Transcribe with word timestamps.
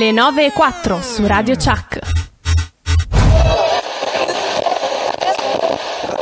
Le 0.00 0.12
9 0.12 0.46
e 0.46 0.52
4 0.52 1.02
su 1.02 1.26
Radio 1.26 1.54
Chuck. 1.56 1.98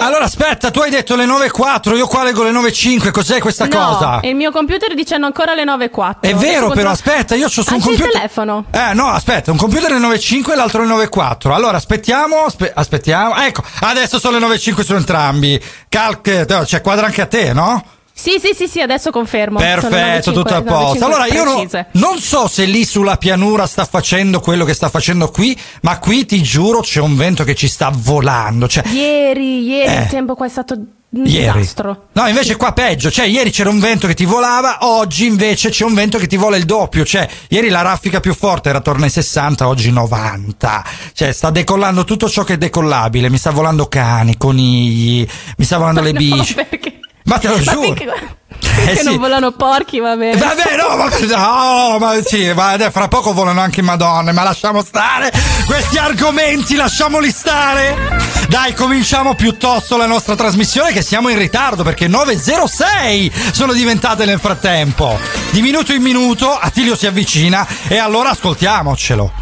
Allora 0.01 0.25
aspetta, 0.25 0.73
tu 0.73 0.81
hai 0.81 0.91
detto 0.91 1.15
le 1.15 1.27
9.04, 1.27 1.95
io 1.95 2.09
qua 2.09 2.25
leggo 2.25 2.43
le 2.43 2.51
9.05, 2.51 3.13
cos'è 3.13 3.39
questa 3.39 3.67
no, 3.67 3.79
cosa? 3.79 4.19
il 4.25 4.35
mio 4.35 4.51
computer 4.51 4.95
dicendo 4.95 5.27
ancora 5.27 5.55
le 5.55 5.63
9 5.63 5.85
e 5.85 5.91
4. 5.91 6.29
È 6.29 6.35
vero 6.35 6.71
però, 6.71 6.91
aspetta, 6.91 7.37
io 7.37 7.47
ho 7.47 7.49
su 7.49 7.61
un 7.61 7.67
computer... 7.67 8.07
il 8.07 8.13
telefono. 8.13 8.65
Eh 8.73 8.95
no, 8.95 9.11
aspetta, 9.11 9.53
un 9.53 9.59
computer 9.59 9.93
è 9.93 9.99
9.5 10.01 10.51
e 10.51 10.57
l'altro 10.57 10.83
è 10.83 10.87
9.4. 10.87 11.53
Allora 11.53 11.77
aspettiamo, 11.77 12.47
aspe- 12.47 12.73
aspettiamo. 12.75 13.37
Ecco, 13.37 13.63
adesso 13.83 14.19
sono 14.19 14.41
le 14.41 14.45
9.5 14.45 14.83
su 14.83 14.95
entrambi. 14.95 15.63
Calc, 15.89 16.65
cioè 16.65 16.81
quadra 16.81 17.07
anche 17.07 17.21
a 17.21 17.27
te, 17.27 17.53
no? 17.53 17.85
Sì, 18.21 18.41
sì, 18.43 18.51
sì, 18.53 18.67
sì, 18.67 18.81
adesso 18.81 19.11
confermo. 19.13 19.59
Perfetto, 19.59 19.95
95, 19.95 20.33
tutto 20.33 20.55
a 20.55 20.63
posto. 20.63 21.07
95 21.07 21.07
Allora 21.07 21.27
io 21.27 21.45
no- 21.45 21.53
precise. 21.69 21.87
non 21.93 22.19
so 22.19 22.49
se 22.49 22.65
lì 22.65 22.85
sulla 22.85 23.17
pianura 23.17 23.67
sta 23.67 23.85
facendo 23.85 24.41
quello 24.41 24.65
che 24.65 24.75
sta 24.75 24.89
facendo 24.89 25.31
qui, 25.31 25.57
ma 25.83 25.99
qui 26.01 26.27
ti 26.27 26.43
giuro 26.43 26.81
c'è 26.81 27.01
un 27.01 27.15
vento 27.17 27.45
che 27.45 27.55
ci 27.55 27.69
sta 27.69 27.93
volando. 27.95 28.67
Cioè, 28.67 28.89
Ieri, 28.89 29.63
ieri 29.65 29.93
Eh. 29.95 30.01
il 30.03 30.07
tempo 30.09 30.35
qua 30.35 30.47
è 30.47 30.49
stato 30.49 30.75
un 30.75 31.25
Ieri. 31.27 31.59
disastro. 31.61 32.09
No, 32.13 32.27
invece 32.27 32.57
qua 32.57 32.73
peggio, 32.73 33.09
cioè 33.11 33.25
ieri 33.27 33.51
c'era 33.51 33.71
un 33.71 33.79
vento 33.79 34.07
che 34.09 34.15
ti 34.15 34.25
volava, 34.25 34.79
oggi 34.81 35.25
invece 35.25 35.71
c'è 35.71 35.85
un 35.85 35.95
vento 35.95 36.19
che 36.19 36.27
ti 36.27 36.37
vola 36.37 36.57
il 36.57 36.65
doppio, 36.65 37.05
cioè 37.05 37.27
ieri 37.49 37.69
la 37.69 37.83
raffica 37.83 38.19
più 38.19 38.35
forte 38.35 38.69
era 38.69 38.79
attorno 38.79 39.05
ai 39.05 39.11
60, 39.11 39.69
oggi 39.69 39.91
90. 39.93 40.85
Cioè 41.15 41.33
sta 41.33 41.51
decollando 41.51 42.03
tutto 42.05 42.29
ciò 42.29 42.43
che 42.43 42.55
è 42.55 42.59
decollabile, 42.59 43.31
mi 43.31 43.39
sta 43.39 43.53
volando 43.53 43.87
cani, 43.87 44.37
conigli, 44.37 45.27
mi 45.57 45.65
sta 45.65 45.79
volando 45.79 46.01
le 46.03 46.11
No, 46.13 46.19
bici. 46.19 46.55
perché? 46.55 46.99
Ma 47.25 47.39
te 47.39 47.49
lo 47.49 47.57
Ma 47.57 47.73
giuro. 47.73 47.93
perché, 47.93 48.07
perché 48.59 48.97
sì. 48.97 49.05
non 49.05 49.19
volano 49.19 49.53
porchi, 49.53 49.99
va 50.01 50.17
bene. 50.17 50.37
Vabbè, 50.37 50.77
no, 50.77 50.97
ma, 50.97 51.09
no, 51.37 51.99
ma 51.99 52.23
sì, 52.25 52.53
ma 52.55 52.71
adesso 52.71 52.91
fra 52.91 53.09
poco 53.09 53.33
volano 53.33 53.61
anche 53.61 53.83
madonne, 53.83 54.33
ma 54.33 54.43
lasciamo 54.43 54.83
stare 54.83 55.31
questi 55.67 55.99
argomenti, 55.99 56.75
lasciamoli 56.75 57.31
stare. 57.31 58.27
Dai, 58.49 58.73
cominciamo 58.73 59.35
piuttosto 59.35 59.99
la 59.99 60.07
nostra 60.07 60.35
trasmissione 60.35 60.91
che 60.93 61.03
siamo 61.03 61.29
in 61.29 61.37
ritardo 61.37 61.83
perché 61.83 62.09
9.06 62.09 63.53
sono 63.53 63.75
diventate 63.75 64.25
nel 64.25 64.39
frattempo. 64.41 65.19
Di 65.51 65.61
minuto 65.61 65.93
in 65.93 66.01
minuto 66.01 66.57
Attilio 66.59 66.97
si 66.97 67.07
avvicina 67.07 67.67
e 67.89 67.99
allora 67.99 68.31
ascoltiamocelo. 68.31 69.33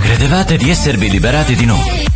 Credevate 0.00 0.56
di 0.56 0.70
esservi 0.70 1.10
liberati 1.10 1.56
di 1.56 1.64
noi? 1.64 2.15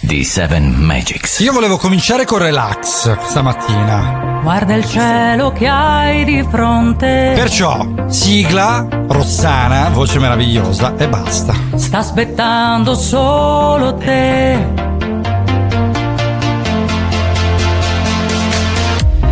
di 0.00 0.24
Seven 0.24 0.72
Magics. 0.72 1.40
Io 1.40 1.52
volevo 1.52 1.76
cominciare 1.76 2.24
con 2.24 2.38
relax 2.38 3.18
stamattina. 3.26 4.40
Guarda 4.42 4.74
il 4.74 4.86
cielo 4.86 5.52
che 5.52 5.66
hai 5.66 6.24
di 6.24 6.44
fronte. 6.48 7.32
Perciò, 7.34 7.86
sigla, 8.06 8.88
Rossana, 9.08 9.90
voce 9.90 10.18
meravigliosa 10.18 10.96
e 10.96 11.06
basta. 11.08 11.54
Sta 11.76 11.98
aspettando 11.98 12.94
solo 12.94 13.94
te. 13.96 14.66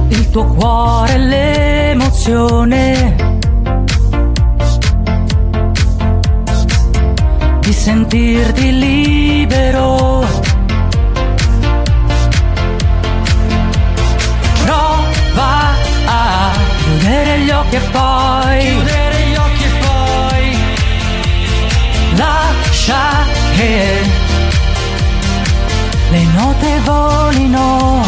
Il 0.09 0.31
tuo 0.31 0.45
cuore 0.45 1.17
l'emozione. 1.19 3.17
Di 7.61 7.73
sentirti 7.73 8.79
libero. 8.79 10.48
Chiudere 17.09 17.39
gli 17.39 17.51
occhi 17.51 17.77
e 17.77 17.81
poi. 17.81 18.59
Chiudere 18.59 19.21
gli 19.29 19.35
occhi 19.37 19.65
e 19.65 19.71
poi. 19.87 20.59
Lascia 22.17 23.27
che 23.57 24.03
le 26.11 26.25
note 26.25 26.81
volino 26.85 28.03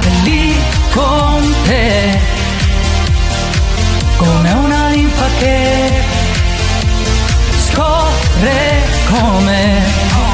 e 0.00 0.10
lì 0.22 0.54
con 0.92 1.54
te 1.64 2.18
come 4.16 4.52
una 4.52 4.88
linfa 4.88 5.26
che 5.38 5.92
scorre 7.66 8.82
come 9.10 10.25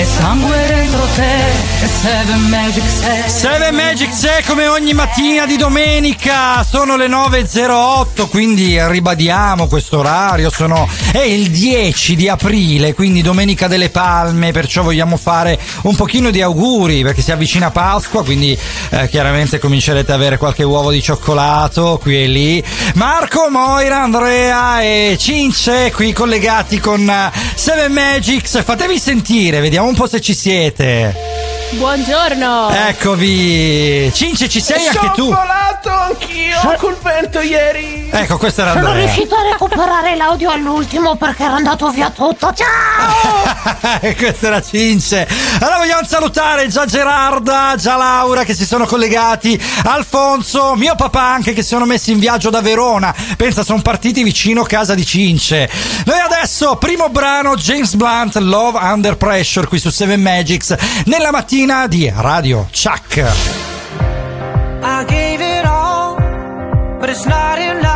e 0.00 0.04
sangue 0.06 0.66
dentro 0.66 1.06
te 1.14 1.50
e 1.82 1.86
Seven 1.86 2.48
Magic 2.48 2.84
sei 2.88 3.28
7 3.28 3.70
Magic 3.72 4.10
c'è 4.18 4.42
come 4.46 4.66
ogni 4.66 4.94
mattina 4.94 5.46
di 5.46 5.56
domenica, 5.56 6.64
sono 6.64 6.96
le 6.96 7.06
9.08, 7.06 8.28
quindi 8.28 8.76
ribadiamo 8.82 9.66
questo 9.66 9.98
orario, 9.98 10.50
sono, 10.50 10.88
è 11.12 11.20
il 11.20 11.50
10 11.50 12.16
di 12.16 12.28
aprile, 12.28 12.94
quindi 12.94 13.22
domenica 13.22 13.68
delle 13.68 13.90
palme, 13.90 14.52
perciò 14.52 14.82
vogliamo 14.82 15.16
fare 15.16 15.58
un 15.82 15.94
pochino 15.94 16.30
di 16.30 16.40
auguri 16.40 17.02
perché 17.02 17.22
si 17.22 17.32
avvicina 17.32 17.70
Pasqua, 17.70 18.24
quindi 18.24 18.58
eh, 18.90 19.08
chiaramente 19.08 19.58
comincerete 19.58 20.12
ad 20.12 20.18
avere 20.18 20.38
qualche 20.38 20.64
uovo 20.64 20.90
di 20.90 21.02
cioccolato 21.02 21.98
qui 22.00 22.22
e 22.22 22.26
lì. 22.26 22.64
Marco, 22.94 23.48
Moira, 23.50 24.02
Andrea 24.02 24.80
e 24.80 25.16
Cince 25.18 25.92
qui 25.92 26.12
collegati 26.12 26.78
con 26.78 27.10
7 27.54 27.88
Magics, 27.88 28.62
fatevi 28.64 28.98
sentire, 28.98 29.60
vediamo 29.60 29.88
un 29.90 29.96
po' 29.96 30.06
se 30.06 30.20
ci 30.20 30.34
siete. 30.34 31.59
Buongiorno. 31.72 32.70
Eccovi, 32.70 34.10
Cince 34.12 34.48
ci 34.48 34.60
sei 34.60 34.86
anche 34.88 35.12
tu. 35.14 35.26
volato 35.26 35.88
anch'io 35.88 36.58
col 36.78 36.96
vento 37.00 37.40
ieri. 37.40 38.08
Ecco, 38.12 38.38
questo 38.38 38.62
era 38.62 38.72
Sono 38.72 38.86
Andrea. 38.88 39.04
riuscito 39.04 39.36
a 39.36 39.42
recuperare 39.52 40.16
l'audio 40.16 40.50
all'ultimo 40.50 41.14
perché 41.14 41.44
era 41.44 41.54
andato 41.54 41.88
via 41.90 42.10
tutto. 42.10 42.52
Ciao! 42.52 43.48
E 44.02 44.14
questa 44.16 44.46
era 44.46 44.62
Cince. 44.62 45.28
Allora 45.60 45.78
vogliamo 45.78 46.04
salutare 46.06 46.66
già 46.68 46.86
Gerarda, 46.86 47.74
già 47.76 47.96
Laura 47.96 48.44
che 48.44 48.54
si 48.54 48.64
sono 48.64 48.86
collegati, 48.86 49.60
Alfonso, 49.84 50.74
mio 50.74 50.94
papà 50.94 51.22
anche 51.32 51.52
che 51.52 51.62
si 51.62 51.68
sono 51.68 51.84
messi 51.84 52.10
in 52.12 52.18
viaggio 52.18 52.50
da 52.50 52.60
Verona. 52.62 53.14
Pensa, 53.36 53.62
sono 53.62 53.82
partiti 53.82 54.22
vicino 54.22 54.62
casa 54.62 54.94
di 54.94 55.04
Cince. 55.04 55.68
Noi 56.06 56.18
adesso, 56.18 56.76
primo 56.76 57.08
brano, 57.10 57.54
James 57.56 57.94
Blunt, 57.94 58.36
Love 58.36 58.78
Under 58.80 59.16
Pressure 59.16 59.66
qui 59.66 59.78
su 59.78 59.90
Seven 59.90 60.20
Magics, 60.20 60.74
nella 61.04 61.30
mattina 61.30 61.58
di 61.88 62.10
Radio 62.14 62.66
Chuck. 62.70 63.18
I 64.82 65.04
gave 65.04 65.42
it 65.42 65.66
all, 65.66 66.16
but 66.98 67.10
it's 67.10 67.26
not 67.26 67.58
enough. 67.58 67.89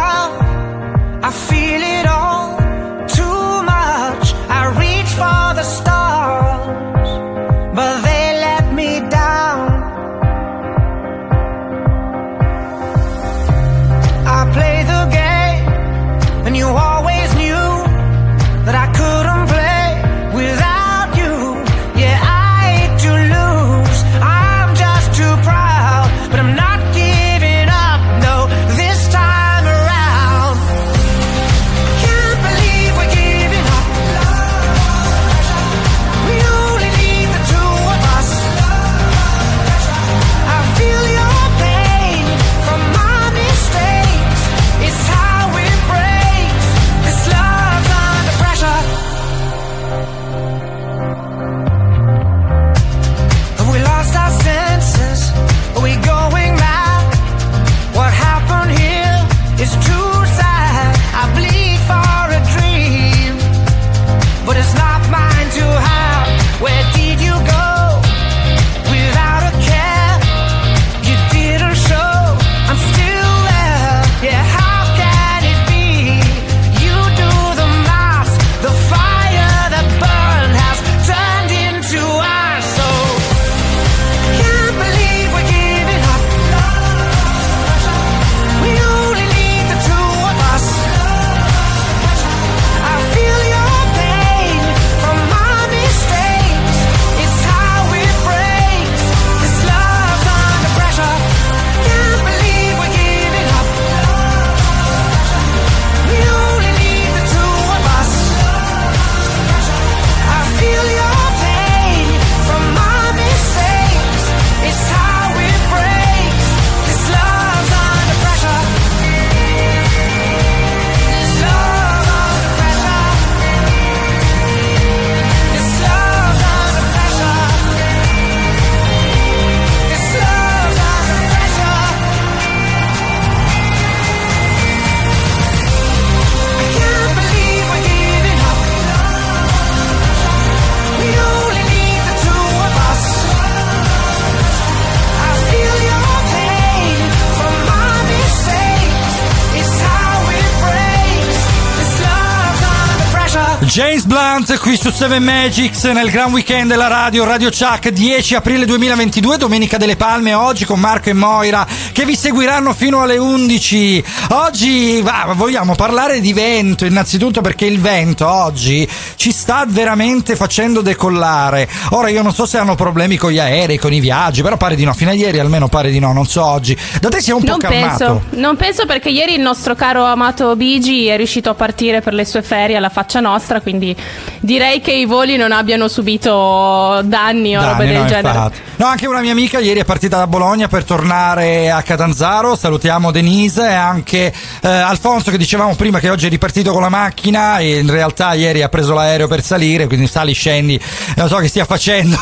James 153.75 154.05
Blunt 154.05 154.57
qui 154.61 154.77
su 154.77 154.89
7 154.93 155.19
Magics 155.19 155.83
nel 155.87 156.09
Gran 156.09 156.31
Weekend 156.31 156.71
della 156.71 156.87
radio 156.87 157.25
Radio 157.25 157.51
Chuck 157.51 157.89
10 157.89 158.37
aprile 158.37 158.67
2022 158.67 159.37
Domenica 159.37 159.79
delle 159.79 159.97
Palme 159.97 160.33
oggi 160.33 160.65
con 160.65 160.79
Marco 160.79 161.09
e 161.09 161.13
Moira 161.13 161.67
che 161.93 162.05
vi 162.05 162.15
seguiranno 162.15 162.73
fino 162.73 163.03
alle 163.03 163.17
11 163.19 164.05
oggi 164.31 165.01
va, 165.03 165.33
vogliamo 165.35 165.75
parlare 165.75 166.21
di 166.21 166.33
vento 166.33 166.85
innanzitutto 166.85 167.41
perché 167.41 167.67
il 167.67 167.81
vento 167.81 168.29
oggi 168.29 168.89
ci 169.17 169.33
sta 169.33 169.65
veramente 169.67 170.37
facendo 170.37 170.81
decollare. 170.81 171.69
Ora 171.91 172.11
io 172.11 172.23
non 172.23 172.33
so 172.33 172.47
se 172.47 172.59
hanno 172.59 172.77
problemi 172.77 173.17
con 173.17 173.33
gli 173.33 173.41
aerei 173.41 173.77
con 173.79 173.93
i 173.93 173.99
viaggi 173.99 174.43
però 174.43 174.57
pare 174.57 174.77
di 174.77 174.85
no 174.85 174.93
fino 174.93 175.11
a 175.11 175.15
ieri 175.15 175.41
almeno 175.41 175.67
pare 175.67 175.91
di 175.91 175.99
no 175.99 176.13
non 176.13 176.27
so 176.27 176.45
oggi. 176.45 176.79
Da 177.01 177.09
te 177.09 177.21
si 177.21 177.31
è 177.31 177.35
un 177.35 177.43
Non 177.45 177.59
po' 177.59 177.67
calmato. 177.67 177.97
penso, 177.97 178.23
non 178.41 178.55
penso 178.57 178.87
perché 178.87 179.09
ieri 179.09 179.35
il 179.35 179.41
nostro 179.41 179.75
caro 179.75 180.05
amato 180.05 180.55
Bigi 180.55 181.07
è 181.07 181.17
riuscito 181.17 181.51
a 181.51 181.55
partire 181.55 182.01
per 182.03 182.15
le 182.15 182.25
sue 182.25 182.43
ferie 182.43 182.77
alla 182.77 182.89
faccia 182.89 183.19
nostra, 183.19 183.63
quindi 183.65 183.97
direi 184.39 184.81
che 184.81 184.93
i 184.93 185.07
voli 185.07 185.37
non 185.37 185.51
abbiano 185.51 185.89
subito 185.89 187.01
danni 187.03 187.57
o 187.57 187.61
Danni, 187.61 187.73
robe 187.73 187.87
del 187.87 187.97
no, 187.97 188.07
genere. 188.07 188.29
infatti. 188.29 188.61
No, 188.77 188.87
anche 188.87 189.07
una 189.07 189.21
mia 189.21 189.33
amica 189.33 189.59
ieri 189.59 189.81
è 189.81 189.85
partita 189.85 190.19
da 190.19 190.27
Bologna 190.27 190.69
per 190.69 190.85
tornare 190.85 191.71
a 191.71 191.83
Catanzaro. 191.83 192.55
Salutiamo 192.57 193.11
Denise 193.11 193.69
e 193.69 193.73
anche 193.73 194.33
eh, 194.63 194.69
Alfonso 194.69 195.31
che 195.31 195.39
dicevamo 195.39 195.75
prima 195.75 195.99
che 195.99 196.11
oggi 196.11 196.27
è 196.27 196.29
ripartito 196.29 196.73
con 196.73 196.83
la 196.83 196.89
macchina 196.89 197.59
e 197.59 197.79
in 197.79 197.91
realtà 197.91 198.35
ieri 198.35 198.63
ha 198.63 198.69
preso 198.69 198.93
l'aereo 198.93 199.27
per 199.27 199.43
salire, 199.43 199.87
quindi 199.87 200.07
sali, 200.07 200.33
scendi, 200.33 200.79
non 201.17 201.29
so 201.29 201.37
che 201.37 201.49
stia 201.49 201.65
facendo 201.65 202.19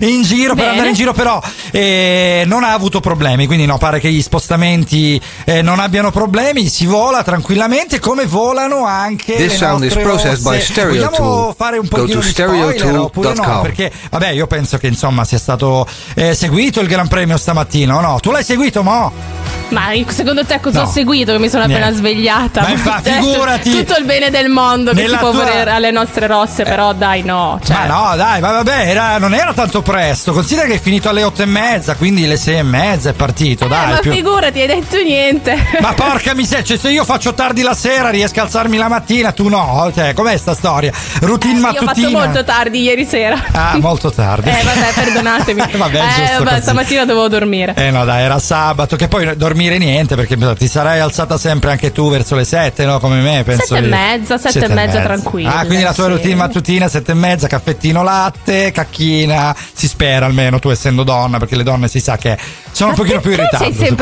in 0.00 0.22
giro 0.22 0.54
per 0.54 0.64
Bene. 0.64 0.70
andare 0.70 0.88
in 0.88 0.94
giro, 0.94 1.12
però 1.12 1.42
eh, 1.72 2.44
non 2.46 2.62
ha 2.64 2.72
avuto 2.72 3.00
problemi, 3.00 3.46
quindi 3.46 3.66
no, 3.66 3.78
pare 3.78 3.98
che 3.98 4.10
gli 4.10 4.22
spostamenti 4.22 5.20
eh, 5.44 5.62
non 5.62 5.80
abbiano 5.80 6.10
problemi, 6.10 6.68
si 6.68 6.86
vola 6.86 7.22
tranquillamente 7.22 7.98
come 7.98 8.26
volano 8.26 8.84
anche 8.84 9.34
This 9.34 9.52
le 9.52 9.56
sound 9.56 9.84
is 9.84 9.94
processed 9.94 10.42
by 10.42 10.51
rosse. 10.56 10.72
Stereo 10.72 10.90
Vogliamo 10.90 11.16
Tool. 11.16 11.54
fare 11.56 11.78
un 11.78 11.88
pochino 11.88 12.20
to 12.20 12.26
di 12.26 12.32
spoiler 12.32 12.98
oppure 12.98 13.28
no? 13.28 13.34
stereotool.com. 13.34 13.62
Perché 13.62 13.92
vabbè, 14.10 14.28
io 14.28 14.46
penso 14.46 14.78
che 14.78 14.86
insomma 14.86 15.24
sia 15.24 15.38
stato 15.38 15.86
eh, 16.14 16.34
seguito 16.34 16.80
il 16.80 16.88
Gran 16.88 17.08
Premio 17.08 17.36
stamattina, 17.36 18.00
no? 18.00 18.18
Tu 18.20 18.30
l'hai 18.30 18.44
seguito, 18.44 18.82
mo? 18.82 19.41
Ma 19.72 19.88
secondo 20.08 20.44
te 20.44 20.60
cosa 20.60 20.82
No. 20.82 20.86
ho 20.86 20.90
seguito? 20.90 21.32
Che 21.32 21.38
mi 21.38 21.48
sono 21.48 21.62
appena 21.64 21.88
Niente. 21.88 21.98
svegliata. 21.98 22.60
Ma 22.62 22.68
infatti, 22.70 23.08
Cioè, 23.10 23.20
figurati. 23.20 23.70
Tutto 23.70 23.96
il 23.98 24.04
bene 24.04 24.30
del 24.30 24.48
mondo 24.48 24.92
che 24.92 25.02
Nella 25.02 25.16
si 25.16 25.22
può 25.22 25.30
tua- 25.32 25.44
volere 25.44 25.70
alle 25.70 25.90
nostre 25.90 26.26
rosse, 26.26 26.64
però 26.64 26.92
dai, 26.92 27.22
no. 27.22 27.58
Cioè, 27.64 27.86
Ma 27.86 27.86
no, 28.10 28.16
dai, 28.16 28.40
ma 28.40 28.50
vabbè, 28.52 28.88
era- 28.88 29.18
non 29.18 29.34
era 29.34 29.52
tanto 29.52 29.82
presto. 29.82 30.32
Considera 30.32 30.66
che 30.66 30.74
è 30.74 30.80
finito 30.80 31.08
alle 31.08 31.22
otto 31.22 31.42
e 31.42 31.46
mezza, 31.46 31.94
quindi 31.96 32.26
le 32.26 32.36
sei 32.36 32.58
e 32.58 32.62
mezza 32.62 33.10
è 33.10 33.12
partito, 33.12 33.64
Eh, 33.64 33.68
dai. 33.68 33.90
ma 33.92 33.96
più- 33.98 34.12
figurati, 34.12 34.60
hai 34.60 34.66
detto 34.66 34.96
niente. 35.02 35.56
Ma 35.80 35.92
porca 35.94 36.34
miseria, 36.34 36.64
cioè 36.64 36.76
se 36.76 36.90
io 36.90 37.04
faccio 37.04 37.32
tardi 37.34 37.62
la 37.62 37.74
sera 37.74 38.10
riesco 38.10 38.40
a 38.40 38.42
alzarmi 38.44 38.76
la 38.76 38.88
mattina, 38.88 39.32
tu 39.32 39.48
no, 39.48 39.90
cioè, 39.94 40.12
com'è 40.14 40.36
sta 40.36 40.54
storia? 40.54 40.92
Routine 41.20 41.58
Io 41.60 41.66
ho 41.66 41.70
fatto 41.72 41.84
mattutina. 41.84 42.18
molto 42.18 42.44
tardi 42.44 42.82
ieri 42.82 43.04
sera. 43.06 43.42
Ah, 43.52 43.76
molto 43.80 44.10
tardi. 44.12 44.48
Eh, 44.50 44.62
vabbè, 44.62 44.92
perdonatemi. 44.94 45.60
Vabbè, 45.82 45.98
eh, 45.98 46.42
vabbè, 46.44 46.60
stamattina 46.60 47.04
dovevo 47.04 47.28
dormire. 47.28 47.74
Eh 47.76 47.90
no 47.90 48.04
dai, 48.04 48.22
era 48.22 48.38
sabato, 48.38 48.94
che 48.96 49.08
poi 49.08 49.36
dormire 49.62 49.78
niente 49.78 50.16
perché 50.16 50.36
ti 50.56 50.66
sarai 50.68 50.98
alzata 51.00 51.38
sempre 51.38 51.70
anche 51.70 51.92
tu 51.92 52.10
verso 52.10 52.34
le 52.34 52.44
sette, 52.44 52.84
no? 52.84 52.98
Come 52.98 53.20
me, 53.20 53.42
penso. 53.44 53.66
Sette 53.66 53.78
e 53.78 53.82
di- 53.82 53.88
mezza, 53.88 54.38
sette 54.38 54.64
e 54.64 54.68
mezza, 54.68 55.00
tranquilla, 55.00 55.54
Ah, 55.58 55.64
quindi 55.66 55.84
la 55.84 55.92
tua 55.92 56.04
sì. 56.04 56.10
routine 56.10 56.34
mattutina, 56.34 56.88
sette 56.88 57.12
e 57.12 57.14
mezza, 57.14 57.46
caffettino 57.46 58.02
latte, 58.02 58.72
cacchina, 58.72 59.54
si 59.72 59.86
spera 59.86 60.26
almeno 60.26 60.58
tu 60.58 60.70
essendo 60.70 61.02
donna, 61.04 61.38
perché 61.38 61.56
le 61.56 61.62
donne 61.62 61.88
si 61.88 62.00
sa 62.00 62.16
che 62.16 62.36
sono 62.72 62.90
un 62.90 62.96
Ma 62.96 63.02
pochino 63.02 63.20
più 63.20 63.32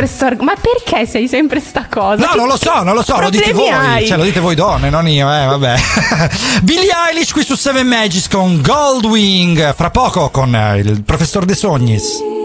sto 0.07 0.25
arg- 0.25 0.41
Ma 0.41 0.55
perché 0.61 1.07
sei 1.07 1.29
sempre 1.29 1.61
sta 1.61 1.87
cosa? 1.91 2.25
No, 2.25 2.35
non 2.35 2.47
lo 2.49 2.57
so, 2.57 2.83
non 2.83 2.95
lo 2.95 3.03
so, 3.03 3.21
lo 3.21 3.31
dite 3.31 3.53
voi, 3.53 3.69
hai? 3.69 4.07
cioè 4.07 4.17
lo 4.17 4.25
dite 4.25 4.41
voi 4.41 4.55
donne, 4.55 4.89
non 4.91 5.07
io, 5.09 5.31
eh, 5.33 5.45
vabbè. 5.47 5.75
Billie 6.63 6.91
Eilish 7.11 7.33
qui 7.33 7.45
su 7.45 7.55
Seven 7.57 7.87
Magics 7.87 8.29
con 8.29 8.61
Goldwing, 8.63 9.75
fra 9.75 9.91
poco 9.91 10.31
con 10.31 10.57
il 10.79 11.03
professor 11.03 11.45
De 11.45 11.55
Sognis. 11.55 12.39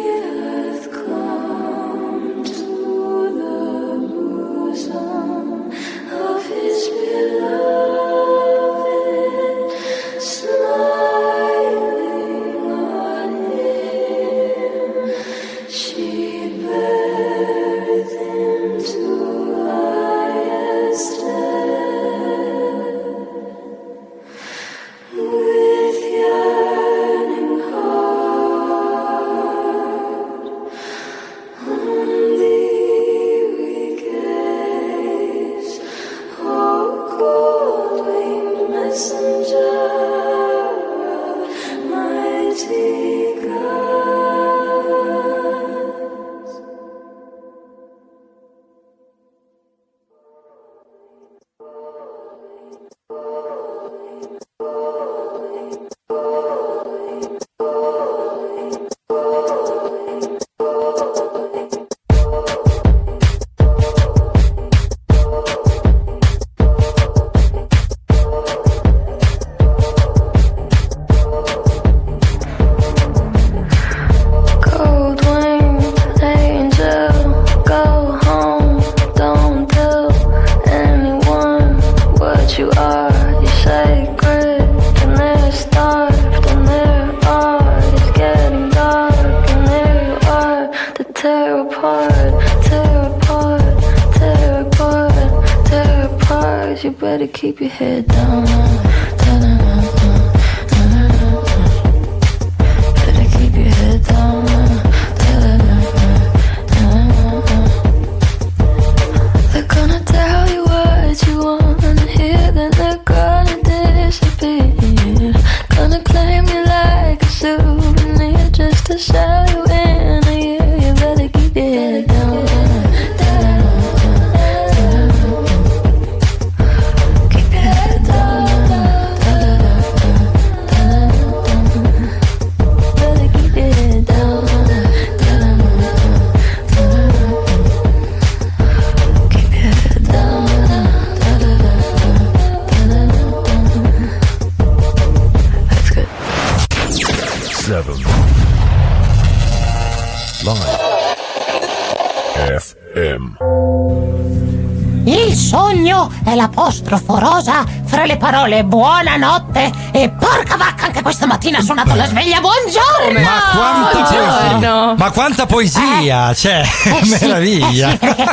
Fra 157.96 158.06
le 158.06 158.18
parole 158.18 158.66
buonanotte 158.66 159.72
e 159.92 160.10
porca 160.10 160.58
vacca 160.58 160.88
anche 160.88 161.02
questa 161.02 161.26
mattina 161.26 161.60
ha 161.60 161.62
suonato 161.62 161.96
la 161.96 162.06
sveglia. 162.06 162.42
Buongiorno! 162.42 163.22
Ma 163.22 163.42
quanta 163.56 164.10
buongiorno. 164.10 164.96
Ma 164.98 165.12
quanta 165.12 165.46
poesia! 165.46 166.34
Cioè, 166.34 166.60
Eh 166.84 167.06
sì, 167.06 167.10
meraviglia! 167.26 167.88
eh 167.88 167.92
sì, 167.92 167.98
perché, 167.98 168.24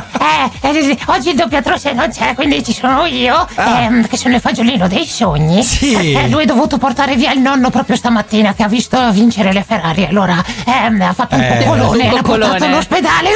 eh, 0.61 0.90
eh, 0.90 0.99
oggi 1.07 1.28
il 1.31 1.37
doppiatrice 1.37 1.92
non 1.92 2.09
c'è, 2.11 2.35
quindi 2.35 2.64
ci 2.64 2.73
sono 2.75 3.04
io, 3.07 3.47
Ah. 3.54 3.83
ehm, 3.83 4.09
che 4.09 4.16
sono 4.16 4.35
il 4.35 4.40
fagiolino 4.40 4.88
dei 4.88 5.07
sogni. 5.07 5.62
Sì. 5.62 6.12
Eh, 6.12 6.28
lui 6.28 6.42
è 6.42 6.47
dovuto 6.47 6.78
portare 6.78 7.14
via 7.14 7.31
il 7.33 7.38
nonno 7.40 7.71
proprio 7.71 7.95
stamattina 7.95 8.54
che 8.54 8.64
ha 8.64 8.69
visto 8.69 8.99
vincere 9.12 9.52
le 9.52 9.62
Ferrari. 9.64 10.04
Allora 10.07 10.42
ehm, 10.66 11.00
ha 11.02 11.12
fatto 11.12 11.37
un 11.37 11.40
Eh. 11.40 11.59
coccolone 11.64 12.09
e 12.09 12.12
l'ha 12.12 12.23
portato 12.23 12.64
all'ospedale. 12.64 13.28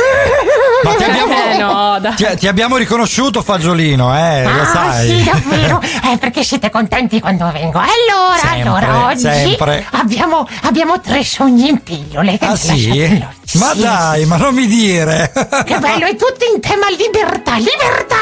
Ma 0.87 0.95
ti 0.95 1.05
abbiamo, 1.05 1.33
Eh, 1.35 1.57
no, 1.59 1.99
dai. 2.01 2.15
ti, 2.15 2.27
ti 2.39 2.49
abbiamo 2.49 2.77
riconosciuto, 2.77 3.43
Fagiolino, 3.43 4.17
eh, 4.17 4.45
lo 4.45 4.63
Ah, 4.63 4.67
sai. 4.67 5.09
sì, 5.09 5.25
davvero? 5.25 5.81
Eh, 6.13 6.17
perché 6.19 6.43
siete 6.45 6.71
contenti 6.71 7.21
quando 7.21 7.51
vengo? 7.53 7.79
Allora, 7.79 8.39
Sempre, 8.39 8.61
allora, 8.69 9.07
oggi 9.07 9.21
sempre. 9.21 9.87
abbiamo, 9.93 10.47
abbiamo 10.63 11.01
tre 11.01 11.25
sogni 11.25 11.69
in 11.69 11.83
pillole. 11.83 12.39
che 12.39 12.45
Ah 12.45 12.57
sì? 12.57 12.69
lasciate- 12.99 13.35
Ma 13.55 13.71
Sì, 13.73 13.81
dai, 13.81 14.25
ma 14.27 14.37
non 14.37 14.55
mi 14.55 14.67
dire! 14.67 15.31
Che 15.65 15.79
bello, 15.79 16.05
è 16.07 16.17
tutto 16.17 16.45
in 16.53 16.61
tema 16.61 16.89
libertà, 16.91 17.57
libertà, 17.57 18.17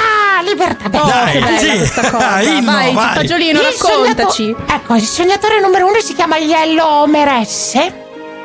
libertà. 0.47 0.89
Beh, 0.89 0.99
Dai, 1.11 1.41
bella 1.41 1.59
sì. 1.59 1.77
questa 1.79 2.11
cosa. 2.11 2.31
Ah, 2.35 2.43
inno, 2.43 2.71
vai, 2.73 2.93
vai. 2.95 3.15
Fagiolino, 3.15 3.59
il 3.61 3.65
raccontaci. 3.67 4.55
sognato- 4.55 4.73
ecco, 4.73 4.95
il 4.95 5.03
sognatore 5.07 5.61
numero 5.61 5.87
uno 5.87 5.99
si 6.01 6.15
chiama 6.15 6.37
Iello 6.37 6.87
Omeresse. 7.03 8.03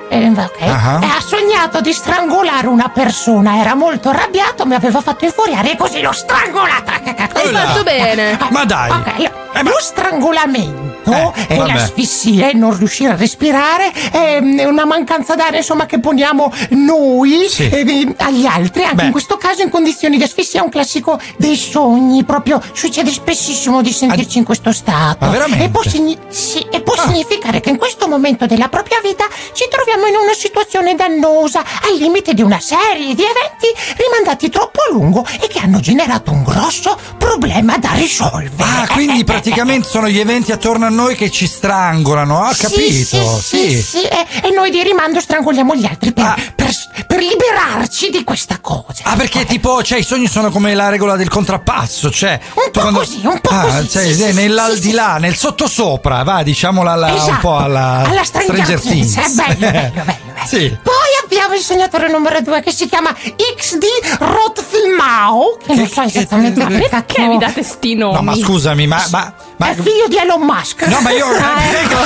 Eh, 0.09 0.27
ok. 0.27 0.61
Ah. 0.61 0.99
E 1.01 1.05
ha 1.05 1.21
sognato 1.21 1.81
di 1.81 1.93
strangolare 1.93 2.67
una 2.67 2.89
persona, 2.89 3.59
era 3.59 3.75
molto 3.75 4.09
arrabbiato, 4.09 4.65
mi 4.65 4.73
aveva 4.75 5.01
fatto 5.01 5.25
infuriare 5.25 5.71
e 5.73 5.77
così 5.77 6.01
l'ho 6.01 6.11
strangolata. 6.11 6.93
Hai 7.33 7.51
fatto 7.53 7.83
bene. 7.83 8.37
Ma 8.49 8.65
dai. 8.65 8.89
Ok, 8.91 9.17
lo- 9.17 9.23
Eh, 9.53 9.63
ma- 9.63 9.69
lo 9.69 9.77
strangolamento 9.79 10.88
Eh, 11.13 11.45
e 11.49 11.55
vabbè. 11.57 11.73
l'asfissia 11.73 12.49
e 12.49 12.53
non 12.53 12.75
riuscire 12.77 13.11
a 13.11 13.15
respirare 13.15 13.91
è 14.11 14.39
mm, 14.41 14.59
una 14.59 14.85
mancanza 14.85 15.35
d'aria 15.35 15.57
insomma 15.59 15.85
che 15.85 15.99
poniamo 15.99 16.51
noi 16.71 17.47
Sì. 17.49 17.67
eh, 17.69 18.13
agli 18.17 18.45
altri 18.45 18.83
anche 18.83 18.95
Beh. 18.95 19.05
in 19.05 19.11
questo 19.11 19.37
caso 19.37 19.61
in 19.61 19.69
condizioni 19.69 20.17
di 20.17 20.23
asfissia 20.23 20.61
è 20.61 20.63
un 20.63 20.69
classico 20.69 21.19
dei 21.37 21.55
sogni 21.55 22.23
proprio 22.23 22.61
succede 22.73 23.11
spessissimo 23.11 23.81
di 23.81 23.91
sentirci 23.91 24.37
in 24.37 24.43
questo 24.43 24.71
stato 24.71 25.25
Ma 25.25 25.31
veramente? 25.31 25.65
e 25.65 25.69
può, 25.69 25.81
signi- 25.83 26.17
sì, 26.29 26.59
e 26.71 26.81
può 26.81 26.93
Ah. 26.99 27.07
significare 27.07 27.59
che 27.61 27.69
in 27.69 27.77
questo 27.77 28.07
momento 28.07 28.45
della 28.45 28.67
propria 28.67 28.99
vita 29.01 29.25
ci 29.53 29.65
troviamo 29.69 30.05
in 30.07 30.15
una 30.15 30.33
situazione 30.33 30.95
dannosa 30.95 31.59
al 31.59 31.95
limite 31.97 32.33
di 32.33 32.41
una 32.41 32.59
serie 32.59 33.13
di 33.15 33.21
eventi 33.23 33.67
rimandati 33.97 34.49
troppo 34.49 34.79
a 34.81 34.91
lungo 34.91 35.25
e 35.41 35.47
che 35.47 35.59
hanno 35.59 35.79
generato 35.79 36.31
un 36.31 36.43
grosso 36.43 36.97
problema 37.17 37.77
da 37.77 37.91
risolvere 37.93 38.47
Ah, 38.59 38.87
quindi 38.91 39.23
praticamente 39.23 39.87
sono 39.87 40.09
gli 40.09 40.19
eventi 40.19 40.51
attorno 40.51 40.85
a 40.85 40.89
noi 40.89 40.98
che 41.07 41.29
ci 41.31 41.47
strangolano, 41.47 42.47
ho 42.47 42.53
Sì, 42.53 42.61
capito, 42.61 43.39
Sì, 43.39 43.57
sì, 43.57 43.81
sì, 43.81 44.01
E, 44.03 44.25
e 44.43 44.51
noi 44.51 44.69
di 44.71 44.81
rimando 44.83 45.19
strangoliamo 45.19 45.75
gli 45.75 45.85
altri 45.85 46.11
per, 46.13 46.23
Ah. 46.25 46.35
per, 46.55 46.69
per 47.07 47.19
liberarci 47.19 48.09
di 48.09 48.23
questa 48.23 48.59
cosa. 48.61 49.03
Ah, 49.03 49.15
perché 49.15 49.45
tipo, 49.45 49.81
cioè, 49.83 49.99
i 49.99 50.03
sogni 50.03 50.27
sono 50.27 50.49
come 50.51 50.73
la 50.75 50.89
regola 50.89 51.15
del 51.15 51.29
contrappasso, 51.29 52.09
cioè. 52.11 52.39
Un 52.53 52.71
po' 52.71 52.91
così, 52.91 53.19
un 53.23 53.39
po' 53.41 53.49
ah, 53.49 53.61
così, 53.63 53.89
Cioè, 53.89 54.03
sì, 54.13 54.13
sì, 54.23 54.33
nell'aldilà, 54.33 55.17
nel 55.17 55.35
sottosopra, 55.35 56.23
va, 56.23 56.43
diciamola 56.43 56.91
alla- 56.91 57.07
un 57.07 57.15
Esatto, 57.17 57.37
po' 57.39 57.57
alla, 57.57 58.03
alla 58.05 58.23
Stranger 58.23 58.79
Things. 58.79 59.13
Things. 59.13 59.35
Bello, 59.35 59.55
bello, 59.59 59.71
bello, 59.71 60.03
bello. 60.03 60.17
Sì. 60.47 60.77
Poi 60.81 60.93
abbiamo 61.23 61.53
il 61.55 61.61
sognatore 61.61 62.09
numero 62.09 62.39
due 62.41 62.61
che 62.61 62.71
si 62.71 62.87
chiama 62.87 63.13
XD 63.13 63.83
Rothfilmau, 64.19 65.57
che 65.65 65.75
non 65.75 65.87
so 65.87 66.01
esattamente 66.01 66.59
che 66.65 66.67
Perché 66.67 66.89
cacchio- 66.89 67.27
mi 67.27 67.37
date 67.37 67.63
sti 67.63 67.95
nomi? 67.95 68.13
No, 68.13 68.21
ma 68.21 68.35
scusami, 68.35 68.87
ma. 68.87 69.05
ma, 69.11 69.33
ma 69.59 69.69
È 69.71 69.75
figlio 69.75 70.07
di 70.07 70.17
Elon 70.17 70.41
Musk. 70.41 70.83
no, 70.87 70.99
ma 71.01 71.11
io. 71.11 71.27
Ah, 71.39 71.63
ecco. 71.63 71.97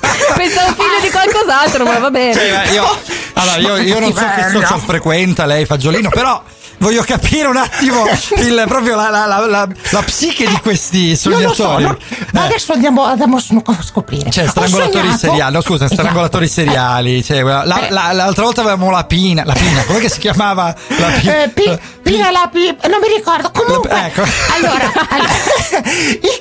Pensavo 0.36 0.72
figlio 0.74 1.00
di 1.02 1.10
qualcos'altro, 1.10 1.84
ma 1.84 1.98
va 1.98 2.10
bene. 2.10 2.32
Cioè, 2.32 2.68
io, 2.72 2.84
allora, 3.34 3.56
io, 3.58 3.76
io 3.78 3.98
non 4.00 4.12
so 4.12 4.24
che 4.36 4.48
social 4.50 4.80
frequenta 4.80 5.44
lei, 5.46 5.64
Fagiolino, 5.66 6.08
però 6.08 6.42
voglio 6.78 7.02
capire 7.04 7.46
un 7.46 7.56
attimo 7.56 8.04
il- 8.36 8.64
proprio 8.66 8.96
la, 8.96 9.08
la- 9.08 9.26
la- 9.26 9.46
la- 9.46 9.68
la 9.90 10.02
psiche 10.02 10.46
di 10.46 10.58
questi 10.60 11.18
Non 11.24 11.40
lo 11.42 11.48
so, 11.54 11.62
sognatori. 11.62 11.84
no? 11.84 11.96
ma 12.32 12.42
Eh. 12.42 12.46
adesso 12.46 12.72
andiamo, 12.72 13.04
andiamo 13.04 13.36
a 13.36 13.82
scoprire. 13.82 14.30
Cioè, 14.30 14.46
strangolatori 14.48 14.98
sognato- 15.04 15.18
seriali, 15.18 15.54
no 15.54 15.60
scusa, 15.62 15.84
Esatto. 15.84 16.00
strangolatori 16.00 16.48
seriali. 16.48 17.22
Cioè, 17.24 17.42
quella- 17.42 17.64
la- 17.64 17.86
Eh. 17.86 17.90
la- 17.90 18.12
l'altra 18.12 18.44
volta 18.44 18.60
avevamo 18.60 18.90
la 18.90 19.04
Pina, 19.04 19.44
la 19.44 19.54
Pina, 19.54 19.84
come 19.84 20.00
che 20.00 20.08
si 20.10 20.18
chiamava? 20.18 20.74
La 20.98 21.06
Pi- 21.08 21.28
Eh, 21.28 21.50
pi- 21.54 21.78
Pina 22.04 22.30
la 22.30 22.48
pi- 22.52 22.76
non 22.88 23.00
mi 23.00 23.08
ricordo. 23.16 23.50
Comunque, 23.50 23.88
La- 23.88 24.06
ecco. 24.06 24.22
allora, 24.54 24.92
allora, 25.08 25.32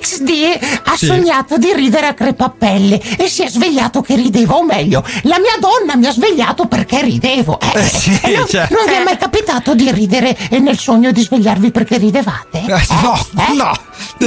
XD 0.02 0.60
ha 0.84 0.96
Sì. 0.96 1.06
sognato 1.06 1.58
di 1.58 1.74
ridere 1.74 2.08
a 2.08 2.14
crepapelle 2.14 3.02
e 3.18 3.28
si 3.30 3.44
è 3.44 3.48
svegliato 3.50 4.02
che 4.02 4.16
rideva, 4.16 4.56
o 4.56 4.64
meglio, 4.64 5.04
la 5.24 5.40
mia 5.40 5.56
donna 5.60 5.96
mi 5.96 6.06
ha 6.08 6.12
svegliato 6.12 6.66
perché 6.68 7.02
ridevo. 7.02 7.60
Eh, 7.60 7.80
Eh, 7.80 7.84
sì, 7.90 8.20
eh, 8.24 8.36
non, 8.38 8.48
cioè. 8.48 8.68
non 8.70 8.86
vi 8.86 8.94
è 8.94 9.04
mai 9.04 9.18
capitato 9.18 9.74
di 9.74 9.90
ridere 9.92 10.36
eh, 10.50 10.60
nel 10.60 10.78
sogno 10.78 11.12
di 11.12 11.22
svegliarvi 11.22 11.72
perché 11.72 11.98
ridevate? 11.98 12.60
Eh, 12.60 12.86
no, 13.02 13.28
Eh? 13.50 13.54
no. 13.54 13.72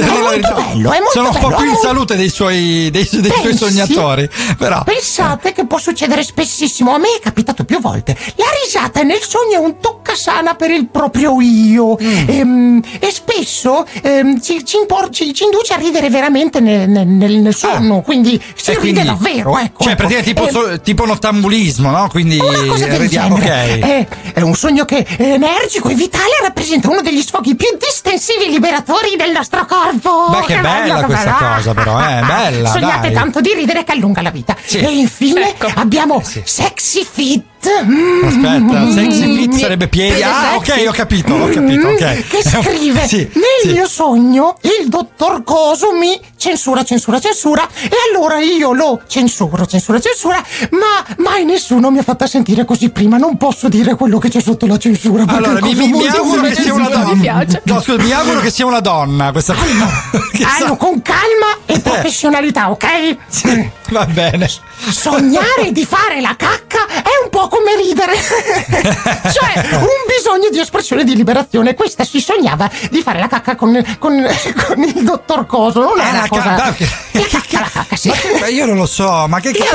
È 0.01 0.19
molto 0.19 0.53
bello, 0.53 0.91
è 0.91 0.99
molto 0.99 1.11
Sono 1.11 1.29
un 1.29 1.37
po' 1.39 1.55
più 1.55 1.69
in 1.69 1.75
salute 1.75 2.15
dei 2.15 2.29
suoi, 2.29 2.89
dei, 2.91 3.07
dei 3.11 3.31
suoi 3.41 3.55
sognatori. 3.55 4.29
Però. 4.57 4.83
Pensate 4.83 5.51
che 5.53 5.65
può 5.65 5.77
succedere 5.77 6.23
spessissimo, 6.23 6.93
a 6.93 6.97
me 6.97 7.07
è 7.17 7.19
capitato 7.21 7.63
più 7.63 7.79
volte. 7.79 8.15
La 8.35 8.45
risata 8.63 9.01
nel 9.03 9.21
sogno 9.21 9.53
è 9.53 9.57
un 9.57 9.79
toccasana 9.79 10.55
per 10.55 10.71
il 10.71 10.87
proprio 10.87 11.39
io 11.41 11.95
Mm. 12.01 12.29
Ehm, 12.29 12.81
e 12.99 13.11
spesso 13.11 13.85
ehm, 14.01 14.39
ci, 14.41 14.63
ci 14.65 14.77
impor- 14.77 15.09
ci- 15.09 15.33
ci 15.33 15.43
induce 15.45 15.73
a 15.73 15.77
ridere 15.77 16.09
veramente 16.09 16.59
nel, 16.59 16.89
nel- 16.89 17.07
nel- 17.07 17.37
nel 17.39 17.55
sonno, 17.55 18.01
quindi 18.01 18.41
si 18.55 18.71
E 18.71 18.73
ride 18.73 18.79
quindi- 18.79 19.03
davvero, 19.03 19.57
ecco. 19.57 19.83
Cioè, 19.83 19.93
ecco. 19.93 20.05
praticamente 20.07 20.23
tipo, 20.33 20.43
Ehm, 20.47 20.49
so- 20.73 20.81
tipo 20.81 21.05
nottambulismo, 21.05 21.89
no? 21.91 22.07
Quindi. 22.09 22.37
una 22.39 22.65
cosa 22.65 22.85
del 22.87 22.99
ridiamo- 22.99 23.37
genere. 23.39 23.73
ok. 23.73 23.79
È, 23.79 24.07
è 24.33 24.41
un 24.41 24.53
sogno 24.55 24.85
che 24.85 25.03
è 25.03 25.21
energico 25.33 25.89
e 25.89 25.95
vitale 25.95 26.25
e 26.39 26.43
rappresenta 26.43 26.89
uno 26.89 27.01
degli 27.01 27.21
sfoghi 27.21 27.55
più 27.55 27.67
distensivi 27.79 28.45
e 28.45 28.49
liberatori 28.49 29.15
del 29.17 29.31
nostro 29.31 29.65
corpo. 29.65 29.86
Beh, 29.91 30.45
che 30.45 30.59
bella 30.59 30.79
bello, 30.79 30.99
che 30.99 31.05
questa 31.05 31.37
bello. 31.39 31.53
cosa, 31.55 31.73
però, 31.73 31.99
eh, 31.99 32.21
bella, 32.25 32.69
Sognate 32.69 33.07
dai. 33.07 33.13
tanto 33.13 33.41
di 33.41 33.53
ridere 33.53 33.83
che 33.83 33.91
allunga 33.93 34.21
la 34.21 34.31
vita. 34.31 34.55
Sì. 34.63 34.79
E 34.79 34.91
infine 34.91 35.49
Ecco. 35.49 35.71
abbiamo 35.75 36.21
sì. 36.23 36.41
Sexy 36.45 37.05
Fit. 37.09 37.43
Mm. 37.67 38.23
Aspetta, 38.23 38.91
sexy 38.91 39.35
fit 39.35 39.53
mi- 39.53 39.59
sarebbe 39.59 39.87
piedi. 39.87 40.21
Ah, 40.23 40.55
ok, 40.55 40.85
ho 40.87 40.91
capito, 40.91 41.33
ho 41.33 41.49
capito, 41.49 41.87
ok. 41.87 42.01
Mm, 42.15 42.29
Che 42.29 42.43
scrive 42.43 43.07
Sì, 43.07 43.17
nel 43.33 43.43
sì. 43.61 43.71
mio 43.71 43.87
sogno 43.87 44.57
il 44.61 44.87
dottor 44.89 45.43
Coso 45.43 45.91
mi 45.93 46.17
censura, 46.37 46.83
censura, 46.83 47.19
censura 47.19 47.67
e 47.81 47.89
allora 48.13 48.39
io 48.39 48.73
lo 48.73 49.01
censuro, 49.07 49.65
censura, 49.65 49.99
censura 49.99 50.41
ma 50.71 51.15
mai 51.17 51.45
nessuno 51.45 51.89
mi 51.89 51.97
ha 51.97 52.03
fatta 52.03 52.27
sentire 52.27 52.63
così 52.63 52.89
prima 52.89 53.17
non 53.17 53.37
posso 53.37 53.67
dire 53.69 53.95
quello 53.95 54.17
che 54.19 54.29
c'è 54.29 54.39
sotto 54.41 54.65
la 54.67 54.77
censura 54.77 55.23
Allora, 55.27 55.59
mi, 55.61 55.73
mi- 55.73 55.91
mi 55.91 56.07
auguro 56.07 56.41
che 56.43 56.55
sia 56.55 56.73
una 56.73 56.89
donna. 56.89 57.45
No, 57.63 57.81
scusa, 57.81 58.01
mi 58.01 58.11
auguro 58.11 58.39
che 58.39 58.51
sia 58.51 58.65
una 58.65 58.79
donna 58.79 59.31
questa 59.31 59.55
Chissà. 60.31 60.55
Allora, 60.57 60.75
con 60.77 61.01
calma 61.01 61.57
e 61.65 61.79
professionalità, 61.79 62.69
ok? 62.69 63.17
Sì, 63.27 63.69
va 63.89 64.05
bene. 64.05 64.47
Sognare 64.89 65.71
di 65.71 65.85
fare 65.85 66.21
la 66.21 66.35
cacca 66.37 66.85
è 66.87 67.09
un 67.23 67.29
po' 67.31 67.46
come 67.47 67.75
ridere. 67.75 68.13
cioè, 69.31 69.75
un 69.75 69.87
bisogno 70.07 70.49
di 70.51 70.59
espressione 70.59 71.03
di 71.03 71.15
liberazione. 71.15 71.73
Questa 71.73 72.03
si 72.03 72.19
sognava 72.19 72.69
di 72.89 73.01
fare 73.01 73.19
la 73.19 73.27
cacca 73.27 73.55
con, 73.55 73.81
con- 73.99 74.25
con 74.67 74.83
il 74.83 75.03
dottor 75.03 75.45
Coso. 75.45 75.81
Non 75.81 75.99
è 75.99 76.03
Ah, 76.03 76.09
una 76.11 76.27
cosa. 76.27 76.43
ca- 76.55 76.75
La 77.11 77.23
cacca, 77.49 77.59
la 77.63 77.69
cacca, 77.71 77.95
sì. 77.95 78.09
Ma, 78.09 78.15
che- 78.15 78.37
ma 78.39 78.47
io 78.47 78.65
non 78.65 78.75
lo 78.77 78.85
so, 78.85 79.25
ma 79.27 79.39
che, 79.39 79.51
che 79.51 79.59
Io 79.63 79.65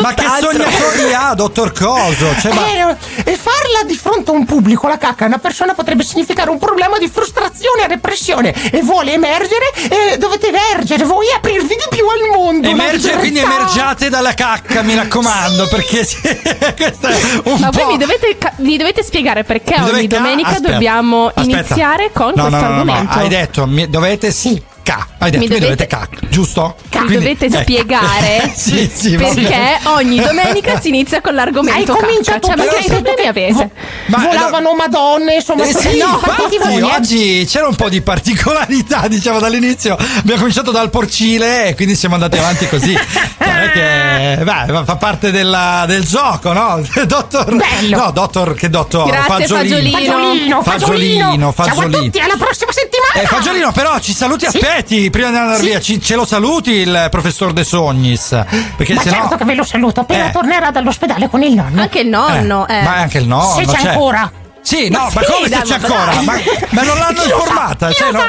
Ma 0.00 0.14
che 0.14 0.24
sognatori 0.40 1.12
ha, 1.14 1.34
dottor 1.34 1.72
Coso? 1.72 2.34
Cioè, 2.40 2.52
ma, 2.52 2.66
Eh, 2.66 2.96
e 3.24 3.36
farla 3.36 3.82
di 3.86 3.96
fronte 3.96 4.30
a 4.30 4.34
un 4.34 4.44
pubblico, 4.44 4.86
la 4.88 4.98
cacca, 4.98 5.24
a 5.24 5.26
una 5.26 5.38
persona 5.38 5.74
potrebbe 5.74 6.02
significare 6.04 6.50
un 6.50 6.58
problema 6.58 6.98
di 6.98 7.08
frustrazione 7.08 7.84
e 7.84 7.88
repressione 7.88 8.52
e 8.70 8.80
vuole 8.82 9.12
emergere 9.12 9.72
e 10.12 10.18
dovete 10.18 10.48
emergere 10.48 11.04
voi 11.04 11.26
e 11.28 11.34
aprirvi 11.34 11.68
di 11.74 11.84
più 11.96 12.04
al 12.06 12.36
mondo. 12.38 12.66
la 12.68 12.72
Emerge, 12.74 13.12
quindi 13.16 13.38
emergiate 13.40 14.08
dalla 14.08 14.34
cacca, 14.34 14.82
mi 14.82 14.94
raccomando, 14.94 15.66
perché 15.68 16.04
sì, 16.04 16.20
questo 16.76 17.06
è 17.08 17.16
un 17.44 17.58
Ma 17.60 17.70
po'. 17.70 17.78
voi 17.84 17.92
mi 17.92 17.98
dovete, 17.98 18.36
mi 18.56 18.76
dovete 18.76 19.02
spiegare 19.02 19.44
perché 19.44 19.74
Mi 19.76 19.82
ogni 19.82 19.90
dovete- 20.06 20.16
domenica 20.16 20.48
aspetta, 20.50 20.70
dobbiamo 20.72 21.26
aspetta. 21.28 21.42
iniziare 21.58 22.10
con 22.12 22.32
No, 22.34 22.42
no, 22.44 22.48
questo 22.48 22.66
no, 22.68 22.74
no, 22.76 22.82
no, 22.84 22.92
argomento. 22.92 23.18
Hai 23.18 23.28
detto, 23.28 23.66
mi- 23.66 23.88
dovete 23.88 24.30
Sì. 24.30 24.62
Ca. 24.82 25.06
Hai 25.18 25.30
detto, 25.30 25.42
mi, 25.44 25.48
Mi 25.48 25.58
dovete, 25.60 25.86
dovete- 25.86 25.86
ca, 25.86 26.08
giusto? 26.28 26.74
Mi 26.82 26.88
Quindi- 26.90 27.14
dovete 27.14 27.46
eh. 27.46 27.50
spiegare 27.62 28.52
sì, 28.54 28.90
sì, 28.92 29.14
perché 29.16 29.78
ogni 29.84 30.20
domenica 30.20 30.80
si 30.80 30.88
inizia 30.88 31.20
con 31.20 31.30
Hai 31.32 31.36
l'argomento 31.44 31.92
cacca. 31.94 32.06
cominciato 32.06 32.46
Cioè, 32.48 32.56
ma 32.56 32.62
perché 32.64 32.78
hai 32.78 32.86
problemi 32.86 33.16
che 33.22 33.26
avete? 33.28 33.70
Ma- 34.06 34.18
volavano 34.18 34.74
madonne, 34.74 35.34
insomma, 35.34 35.64
Eh 35.64 35.72
sì, 35.74 35.98
no, 35.98 36.20
infatti, 36.22 36.56
eh. 36.56 36.82
oggi 36.82 37.46
c'era 37.48 37.66
un 37.68 37.74
po' 37.76 37.88
di 37.88 38.00
particolarità, 38.02 39.06
diciamo 39.08 39.38
dall'inizio. 39.38 39.96
Abbiamo 39.96 40.38
cominciato 40.40 40.70
dal 40.70 40.90
porcile 40.90 41.66
e 41.68 41.74
quindi 41.74 41.94
siamo 41.94 42.14
andati 42.14 42.38
avanti 42.38 42.68
così. 42.68 42.92
No, 42.92 43.70
che 43.72 44.38
beh, 44.42 44.82
fa 44.84 44.96
parte 44.96 45.30
della- 45.30 45.84
del 45.86 46.04
gioco, 46.04 46.52
no? 46.52 46.80
Dottor, 47.06 47.54
Bello. 47.56 47.96
No, 47.96 48.10
dottor, 48.10 48.54
che 48.54 48.68
dottor? 48.70 49.06
Grazie, 49.10 49.46
Fagiolino. 49.46 49.90
Fagiolino, 49.98 50.62
Fagiolino, 50.62 50.62
Fagiolino. 50.62 51.40
Ciao 51.40 51.48
a 51.48 51.52
Fagiolino. 51.52 52.02
tutti, 52.02 52.18
alla 52.18 52.36
prossima 52.36 52.72
settimana. 52.72 52.90
Eh, 53.14 53.26
Fagiolino, 53.26 53.72
però 53.72 53.98
ci 53.98 54.12
saluti, 54.14 54.46
aspetti, 54.46 55.10
prima 55.10 55.30
di 55.30 55.36
andare 55.36 55.58
Sì. 55.58 55.64
via, 55.66 55.80
ci- 55.80 56.00
ce 56.00 56.14
lo 56.14 56.24
saluti 56.24 56.70
il 56.72 57.08
professor 57.10 57.52
De 57.52 57.62
Sognis. 57.64 58.28
Perché 58.76 58.94
Ma 58.94 59.02
sennò. 59.02 59.16
certo 59.20 59.36
che 59.36 59.44
ve 59.44 59.54
lo 59.54 59.64
saluto 59.64 60.00
appena 60.00 60.28
Eh. 60.28 60.30
tornerà 60.32 60.70
dall'ospedale 60.70 61.28
con 61.28 61.42
il 61.42 61.52
nonno. 61.54 61.82
Anche 61.82 62.00
il 62.00 62.08
nonno, 62.08 62.66
eh. 62.66 62.82
Ma 62.82 62.94
anche 62.96 63.18
il 63.18 63.26
nonno. 63.26 63.54
Se 63.54 63.64
c'è 63.66 63.78
cioè- 63.80 63.90
ancora. 63.90 64.32
Sì, 64.62 64.88
no, 64.88 65.10
ma, 65.12 65.20
sì, 65.22 65.32
come 65.32 65.48
se 65.48 65.60
c'è 65.62 65.78
ma 65.78 65.86
ancora? 65.86 66.20
Ma, 66.22 66.40
ma 66.70 66.82
non 66.82 66.96
l'hanno 66.98 67.22
informata? 67.24 67.92
Cioè, 67.92 68.12
no- 68.12 68.20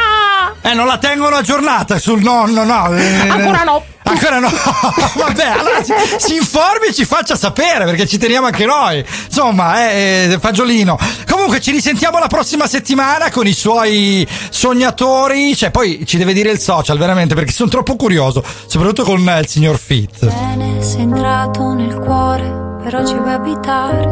eh, 0.62 0.74
non 0.74 0.88
la 0.88 0.98
tengono 0.98 1.36
aggiornata 1.38 1.98
sul 2.00 2.22
nonno, 2.22 2.64
no? 2.64 2.96
eh, 2.98 3.30
Ancora 3.30 3.64
no. 3.64 3.84
Ancora 4.04 4.40
no. 4.40 4.50
Vabbè, 5.16 5.46
allora 5.46 5.84
si, 6.18 6.36
informi 6.36 6.88
e 6.88 6.94
ci 6.94 7.06
faccia 7.06 7.36
sapere 7.36 7.86
perché 7.86 8.06
ci 8.06 8.18
teniamo 8.18 8.48
anche 8.48 8.66
noi. 8.66 9.04
Insomma, 9.26 9.90
eh, 9.90 10.30
eh, 10.32 10.40
Fagiolino. 10.40 10.98
Comunque 11.30 11.62
ci 11.62 11.72
risentiamo 11.72 12.20
la 12.20 12.28
prossima 12.28 12.68
settimana 12.68 13.32
con 13.32 13.48
i 13.48 13.54
suoi 13.54 14.28
sognatori. 14.50 15.56
Cioè, 15.56 15.72
poi 15.72 16.06
ci 16.06 16.18
deve 16.18 16.34
dire 16.34 16.52
il 16.52 16.60
social, 16.60 16.98
veramente, 16.98 17.36
perché 17.36 17.52
sono 17.52 17.70
troppo 17.70 17.96
curioso. 17.96 18.44
Soprattutto 18.66 19.04
con 19.04 19.20
il 19.20 19.48
signor 19.48 19.78
Fit. 19.78 20.26
Bene, 20.26 20.82
sei 20.82 21.02
entrato 21.02 21.74
nel 21.74 21.96
cuore, 21.96 22.80
per 22.84 22.96
oggi 22.96 23.14
vuoi 23.14 23.34
abitare. 23.34 24.06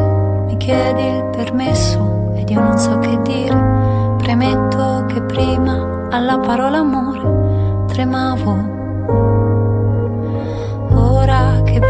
Mi 0.46 0.56
chiedi 0.56 1.02
il 1.02 1.28
permesso 1.34 2.32
ed 2.36 2.48
io 2.48 2.60
non 2.60 2.78
so 2.78 2.98
che 2.98 3.20
dire. 3.22 4.16
Premetto 4.18 5.06
che 5.12 5.22
prima 5.22 6.08
alla 6.10 6.38
parola 6.38 6.78
amore 6.78 7.86
tremavo. 7.92 9.51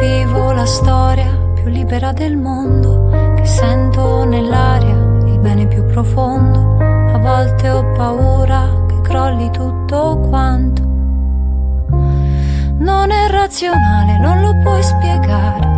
Vivo 0.00 0.52
la 0.52 0.66
storia 0.66 1.30
più 1.54 1.68
libera 1.68 2.12
del 2.12 2.36
mondo, 2.36 3.34
che 3.36 3.44
sento 3.44 4.24
nell'aria 4.24 4.94
il 5.26 5.38
bene 5.38 5.66
più 5.66 5.84
profondo, 5.86 6.76
a 6.78 7.18
volte 7.18 7.70
ho 7.70 7.92
paura 7.92 8.68
che 8.88 9.00
crolli 9.02 9.50
tutto 9.50 10.18
quanto. 10.28 10.82
Non 12.78 13.10
è 13.10 13.28
razionale, 13.30 14.18
non 14.18 14.40
lo 14.40 14.58
puoi 14.62 14.82
spiegare. 14.82 15.70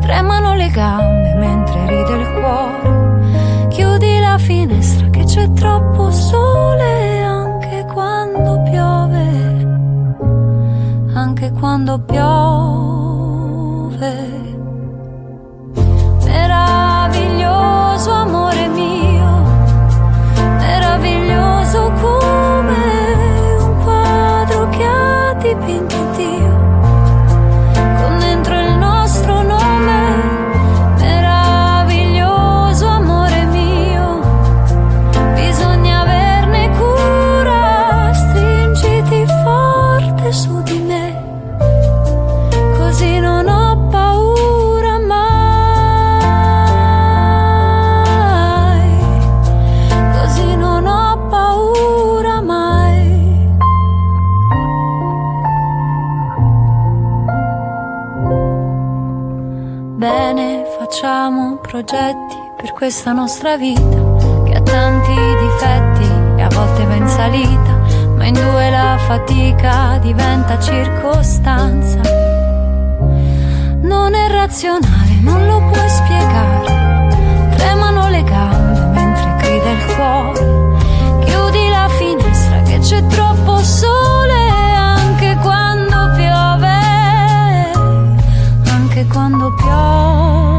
Tremano 0.00 0.54
le 0.54 0.68
gambe 0.68 1.34
mentre 1.34 1.86
ride 1.86 2.12
il 2.12 2.32
cuore. 2.40 3.66
Chiudi 3.68 4.18
la 4.20 4.38
finestra 4.38 5.08
che 5.08 5.24
c'è 5.24 5.50
troppo 5.52 6.10
sole 6.10 7.22
anche 7.22 7.84
quando 7.92 8.62
piove. 8.62 9.26
Anche 11.14 11.50
quando 11.52 11.98
piove. 11.98 12.97
Progetti 61.78 62.36
per 62.56 62.72
questa 62.72 63.12
nostra 63.12 63.56
vita 63.56 64.42
che 64.44 64.52
ha 64.52 64.60
tanti 64.60 65.14
difetti 65.14 66.10
e 66.36 66.42
a 66.42 66.48
volte 66.48 66.84
va 66.84 66.94
in 66.96 67.06
salita, 67.06 67.78
ma 68.16 68.24
in 68.24 68.34
due 68.34 68.70
la 68.70 68.96
fatica 69.06 69.96
diventa 69.98 70.58
circostanza. 70.58 72.00
Non 73.82 74.12
è 74.12 74.28
razionale, 74.28 75.20
non 75.20 75.46
lo 75.46 75.58
puoi 75.70 75.88
spiegare. 75.88 77.54
Tremano 77.56 78.08
le 78.08 78.24
gambe 78.24 78.80
mentre 79.00 79.36
grida 79.38 79.70
il 79.70 79.94
cuore. 79.94 81.26
Chiudi 81.26 81.68
la 81.68 81.88
finestra 81.90 82.60
che 82.62 82.78
c'è 82.80 83.06
troppo 83.06 83.56
sole 83.58 84.50
anche 84.74 85.36
quando 85.42 86.10
piove 86.16 86.76
anche 88.66 89.06
quando 89.06 89.54
piove. 89.54 90.57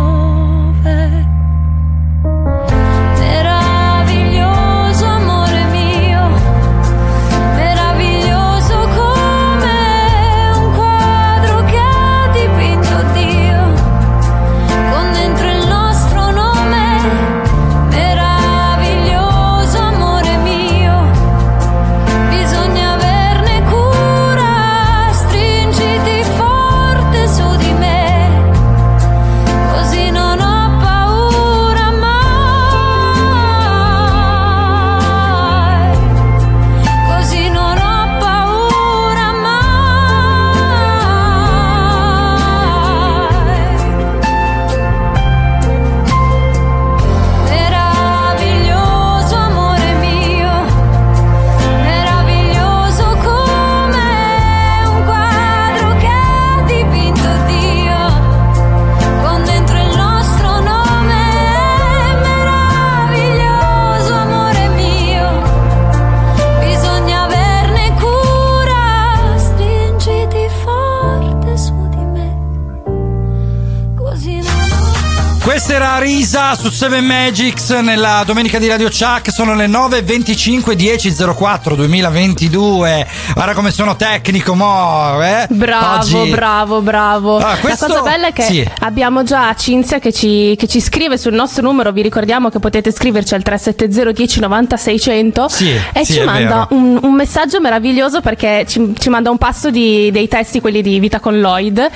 Questa 76.00 76.38
era 76.40 76.54
Risa 76.54 76.56
su 76.56 76.70
7 76.70 77.02
Magics 77.02 77.70
nella 77.72 78.24
domenica 78.26 78.58
di 78.58 78.70
Radio 78.70 78.88
Chuck. 78.88 79.34
Sono 79.34 79.54
le 79.54 79.68
9.25 79.68 80.72
10 80.72 81.14
04 81.36 81.76
2022. 81.76 83.08
Guarda 83.34 83.54
come 83.54 83.70
sono 83.72 83.98
tecnico, 83.98 84.56
mo. 84.56 85.22
Eh? 85.22 85.48
Bravo, 85.50 86.22
Oggi- 86.22 86.30
bravo, 86.32 86.82
bravo. 86.82 87.38
Ah, 87.40 87.58
questo- 87.58 87.88
La 87.88 87.94
cosa 87.96 88.10
bella 88.10 88.28
è 88.28 88.34
che 88.34 88.44
sì. 88.44 88.66
abbiamo 88.80 89.24
già 89.24 89.54
Cinzia 89.56 90.00
che 90.00 90.14
ci, 90.14 90.56
che 90.58 90.68
ci 90.68 90.80
scrive 90.80 91.18
sul 91.18 91.34
nostro 91.34 91.64
numero. 91.64 91.92
Vi 91.92 92.02
ricordiamo 92.02 92.50
che 92.50 92.60
potete 92.60 92.92
scriverci 92.94 93.34
al 93.34 93.44
370 93.44 94.12
10 94.14 94.40
90 94.40 94.78
600 94.78 95.48
Sì, 95.50 95.70
e 95.92 96.06
sì, 96.06 96.14
ci 96.14 96.22
manda 96.22 96.68
un, 96.72 96.98
un 97.02 97.14
messaggio 97.14 97.60
meraviglioso 97.60 98.22
perché 98.22 98.64
ci, 98.68 98.94
ci 98.98 99.10
manda 99.10 99.30
un 99.32 99.38
passo 99.38 99.70
di- 99.70 100.12
dei 100.12 100.30
testi, 100.30 100.62
quelli 100.62 100.82
di 100.82 100.98
Vita 101.00 101.20
con 101.20 101.40
Lloyd. 101.40 101.90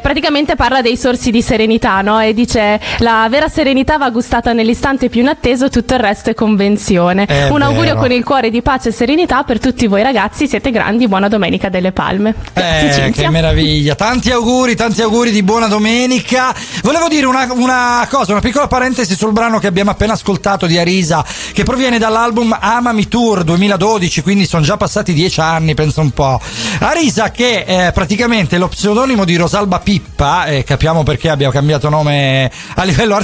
Praticamente 0.00 0.56
parla 0.56 0.80
dei 0.80 0.96
sorsi 0.96 1.30
di 1.30 1.42
serenità 1.42 2.00
no? 2.00 2.20
e 2.20 2.32
dice 2.32 2.80
la 2.98 3.28
vera 3.34 3.48
serenità 3.48 3.98
va 3.98 4.10
gustata 4.10 4.52
nell'istante 4.52 5.08
più 5.08 5.22
inatteso, 5.22 5.68
tutto 5.68 5.94
il 5.94 5.98
resto 5.98 6.30
è 6.30 6.34
convenzione. 6.34 7.24
È 7.24 7.48
Un 7.50 7.62
augurio 7.62 7.94
vero. 7.94 7.98
con 7.98 8.12
il 8.12 8.22
cuore 8.22 8.48
di 8.48 8.62
pace 8.62 8.90
e 8.90 8.92
serenità 8.92 9.42
per 9.42 9.58
tutti 9.58 9.88
voi 9.88 10.04
ragazzi, 10.04 10.46
siete 10.46 10.70
grandi, 10.70 11.08
buona 11.08 11.26
domenica 11.26 11.68
delle 11.68 11.90
palme. 11.90 12.32
Grazie 12.52 13.06
Eh, 13.06 13.10
che 13.10 13.28
meraviglia, 13.30 13.96
tanti 13.96 14.30
auguri, 14.30 14.76
tanti 14.76 15.02
auguri 15.02 15.32
di 15.32 15.42
buona 15.42 15.66
domenica. 15.66 16.54
Volevo 16.82 17.08
dire 17.08 17.26
una, 17.26 17.48
una 17.50 18.06
cosa, 18.08 18.30
una 18.30 18.40
piccola 18.40 18.68
parentesi 18.68 19.16
sul 19.16 19.32
brano 19.32 19.58
che 19.58 19.66
abbiamo 19.66 19.90
appena 19.90 20.12
ascoltato 20.12 20.66
di 20.66 20.78
Arisa, 20.78 21.24
che 21.52 21.64
proviene 21.64 21.98
dall'album 21.98 22.56
Amami 22.60 23.08
Tour 23.08 23.42
2012, 23.42 24.22
quindi 24.22 24.46
sono 24.46 24.62
già 24.62 24.76
passati 24.76 25.12
dieci 25.12 25.40
anni, 25.40 25.74
penso 25.74 26.00
un 26.02 26.12
po'. 26.12 26.40
Arisa 26.78 27.32
che 27.32 27.64
è 27.64 27.90
praticamente 27.92 28.58
lo 28.58 28.68
pseudonimo 28.68 29.24
di 29.24 29.34
Rosalba 29.34 29.80
Pippa, 29.80 30.44
e 30.44 30.62
capiamo 30.62 31.02
perché 31.02 31.30
abbia 31.30 31.50
cambiato 31.50 31.88
nome 31.88 32.48
a 32.76 32.84
livello 32.84 33.14
artistico, 33.14 33.22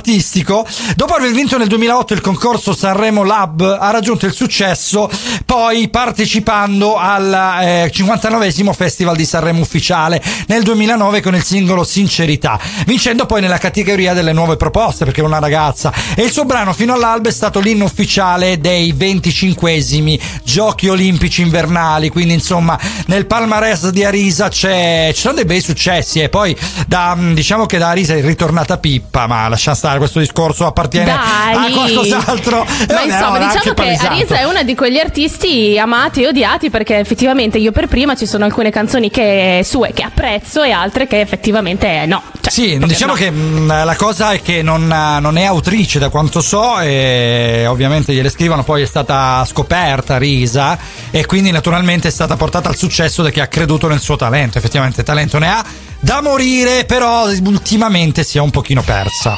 dopo 0.96 1.14
aver 1.14 1.32
vinto 1.32 1.58
nel 1.58 1.68
2008 1.68 2.14
il 2.14 2.20
concorso 2.20 2.74
Sanremo 2.74 3.22
Lab, 3.24 3.78
ha 3.80 3.90
raggiunto 3.90 4.26
il 4.26 4.32
successo 4.32 5.10
poi 5.44 5.88
partecipando 5.88 6.96
al 6.96 7.32
eh, 7.62 7.92
59esimo 7.92 8.72
Festival 8.72 9.16
di 9.16 9.24
Sanremo 9.24 9.60
ufficiale 9.60 10.22
nel 10.46 10.62
2009 10.62 11.20
con 11.20 11.34
il 11.34 11.42
singolo 11.42 11.84
Sincerità, 11.84 12.58
vincendo 12.86 13.26
poi 13.26 13.40
nella 13.40 13.58
categoria 13.58 14.14
delle 14.14 14.32
nuove 14.32 14.56
proposte 14.56 15.04
perché 15.04 15.20
è 15.20 15.24
una 15.24 15.38
ragazza. 15.38 15.92
E 16.14 16.22
il 16.22 16.30
suo 16.30 16.44
brano 16.44 16.72
fino 16.72 16.94
all'alba 16.94 17.28
è 17.28 17.32
stato 17.32 17.60
l'inno 17.60 17.84
ufficiale 17.84 18.60
dei 18.60 18.94
25esimi 18.94 20.18
Giochi 20.44 20.88
Olimpici 20.88 21.42
Invernali, 21.42 22.08
quindi 22.10 22.34
insomma 22.34 22.78
nel 23.06 23.26
palmarès 23.26 23.90
di 23.90 24.04
Arisa 24.04 24.48
ci 24.48 24.68
sono 25.14 25.34
dei 25.34 25.44
bei 25.44 25.60
successi 25.60 26.20
e 26.20 26.28
poi 26.28 26.56
da, 26.86 27.16
diciamo 27.18 27.66
che 27.66 27.78
da 27.78 27.88
Arisa 27.88 28.14
è 28.14 28.22
ritornata 28.22 28.78
Pippa, 28.78 29.26
ma 29.26 29.48
lascia 29.48 29.74
stare 29.74 29.89
questo 29.98 30.18
discorso 30.18 30.66
appartiene 30.66 31.11
a 31.12 31.20
Dai. 31.53 31.72
qualcos'altro. 31.72 32.64
E 32.64 32.92
Ma 32.92 33.03
insomma, 33.03 33.38
diciamo 33.38 33.74
che. 33.74 33.98
Arisa 34.00 34.38
è 34.38 34.44
una 34.44 34.62
di 34.62 34.74
quegli 34.74 34.98
artisti 34.98 35.79
amati 35.79 36.22
e 36.22 36.29
odiati 36.29 36.70
perché 36.70 36.98
effettivamente 36.98 37.59
io 37.59 37.72
per 37.72 37.87
prima 37.88 38.14
ci 38.14 38.26
sono 38.26 38.44
alcune 38.44 38.70
canzoni 38.70 39.11
che 39.11 39.62
sue 39.64 39.92
che 39.92 40.03
apprezzo 40.03 40.62
e 40.62 40.70
altre 40.70 41.07
che 41.07 41.20
effettivamente 41.20 42.07
no. 42.07 42.22
Cioè, 42.40 42.50
Sì, 42.53 42.79
diciamo 42.79 43.12
no. 43.12 43.18
che 43.18 43.31
mh, 43.31 43.85
la 43.85 43.96
cosa 43.96 44.33
è 44.33 44.42
che 44.42 44.62
non, 44.62 44.87
non 44.87 45.37
è 45.37 45.44
autrice 45.44 45.98
da 45.98 46.09
quanto 46.09 46.40
so 46.40 46.79
e 46.81 47.64
ovviamente 47.68 48.12
gliele 48.12 48.31
scrivono, 48.31 48.64
poi 48.64 48.83
è 48.83 48.87
stata 48.87 49.44
scoperta, 49.44 50.18
risa 50.18 50.79
e 51.11 51.26
quindi 51.26 51.50
naturalmente 51.50 52.09
è 52.09 52.11
stata 52.11 52.37
portata 52.37 52.68
al 52.68 52.76
successo 52.76 53.22
da 53.22 53.31
chi 53.31 53.40
ha 53.40 53.46
creduto 53.46 53.88
nel 53.88 54.00
suo 54.00 54.16
talento, 54.16 54.59
effettivamente 54.59 55.03
talento 55.03 55.38
ne 55.38 55.48
ha 55.50 55.64
da 56.00 56.20
morire, 56.22 56.84
però 56.84 57.28
ultimamente 57.28 58.24
si 58.24 58.38
è 58.38 58.40
un 58.40 58.50
pochino 58.50 58.82
persa. 58.82 59.34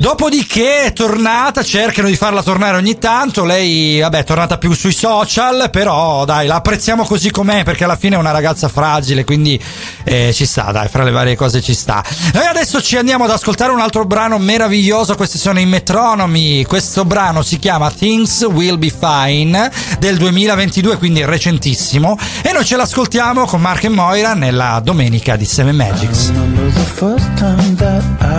Dopodiché 0.00 0.84
è 0.84 0.92
tornata, 0.92 1.64
cercano 1.64 2.06
di 2.06 2.14
farla 2.14 2.44
tornare 2.44 2.76
ogni 2.76 2.98
tanto, 2.98 3.44
lei 3.44 3.98
vabbè 3.98 4.18
è 4.18 4.24
tornata 4.24 4.56
più 4.56 4.72
sui 4.72 4.92
social, 4.92 5.70
però 5.72 6.24
dai 6.24 6.46
la 6.46 6.56
apprezziamo 6.56 7.04
così 7.04 7.32
com'è 7.32 7.64
perché 7.64 7.82
alla 7.82 7.96
fine 7.96 8.14
è 8.14 8.18
una 8.18 8.30
ragazza 8.30 8.68
fragile, 8.68 9.24
quindi 9.24 9.60
eh, 10.04 10.32
ci 10.32 10.46
sta, 10.46 10.70
dai, 10.70 10.86
fra 10.86 11.02
le 11.02 11.10
varie 11.10 11.34
cose 11.34 11.60
ci 11.60 11.74
sta. 11.74 12.04
Noi 12.32 12.46
adesso 12.46 12.80
ci 12.80 12.96
andiamo 12.96 13.24
ad 13.24 13.30
ascoltare 13.30 13.72
un 13.72 13.80
altro 13.80 14.04
brano 14.04 14.38
meraviglioso, 14.38 15.16
questi 15.16 15.36
sono 15.36 15.58
i 15.58 15.66
Metronomi, 15.66 16.64
questo 16.64 17.04
brano 17.04 17.42
si 17.42 17.58
chiama 17.58 17.90
Things 17.90 18.42
Will 18.42 18.78
Be 18.78 18.92
Fine 18.96 19.68
del 19.98 20.16
2022, 20.16 20.96
quindi 20.96 21.24
recentissimo, 21.24 22.16
e 22.42 22.52
noi 22.52 22.64
ce 22.64 22.76
l'ascoltiamo 22.76 23.46
con 23.46 23.60
Mark 23.60 23.82
e 23.82 23.88
Moira 23.88 24.34
nella 24.34 24.80
domenica 24.80 25.34
di 25.34 25.44
Seven 25.58 25.76
Magics. 25.76 26.30
remember 26.30 26.66
the 26.70 26.84
first 26.84 27.26
time 27.36 27.74
that 27.74 28.04
I 28.22 28.38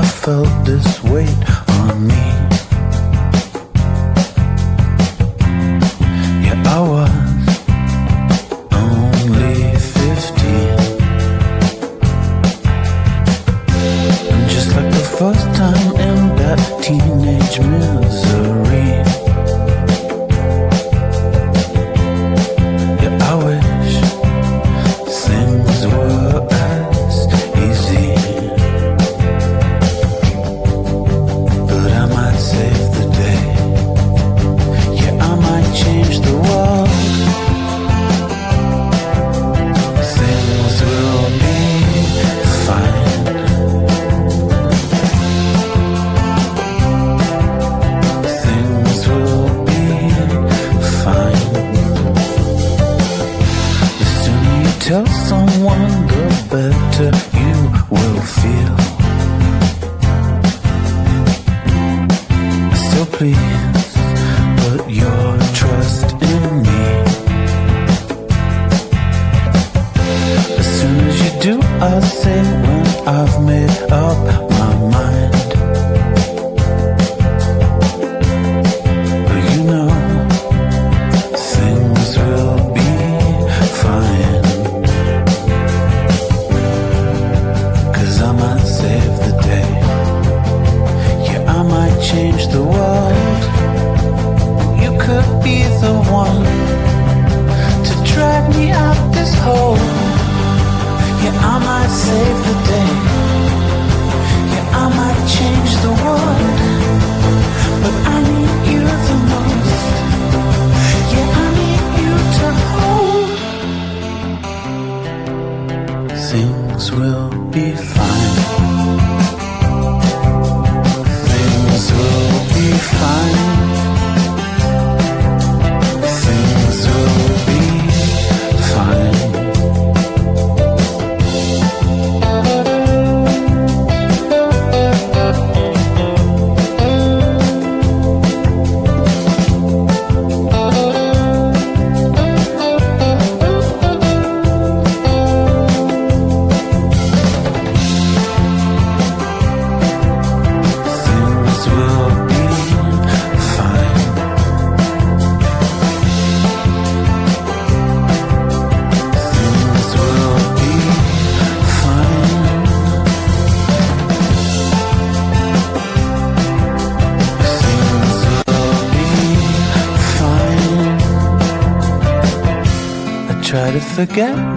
forget 174.06 174.49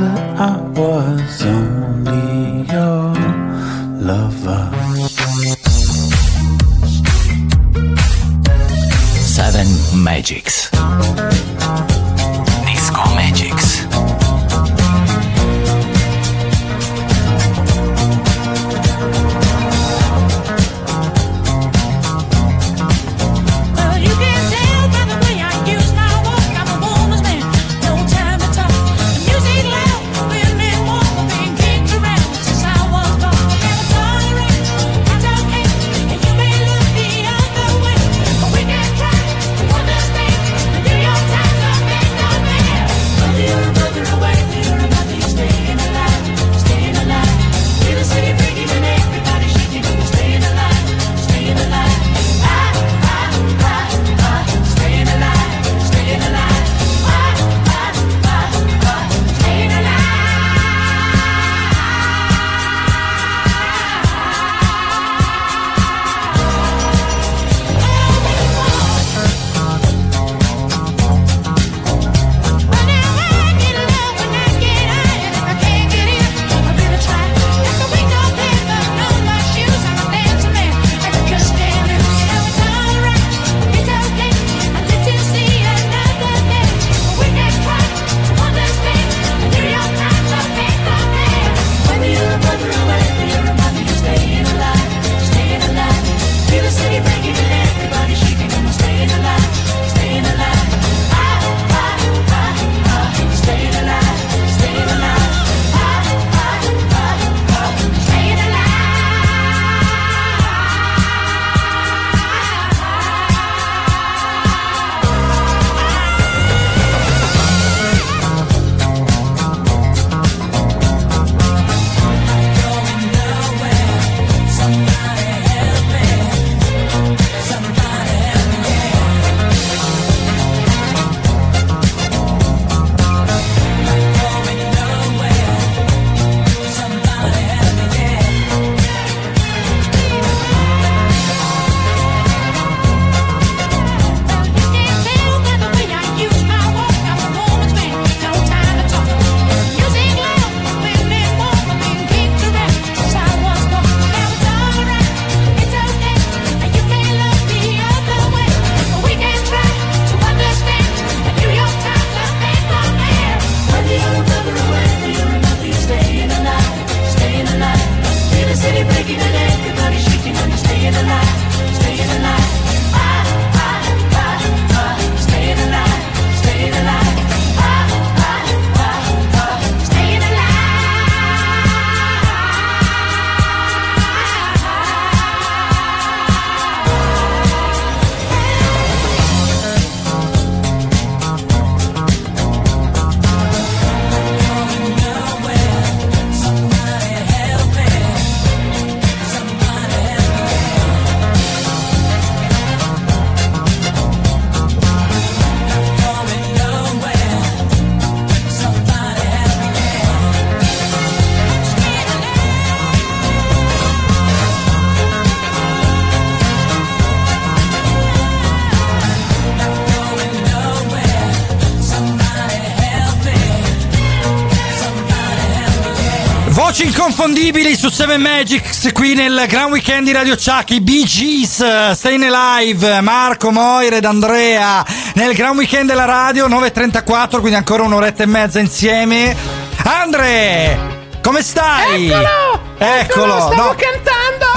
inconfondibili 227.22 227.76
su 227.76 227.88
Seven 227.88 228.20
Magics 228.20 228.90
qui 228.92 229.14
nel 229.14 229.44
Gran 229.46 229.70
Weekend 229.70 230.06
di 230.06 230.12
Radio 230.12 230.34
Chuck, 230.34 230.70
i 230.70 230.80
Bee 230.80 231.04
Gees, 231.04 231.92
Staying 231.92 232.24
Alive, 232.24 233.00
Marco, 233.00 233.52
Moire 233.52 233.98
ed 233.98 234.04
Andrea 234.04 234.84
nel 235.14 235.32
Gran 235.32 235.56
Weekend 235.56 235.88
della 235.88 236.04
radio 236.04 236.48
9.34, 236.48 237.38
quindi 237.38 237.54
ancora 237.54 237.84
un'oretta 237.84 238.24
e 238.24 238.26
mezza 238.26 238.58
insieme. 238.58 239.36
Andre, 239.84 241.18
come 241.22 241.42
stai? 241.42 242.10
Eccolo! 242.10 242.60
Eccolo! 242.78 243.36
Stavo 243.36 243.54
no. 243.54 243.74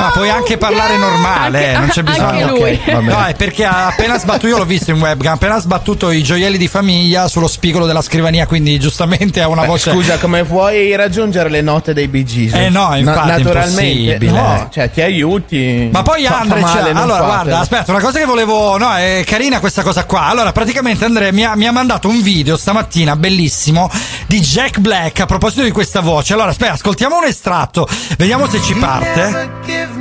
Ma 0.06 0.12
puoi 0.12 0.30
anche 0.30 0.58
parlare 0.58 0.98
normale, 0.98 1.72
eh, 1.72 1.78
non 1.78 1.88
c'è 1.88 2.02
Anche 2.02 2.12
bisogno. 2.12 2.48
lui. 2.50 2.74
Ok, 2.74 2.92
va 2.92 3.00
bene. 3.00 3.12
No, 3.12 3.26
è 3.26 3.34
perché 3.34 3.66
ha 3.66 3.88
appena 3.88 4.20
sbattuto, 4.20 4.48
io 4.48 4.58
l'ho 4.60 4.66
visto 4.66 4.92
in 4.92 5.00
webcam, 5.00 5.32
ha 5.32 5.36
appena 5.36 5.60
sbattuto 5.60 6.12
i 6.12 6.22
gioielli 6.22 6.58
di 6.60 6.68
famiglia 6.68 7.28
sullo 7.28 7.48
spigolo 7.48 7.88
della 7.88 8.04
scrivania, 8.04 8.46
quindi 8.46 8.80
giustamente 8.80 9.42
ha 9.42 9.48
una 9.48 9.62
Beh, 9.62 9.68
voce. 9.68 9.92
Scusa, 9.92 10.18
come 10.20 10.44
puoi 10.44 10.96
raggiungere 10.96 11.50
le 11.50 11.62
note 11.62 11.94
dei 11.94 12.08
Bee 12.08 12.24
Gees? 12.24 12.54
Eh 12.54 12.70
no, 12.70 12.96
infatti, 12.96 13.30
è 13.30 13.38
naturalmente. 13.38 13.82
impossibile. 13.84 14.32
No, 14.32 14.70
cioè 14.72 14.92
ti 14.92 15.02
aiuti. 15.02 15.90
Ma 15.92 16.04
poi 16.04 16.26
Andre, 16.28 16.60
male, 16.60 16.82
cioè, 16.82 16.92
allora 16.94 17.22
guarda, 17.24 17.60
aspetta, 17.60 17.92
una 17.92 18.02
cosa 18.02 18.20
che 18.20 18.26
volevo, 18.26 18.78
no, 18.78 18.94
è 18.96 19.24
carina 19.26 19.60
questa 19.60 19.82
cosa 19.82 20.06
qua. 20.06 20.28
Allora, 20.28 20.52
praticamente 20.52 21.04
Andrea 21.06 21.32
mi 21.32 21.44
ha, 21.44 21.56
mi 21.56 21.66
ha 21.66 21.72
mandato 21.72 22.08
un 22.08 22.22
video 22.22 22.58
stamattina 22.58 23.16
bellissimo 23.16 23.90
di 24.28 24.40
Jack 24.40 24.78
Black 24.80 25.22
a 25.22 25.26
proposito 25.26 25.64
di 25.64 25.72
questa 25.72 26.02
voce. 26.02 26.34
Allora, 26.34 26.50
aspetta, 26.50 26.74
ascoltiamo 26.74 27.18
un 27.18 27.24
estratto, 27.26 27.88
vediamo 28.18 28.48
se 28.48 28.62
ci 28.62 28.76
parte. 28.76 29.94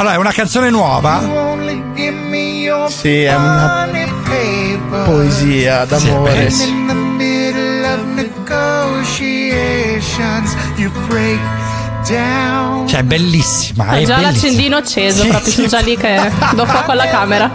Allora, 0.00 0.14
è 0.14 0.18
una 0.18 0.32
canzone 0.32 0.70
nuova. 0.70 1.20
Sì, 2.88 3.22
è 3.24 3.34
una 3.34 3.86
poesia 5.04 5.84
d'amore. 5.84 6.32
bellissimo. 6.32 6.78
In 6.80 6.86
the 6.86 6.94
middle 6.94 7.86
of 7.92 8.00
negotiations, 8.14 10.56
you 10.76 10.90
break 11.06 11.38
down. 12.08 12.88
Cioè, 12.88 13.00
è 13.00 13.02
bellissima, 13.02 13.84
Ho 13.84 13.88
è 13.92 14.02
già 14.04 14.14
bellissima. 14.16 14.20
l'accendino 14.30 14.76
acceso, 14.78 15.20
Sì, 15.22 15.28
proprio 15.28 15.50
sì. 15.52 15.56
sono 15.56 15.66
già 15.68 15.80
lì 15.80 15.96
che 15.98 16.32
do 16.54 16.64
fuoco 16.72 16.92
alla 16.92 17.06
camera. 17.08 17.50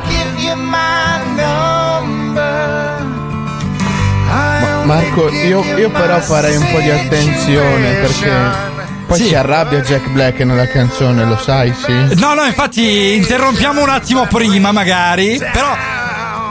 Marco, 4.84 5.30
io, 5.32 5.64
io 5.78 5.90
però 5.90 6.20
farei 6.20 6.58
un 6.58 6.68
po' 6.72 6.78
di 6.80 6.92
attenzione 6.92 7.94
perché. 7.94 8.65
Poi 9.06 9.18
Sì. 9.20 9.28
si 9.28 9.36
arrabbia 9.36 9.82
Jack 9.82 10.10
Black 10.10 10.40
nella 10.40 10.68
canzone, 10.68 11.26
lo 11.26 11.38
sai, 11.38 11.74
sì. 11.76 11.94
No, 12.16 12.34
no, 12.34 12.44
infatti 12.44 13.14
interrompiamo 13.16 13.82
un 13.84 13.90
attimo 13.90 14.26
prima 14.26 14.72
magari, 14.72 15.38
però 15.38 15.76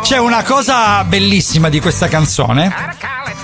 c'è 0.03 0.19
una 0.19 0.43
cosa 0.45 1.03
bellissima 1.05 1.69
di 1.69 1.81
questa 1.81 2.07
canzone. 2.09 2.73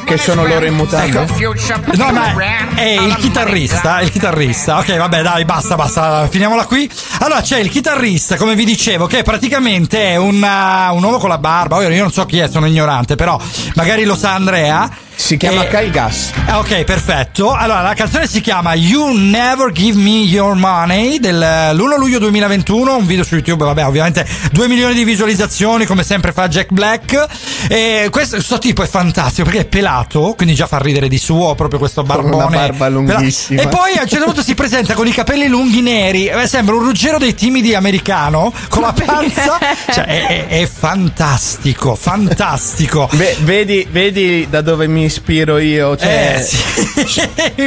Che 0.05 0.17
sono 0.17 0.45
loro 0.45 0.65
in 0.65 0.75
mutande? 0.75 1.23
Ecco. 1.23 1.55
No, 1.95 2.11
ma 2.11 2.35
è 2.75 2.99
il 3.01 3.15
chitarrista, 3.17 4.01
il 4.01 4.11
chitarrista. 4.11 4.79
Ok, 4.79 4.97
vabbè, 4.97 5.23
dai, 5.23 5.45
basta, 5.45 5.77
basta, 5.77 6.27
finiamola 6.29 6.65
qui. 6.67 6.91
Allora, 7.21 7.41
c'è 7.43 7.59
il 7.59 7.69
chitarrista, 7.69 8.37
come 8.37 8.57
vi 8.57 8.65
dicevo, 8.65 9.07
che 9.07 9.23
praticamente 9.23 10.09
è 10.09 10.17
un, 10.17 10.43
uh, 10.43 10.95
un 10.97 11.03
uomo 11.03 11.19
con 11.19 11.29
la 11.29 11.39
barba. 11.39 11.81
Io 11.83 12.03
non 12.03 12.11
so 12.11 12.27
chi 12.27 12.39
è, 12.39 12.49
sono 12.49 12.67
ignorante, 12.67 13.15
però 13.15 13.41
magari 13.75 14.05
lo 14.05 14.17
sa 14.17 14.35
Andrea. 14.35 14.91
Si 15.21 15.37
chiama 15.37 15.65
E- 15.65 15.69
Kyle 15.69 15.91
Gas. 15.91 16.31
Ah, 16.47 16.59
Ok, 16.59 16.83
perfetto. 16.85 17.53
Allora, 17.53 17.83
la 17.83 17.95
canzone 17.95 18.27
si 18.27 18.41
chiama 18.41 18.75
You 18.75 19.13
Never 19.15 19.71
Give 19.71 19.97
Me 19.97 20.23
Your 20.23 20.55
Money 20.57 21.21
dell'1 21.21 21.99
luglio 21.99 22.19
2021, 22.19 22.97
un 22.97 23.07
video 23.07 23.23
su 23.23 23.35
YouTube, 23.35 23.65
vabbè, 23.65 23.87
ovviamente 23.87 24.27
2 24.51 24.67
milioni 24.67 24.95
di 24.95 25.05
visualizzazioni, 25.05 25.85
come 25.85 26.03
sempre 26.03 26.33
fa 26.33 26.49
Jack 26.49 26.71
Black. 26.73 27.27
E 27.69 28.09
questo, 28.11 28.37
questo 28.37 28.59
tipo 28.59 28.83
è 28.83 28.89
fantastico 28.89 29.45
perché 29.49 29.61
è 29.61 29.69
pelato, 29.69 30.33
quindi 30.37 30.55
già 30.55 30.67
fa 30.67 30.79
ridere 30.79 31.07
di 31.07 31.19
suo, 31.19 31.55
proprio 31.55 31.79
questo 31.79 32.03
Con 32.03 32.09
barbone. 32.17 32.35
una 32.47 32.49
barba 32.57 32.89
lunghissima. 32.89 33.63
E 33.63 33.69
poi 33.69 33.93
a 33.99 34.03
un 34.03 34.09
certo 34.09 34.25
punto 34.25 34.43
si 34.43 34.55
presenta 34.55 34.95
con 34.95 35.07
i 35.07 35.13
capelli 35.13 35.47
lunghi 35.47 35.81
neri, 35.83 36.27
eh, 36.27 36.49
sembra 36.49 36.75
un 36.75 36.83
ruggero 36.83 37.19
dei 37.19 37.35
timidi 37.35 37.75
americano, 37.75 38.53
con 38.69 38.83
la 38.83 38.93
panza. 39.05 39.59
Cioè, 39.93 40.05
è, 40.07 40.27
è- 40.27 40.47
è 40.63 40.67
fantastico, 40.67 41.95
fantastico. 41.95 43.09
Beh, 43.13 43.37
vedi, 43.43 43.87
vedi 43.91 44.47
da 44.51 44.61
dove 44.63 44.89
mi 44.89 45.09
ispiro 45.11 45.59
io. 45.59 45.97
Cioè, 45.97 46.37
Eh, 46.39 46.43
sì. 46.43 46.59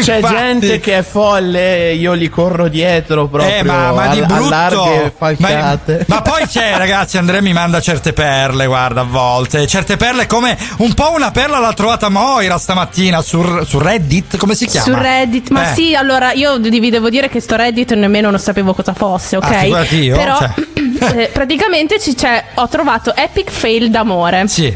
C'è 0.02 0.16
Infatti. 0.18 0.36
gente 0.36 0.80
che 0.80 0.98
è 1.00 1.04
folle, 1.04 1.94
io 1.94 2.14
li 2.14 2.30
corro 2.30 2.68
dietro 2.68 3.28
proprio. 3.28 3.56
Eh, 3.56 3.64
ma, 3.64 3.92
ma 3.92 4.08
di 4.08 4.20
a- 4.20 4.24
a 4.24 4.26
brutto. 4.28 4.50
larghe 4.50 5.14
falcate. 5.16 6.06
Ma, 6.08 6.16
ma 6.16 6.22
poi 6.22 6.46
c'è, 6.48 6.76
ragazzi, 6.78 7.18
Andrea 7.18 7.42
mi 7.42 7.54
manda 7.54 7.80
certe 7.82 8.14
perle, 8.14 8.66
guarda, 8.66 9.02
a 9.02 9.06
volte. 9.06 9.66
Certe 9.68 9.98
perle 9.98 10.26
come 10.28 10.58
un 10.78 10.94
po' 10.94 11.12
una 11.14 11.32
perla 11.32 11.60
l'ha 11.60 11.74
trovata 11.74 12.10
Moira 12.10 12.58
stamattina 12.58 13.22
su, 13.22 13.64
su 13.66 13.80
Reddit, 13.80 14.38
come 14.38 14.56
si 14.56 14.66
chiama? 14.66 14.86
Su 14.86 14.94
Reddit, 15.02 15.50
ma 15.50 15.72
Eh. 15.72 15.74
sì, 15.76 15.96
allora 15.96 16.32
io 16.34 16.58
vi 16.60 16.90
devo 16.90 17.10
dire 17.10 17.30
che 17.30 17.40
sto 17.40 17.56
Reddit 17.56 17.94
nemmeno 17.94 18.30
non 18.30 18.40
sapevo 18.40 18.74
cosa 18.74 18.94
fosse, 18.94 19.36
ok? 19.38 19.46
Ah, 19.52 19.84
io, 19.94 20.16
Però 20.16 20.38
cioè. 20.38 20.52
eh, 21.24 21.30
praticamente 21.32 22.00
ci 22.00 22.14
c'è, 22.16 22.44
ho 22.56 22.68
trovato 22.68 23.16
epic 23.16 23.52
fail 23.52 23.90
d'amore. 23.90 24.48
Sì. 24.48 24.76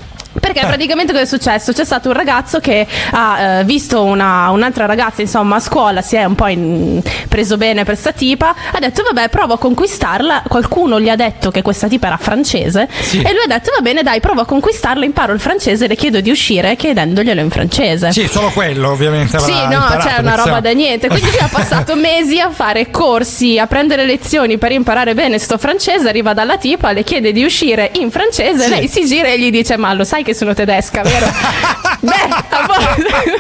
Perché 0.54 0.66
praticamente 0.68 1.12
cosa 1.12 1.24
è 1.24 1.28
successo? 1.28 1.72
C'è 1.74 1.86
stato 1.86 2.10
un 2.10 2.16
ragazzo 2.16 2.60
che 2.60 2.86
ha 3.12 3.40
eh, 3.60 3.64
visto 3.64 4.04
una- 4.04 4.50
un'altra 4.50 4.86
ragazza, 4.86 5.22
insomma, 5.22 5.58
a 5.58 5.60
scuola, 5.60 6.02
si 6.02 6.16
è 6.16 6.24
un 6.24 6.36
po' 6.36 6.48
in- 6.48 7.02
preso 7.28 7.58
bene 7.58 7.84
per 7.84 7.98
sta 7.98 8.12
tipa, 8.12 8.56
ha 8.72 8.80
detto 8.80 9.04
vabbè, 9.04 9.30
provo 9.30 9.54
a 9.54 9.58
conquistarla. 9.58 10.44
Qualcuno 10.48 11.00
gli 11.00 11.10
ha 11.10 11.16
detto 11.16 11.52
che 11.52 11.62
questa 11.62 11.88
tipa 11.88 12.08
era 12.08 12.18
francese 12.18 12.88
Sì. 13.00 13.18
e 13.22 13.32
lui 13.34 13.42
ha 13.44 13.48
detto 13.48 13.72
va 13.76 13.82
bene, 13.82 14.04
dai, 14.04 14.20
provo 14.20 14.42
a 14.42 14.46
conquistarla, 14.46 15.06
imparo 15.06 15.34
il 15.34 15.40
francese, 15.40 15.88
le 15.88 15.96
chiedo 15.96 16.22
di 16.22 16.30
uscire 16.30 16.76
chiedendoglielo 16.76 17.42
in 17.42 17.50
francese. 17.50 18.12
Sì, 18.12 18.28
solo 18.28 18.50
quello, 18.50 18.90
ovviamente. 18.92 19.40
Sì, 19.40 19.52
no, 19.52 19.86
c'è 20.00 20.16
una 20.20 20.32
perché 20.36 20.36
roba 20.36 20.60
da 20.62 20.72
niente. 20.72 21.08
Quindi 21.08 21.30
lui 21.30 21.40
ha 21.40 21.50
passato 21.52 21.96
mesi 21.96 22.40
a 22.40 22.50
fare 22.50 22.90
corsi, 22.90 23.60
a 23.60 23.68
prendere 23.68 24.06
lezioni 24.06 24.58
per 24.58 24.72
imparare 24.72 25.14
bene 25.14 25.38
sto 25.38 25.58
francese. 25.58 26.08
Arriva 26.08 26.34
dalla 26.34 26.58
tipa, 26.58 26.92
le 26.92 27.04
chiede 27.04 27.32
di 27.32 27.44
uscire 27.44 27.92
in 28.00 28.12
francese. 28.12 28.64
Sì. 28.64 28.70
Lei 28.70 28.88
si 28.88 29.06
gira 29.06 29.28
e 29.28 29.40
gli 29.40 29.50
dice: 29.52 29.78
Ma 29.78 29.94
lo 29.94 30.04
sai 30.04 30.24
che 30.24 30.34
sono 30.38 30.54
tedesca, 30.54 31.02
vero? 31.02 31.26
Beh, 32.00 32.14
a 32.14 32.66
volte. 32.68 33.40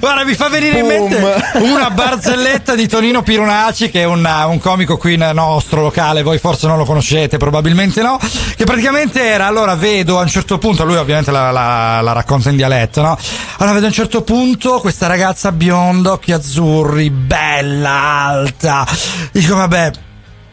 Guarda, 0.00 0.24
mi 0.24 0.34
fa 0.34 0.48
venire 0.48 0.78
in 0.78 0.86
Boom. 0.86 1.08
mente 1.08 1.58
una 1.58 1.90
barzelletta 1.90 2.74
di 2.74 2.88
Tonino 2.88 3.22
Pirunaci, 3.22 3.90
che 3.90 4.00
è 4.00 4.04
un, 4.04 4.24
un 4.46 4.58
comico 4.58 4.96
qui 4.96 5.16
nel 5.16 5.34
nostro 5.34 5.82
locale. 5.82 6.22
Voi 6.22 6.38
forse 6.38 6.66
non 6.66 6.78
lo 6.78 6.84
conoscete, 6.84 7.36
probabilmente 7.36 8.00
no. 8.02 8.18
Che 8.56 8.64
praticamente 8.64 9.22
era, 9.22 9.46
allora 9.46 9.74
vedo 9.74 10.18
a 10.18 10.22
un 10.22 10.28
certo 10.28 10.56
punto, 10.58 10.84
lui 10.84 10.96
ovviamente 10.96 11.30
la, 11.30 11.50
la- 11.50 12.00
la 12.00 12.12
racconta 12.12 12.48
in 12.48 12.56
dialetto, 12.56 13.02
no? 13.02 13.18
Allora 13.58 13.74
vedo 13.74 13.86
a 13.86 13.88
un 13.88 13.94
certo 13.94 14.22
punto 14.22 14.80
questa 14.80 15.06
ragazza 15.06 15.52
bionda, 15.52 16.12
occhi 16.12 16.32
azzurri, 16.32 17.10
bella, 17.10 17.90
alta. 18.26 18.86
Dico, 19.32 19.54
vabbè. 19.54 19.90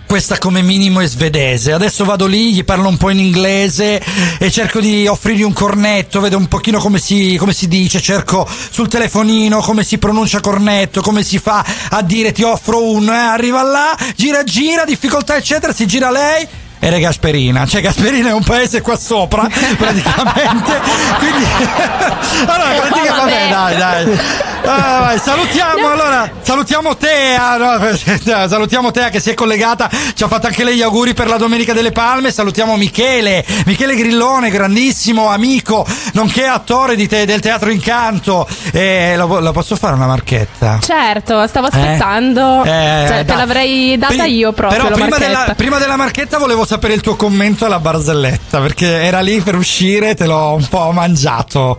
Questa 0.07 0.37
come 0.37 0.61
minimo 0.61 1.01
è 1.01 1.07
svedese. 1.07 1.73
Adesso 1.73 2.05
vado 2.05 2.25
lì, 2.25 2.53
gli 2.53 2.63
parlo 2.63 2.87
un 2.87 2.97
po' 2.97 3.09
in 3.09 3.19
inglese 3.19 4.01
e 4.37 4.51
cerco 4.51 4.79
di 4.79 5.07
offrirgli 5.07 5.41
un 5.41 5.53
cornetto, 5.53 6.19
vedo 6.19 6.37
un 6.37 6.47
pochino 6.47 6.79
come 6.79 6.99
si, 6.99 7.35
come 7.37 7.53
si 7.53 7.67
dice, 7.67 7.99
cerco 7.99 8.47
sul 8.69 8.87
telefonino 8.87 9.59
come 9.59 9.83
si 9.83 9.97
pronuncia 9.97 10.39
cornetto, 10.39 11.01
come 11.01 11.23
si 11.23 11.37
fa 11.39 11.65
a 11.89 12.01
dire 12.01 12.31
ti 12.31 12.43
offro 12.43 12.83
un, 12.83 13.09
eh, 13.09 13.15
arriva 13.15 13.63
là, 13.63 13.97
gira 14.15 14.43
gira, 14.43 14.85
difficoltà 14.85 15.35
eccetera, 15.35 15.73
si 15.73 15.85
gira 15.85 16.11
lei. 16.11 16.47
È 16.77 16.99
Gasperina, 16.99 17.65
cioè 17.65 17.81
Gasperina 17.81 18.29
è 18.29 18.33
un 18.33 18.43
paese 18.43 18.81
qua 18.81 18.95
sopra, 18.97 19.47
praticamente. 19.49 20.81
Quindi, 21.17 21.45
allora, 22.45 22.79
praticamente, 22.79 23.09
vabbè, 23.09 23.49
dai, 23.49 23.77
dai. 23.77 24.19
Ah, 24.67 24.99
vai, 25.01 25.19
salutiamo 25.19 25.91
allora, 25.91 26.29
salutiamo 26.41 26.95
Tea, 26.97 27.57
no, 27.57 28.47
salutiamo 28.47 28.91
Tea 28.91 29.09
che 29.09 29.19
si 29.19 29.29
è 29.29 29.33
collegata, 29.33 29.89
ci 30.15 30.23
ha 30.23 30.27
fatto 30.27 30.47
anche 30.47 30.63
lei 30.63 30.75
gli 30.77 30.81
auguri 30.81 31.13
per 31.13 31.27
la 31.27 31.37
Domenica 31.37 31.73
delle 31.73 31.91
Palme, 31.91 32.31
salutiamo 32.31 32.75
Michele, 32.75 33.45
Michele 33.65 33.95
Grillone, 33.95 34.49
grandissimo 34.49 35.27
amico, 35.29 35.85
nonché 36.13 36.45
attore 36.45 36.95
di 36.95 37.07
te- 37.07 37.25
del 37.25 37.39
Teatro 37.41 37.69
Incanto. 37.69 38.47
Eh, 38.71 39.13
lo, 39.17 39.39
lo 39.39 39.51
posso 39.51 39.75
fare 39.75 39.93
una 39.95 40.07
marchetta? 40.07 40.79
Certo, 40.81 41.45
stavo 41.47 41.67
Eh? 41.67 41.69
aspettando. 41.77 42.63
Eh, 42.63 43.05
Cioè, 43.07 43.17
te 43.19 43.23
dai. 43.25 43.37
l'avrei 43.37 43.97
data 43.97 44.13
Pri- 44.13 44.33
io 44.35 44.51
proprio. 44.51 44.77
Però 44.83 44.89
la 44.89 44.95
prima 45.01 45.17
della, 45.17 45.53
prima 45.55 45.77
della 45.77 45.95
marchetta 45.95 46.37
volevo 46.37 46.65
sapere 46.65 46.93
il 46.93 47.01
tuo 47.01 47.15
commento 47.15 47.65
alla 47.65 47.79
barzelletta, 47.79 48.59
perché 48.59 49.03
era 49.03 49.19
lì 49.21 49.39
per 49.41 49.55
uscire, 49.55 50.15
te 50.15 50.25
l'ho 50.25 50.53
un 50.55 50.67
po' 50.67 50.91
mangiato. 50.91 51.77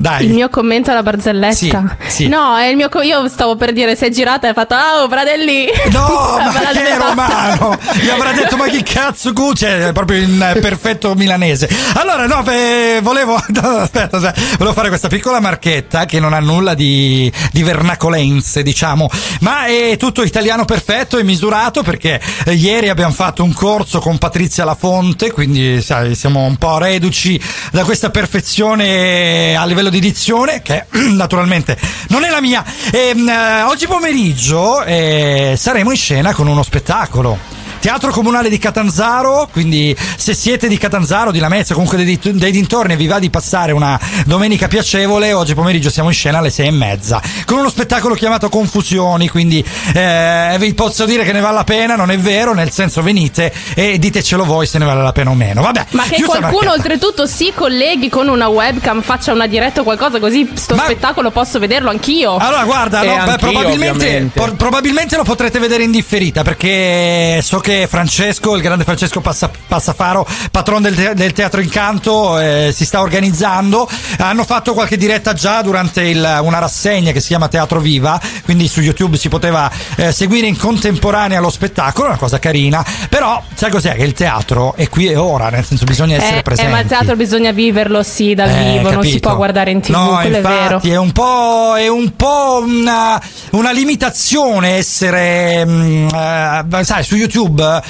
Dai. 0.00 0.26
Il 0.26 0.32
mio 0.32 0.48
commento 0.48 0.92
alla 0.92 1.02
barzelletta? 1.02 1.96
Sì, 2.06 2.06
sì. 2.06 2.28
No, 2.28 2.56
è 2.56 2.66
il 2.66 2.76
mio 2.76 2.88
co- 2.88 3.02
io 3.02 3.28
stavo 3.28 3.56
per 3.56 3.72
dire 3.72 3.96
si 3.96 4.04
è 4.04 4.10
girata 4.10 4.46
e 4.46 4.50
ha 4.50 4.52
fatto 4.52 4.76
Oh, 4.76 5.08
fratelli! 5.08 5.66
No, 5.90 6.38
ma 6.38 6.70
che 6.70 6.96
romano! 6.96 7.76
Gli 8.00 8.08
avrà 8.08 8.30
detto 8.30 8.56
ma 8.56 8.66
che 8.66 8.84
cazzo 8.84 9.32
cu? 9.32 9.52
Cioè, 9.54 9.90
proprio 9.92 10.22
in 10.22 10.40
eh, 10.40 10.60
perfetto 10.60 11.14
milanese. 11.16 11.68
Allora, 11.94 12.26
no, 12.26 12.42
beh, 12.44 13.00
volevo. 13.02 13.32
no, 13.48 13.68
aspetta, 13.78 14.18
aspetta, 14.18 14.40
volevo 14.56 14.72
fare 14.72 14.86
questa 14.86 15.08
piccola 15.08 15.40
marchetta 15.40 16.04
che 16.04 16.20
non 16.20 16.32
ha 16.32 16.38
nulla 16.38 16.74
di, 16.74 17.30
di 17.50 17.62
vernacolense, 17.64 18.62
diciamo, 18.62 19.10
ma 19.40 19.64
è 19.66 19.96
tutto 19.96 20.22
italiano 20.22 20.64
perfetto 20.64 21.18
e 21.18 21.24
misurato 21.24 21.82
perché 21.82 22.20
eh, 22.44 22.52
ieri 22.52 22.88
abbiamo 22.88 23.12
fatto 23.12 23.42
un 23.42 23.52
corso 23.52 23.98
con 23.98 24.16
Patrizia 24.18 24.64
Lafonte, 24.64 25.32
quindi 25.32 25.82
sai, 25.82 26.14
siamo 26.14 26.44
un 26.44 26.56
po' 26.56 26.78
reduci 26.78 27.40
da 27.72 27.82
questa 27.82 28.10
perfezione 28.10 29.56
a 29.56 29.64
livello 29.64 29.87
di 29.88 30.00
dizione, 30.00 30.62
che 30.62 30.84
naturalmente 30.90 31.78
non 32.08 32.24
è 32.24 32.30
la 32.30 32.40
mia. 32.40 32.64
Ehm, 32.92 33.28
eh, 33.28 33.62
oggi 33.62 33.86
pomeriggio 33.86 34.82
eh, 34.84 35.54
saremo 35.56 35.90
in 35.90 35.96
scena 35.96 36.32
con 36.32 36.46
uno 36.46 36.62
spettacolo. 36.62 37.57
Teatro 37.78 38.10
Comunale 38.10 38.48
di 38.48 38.58
Catanzaro, 38.58 39.48
quindi 39.52 39.96
se 40.16 40.34
siete 40.34 40.68
di 40.68 40.76
Catanzaro, 40.78 41.30
di 41.30 41.38
Lamezia, 41.38 41.74
comunque 41.74 42.02
dei, 42.02 42.18
dei 42.20 42.50
dintorni 42.50 42.94
e 42.94 42.96
vi 42.96 43.06
va 43.06 43.18
di 43.18 43.30
passare 43.30 43.72
una 43.72 43.98
domenica 44.26 44.68
piacevole, 44.68 45.32
oggi 45.32 45.54
pomeriggio 45.54 45.90
siamo 45.90 46.08
in 46.08 46.14
scena 46.14 46.38
alle 46.38 46.50
sei 46.50 46.68
e 46.68 46.70
mezza 46.70 47.22
con 47.44 47.58
uno 47.58 47.70
spettacolo 47.70 48.14
chiamato 48.14 48.48
Confusioni, 48.48 49.28
quindi 49.28 49.64
eh, 49.94 50.56
vi 50.58 50.74
posso 50.74 51.04
dire 51.04 51.24
che 51.24 51.32
ne 51.32 51.40
vale 51.40 51.54
la 51.54 51.64
pena, 51.64 51.96
non 51.96 52.10
è 52.10 52.18
vero, 52.18 52.52
nel 52.52 52.70
senso 52.70 53.02
venite 53.02 53.52
e 53.74 53.98
ditecelo 53.98 54.44
voi 54.44 54.66
se 54.66 54.78
ne 54.78 54.84
vale 54.84 55.02
la 55.02 55.12
pena 55.12 55.30
o 55.30 55.34
meno. 55.34 55.62
Vabbè, 55.62 55.86
Ma 55.90 56.02
che 56.02 56.22
qualcuno 56.22 56.72
oltretutto 56.72 57.26
si 57.26 57.52
colleghi 57.54 58.08
con 58.08 58.28
una 58.28 58.48
webcam, 58.48 59.02
faccia 59.02 59.32
una 59.32 59.46
diretta 59.46 59.80
o 59.80 59.84
qualcosa 59.84 60.18
così 60.18 60.50
sto 60.54 60.74
Ma- 60.74 60.84
spettacolo 60.84 61.30
posso 61.30 61.58
vederlo 61.58 61.90
anch'io. 61.90 62.36
Allora, 62.36 62.64
guarda, 62.64 63.02
no, 63.02 63.24
beh, 63.24 63.36
probabilmente, 63.36 64.30
por- 64.34 64.56
probabilmente 64.56 65.16
lo 65.16 65.24
potrete 65.24 65.58
vedere 65.58 65.84
in 65.84 65.90
differita 65.90 66.42
perché 66.42 67.40
so 67.42 67.60
che 67.60 67.67
Francesco, 67.88 68.54
il 68.56 68.62
grande 68.62 68.84
Francesco 68.84 69.20
Passa- 69.20 69.50
Passafaro, 69.66 70.26
patron 70.50 70.82
del, 70.82 70.94
te- 70.94 71.14
del 71.14 71.32
Teatro 71.32 71.60
Incanto, 71.60 72.38
eh, 72.38 72.72
si 72.74 72.84
sta 72.84 73.00
organizzando. 73.00 73.88
Hanno 74.18 74.44
fatto 74.44 74.72
qualche 74.74 74.96
diretta 74.96 75.32
già 75.34 75.60
durante 75.62 76.02
il- 76.02 76.38
una 76.42 76.58
rassegna 76.58 77.12
che 77.12 77.20
si 77.20 77.28
chiama 77.28 77.48
Teatro 77.48 77.80
Viva, 77.80 78.20
quindi 78.44 78.68
su 78.68 78.80
YouTube 78.80 79.16
si 79.16 79.28
poteva 79.28 79.70
eh, 79.96 80.12
seguire 80.12 80.46
in 80.46 80.56
contemporanea 80.56 81.40
lo 81.40 81.50
spettacolo, 81.50 82.08
una 82.08 82.16
cosa 82.16 82.38
carina. 82.38 82.84
Però, 83.08 83.42
sai 83.54 83.70
cos'è? 83.70 83.94
Che 83.96 84.02
il 84.02 84.12
teatro 84.14 84.74
è 84.74 84.88
qui 84.88 85.06
e 85.08 85.16
ora, 85.16 85.48
nel 85.50 85.64
senso 85.64 85.84
bisogna 85.84 86.16
essere 86.16 86.36
Eh, 86.36 86.38
eh, 86.38 86.42
presenti. 86.42 86.70
ma 86.72 86.80
il 86.80 86.86
teatro 86.88 87.16
bisogna 87.16 87.52
viverlo 87.52 88.02
sì 88.02 88.34
dal 88.34 88.48
Eh, 88.48 88.72
vivo, 88.78 88.90
non 88.90 89.02
si 89.02 89.08
capito. 89.10 89.28
può 89.28 89.36
guardare 89.36 89.70
in 89.72 89.80
tv, 89.80 89.90
no, 89.90 90.18
quello 90.20 90.36
è 90.36 90.40
vero. 90.40 90.62
infatti, 90.74 90.90
è 90.90 90.96
un 90.96 91.12
po', 91.12 91.74
è 91.76 91.88
un 91.88 92.16
po' 92.16 92.62
una, 92.64 93.20
una 93.50 93.70
limitazione 93.72 94.76
essere, 94.76 95.64
mm, 95.66 96.08
eh, 96.08 96.84
sai, 96.84 97.02
su 97.04 97.16
YouTube 97.16 97.57
YouTube, 97.58 97.82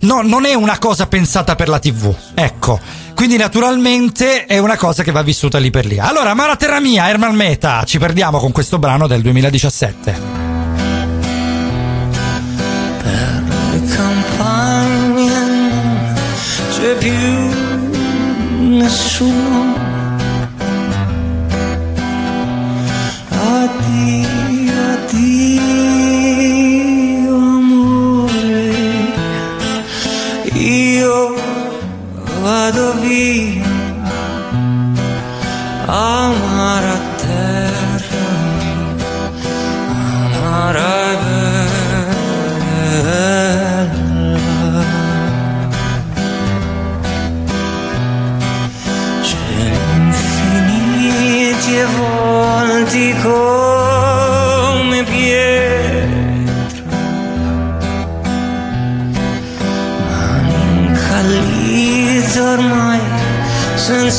no, 0.00 0.22
non 0.22 0.46
è 0.46 0.54
una 0.54 0.78
cosa 0.78 1.06
pensata 1.06 1.54
per 1.54 1.68
la 1.68 1.78
TV. 1.78 2.14
Ecco. 2.34 2.80
Quindi 3.14 3.36
naturalmente 3.36 4.46
è 4.46 4.58
una 4.58 4.76
cosa 4.76 5.02
che 5.02 5.12
va 5.12 5.22
vissuta 5.22 5.58
lì 5.58 5.70
per 5.70 5.84
lì. 5.84 5.98
Allora, 5.98 6.32
Mara 6.32 6.56
Terra 6.56 6.80
Mia, 6.80 7.08
Herman 7.08 7.34
Meta, 7.34 7.84
ci 7.84 7.98
perdiamo 7.98 8.38
con 8.38 8.50
questo 8.50 8.78
brano 8.78 9.06
del 9.06 9.20
2017. 9.20 10.48
c'è 16.72 16.96
più 16.96 17.12
nessuno. 18.78 19.76
Addio. 23.28 24.29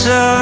Senza 0.02 0.41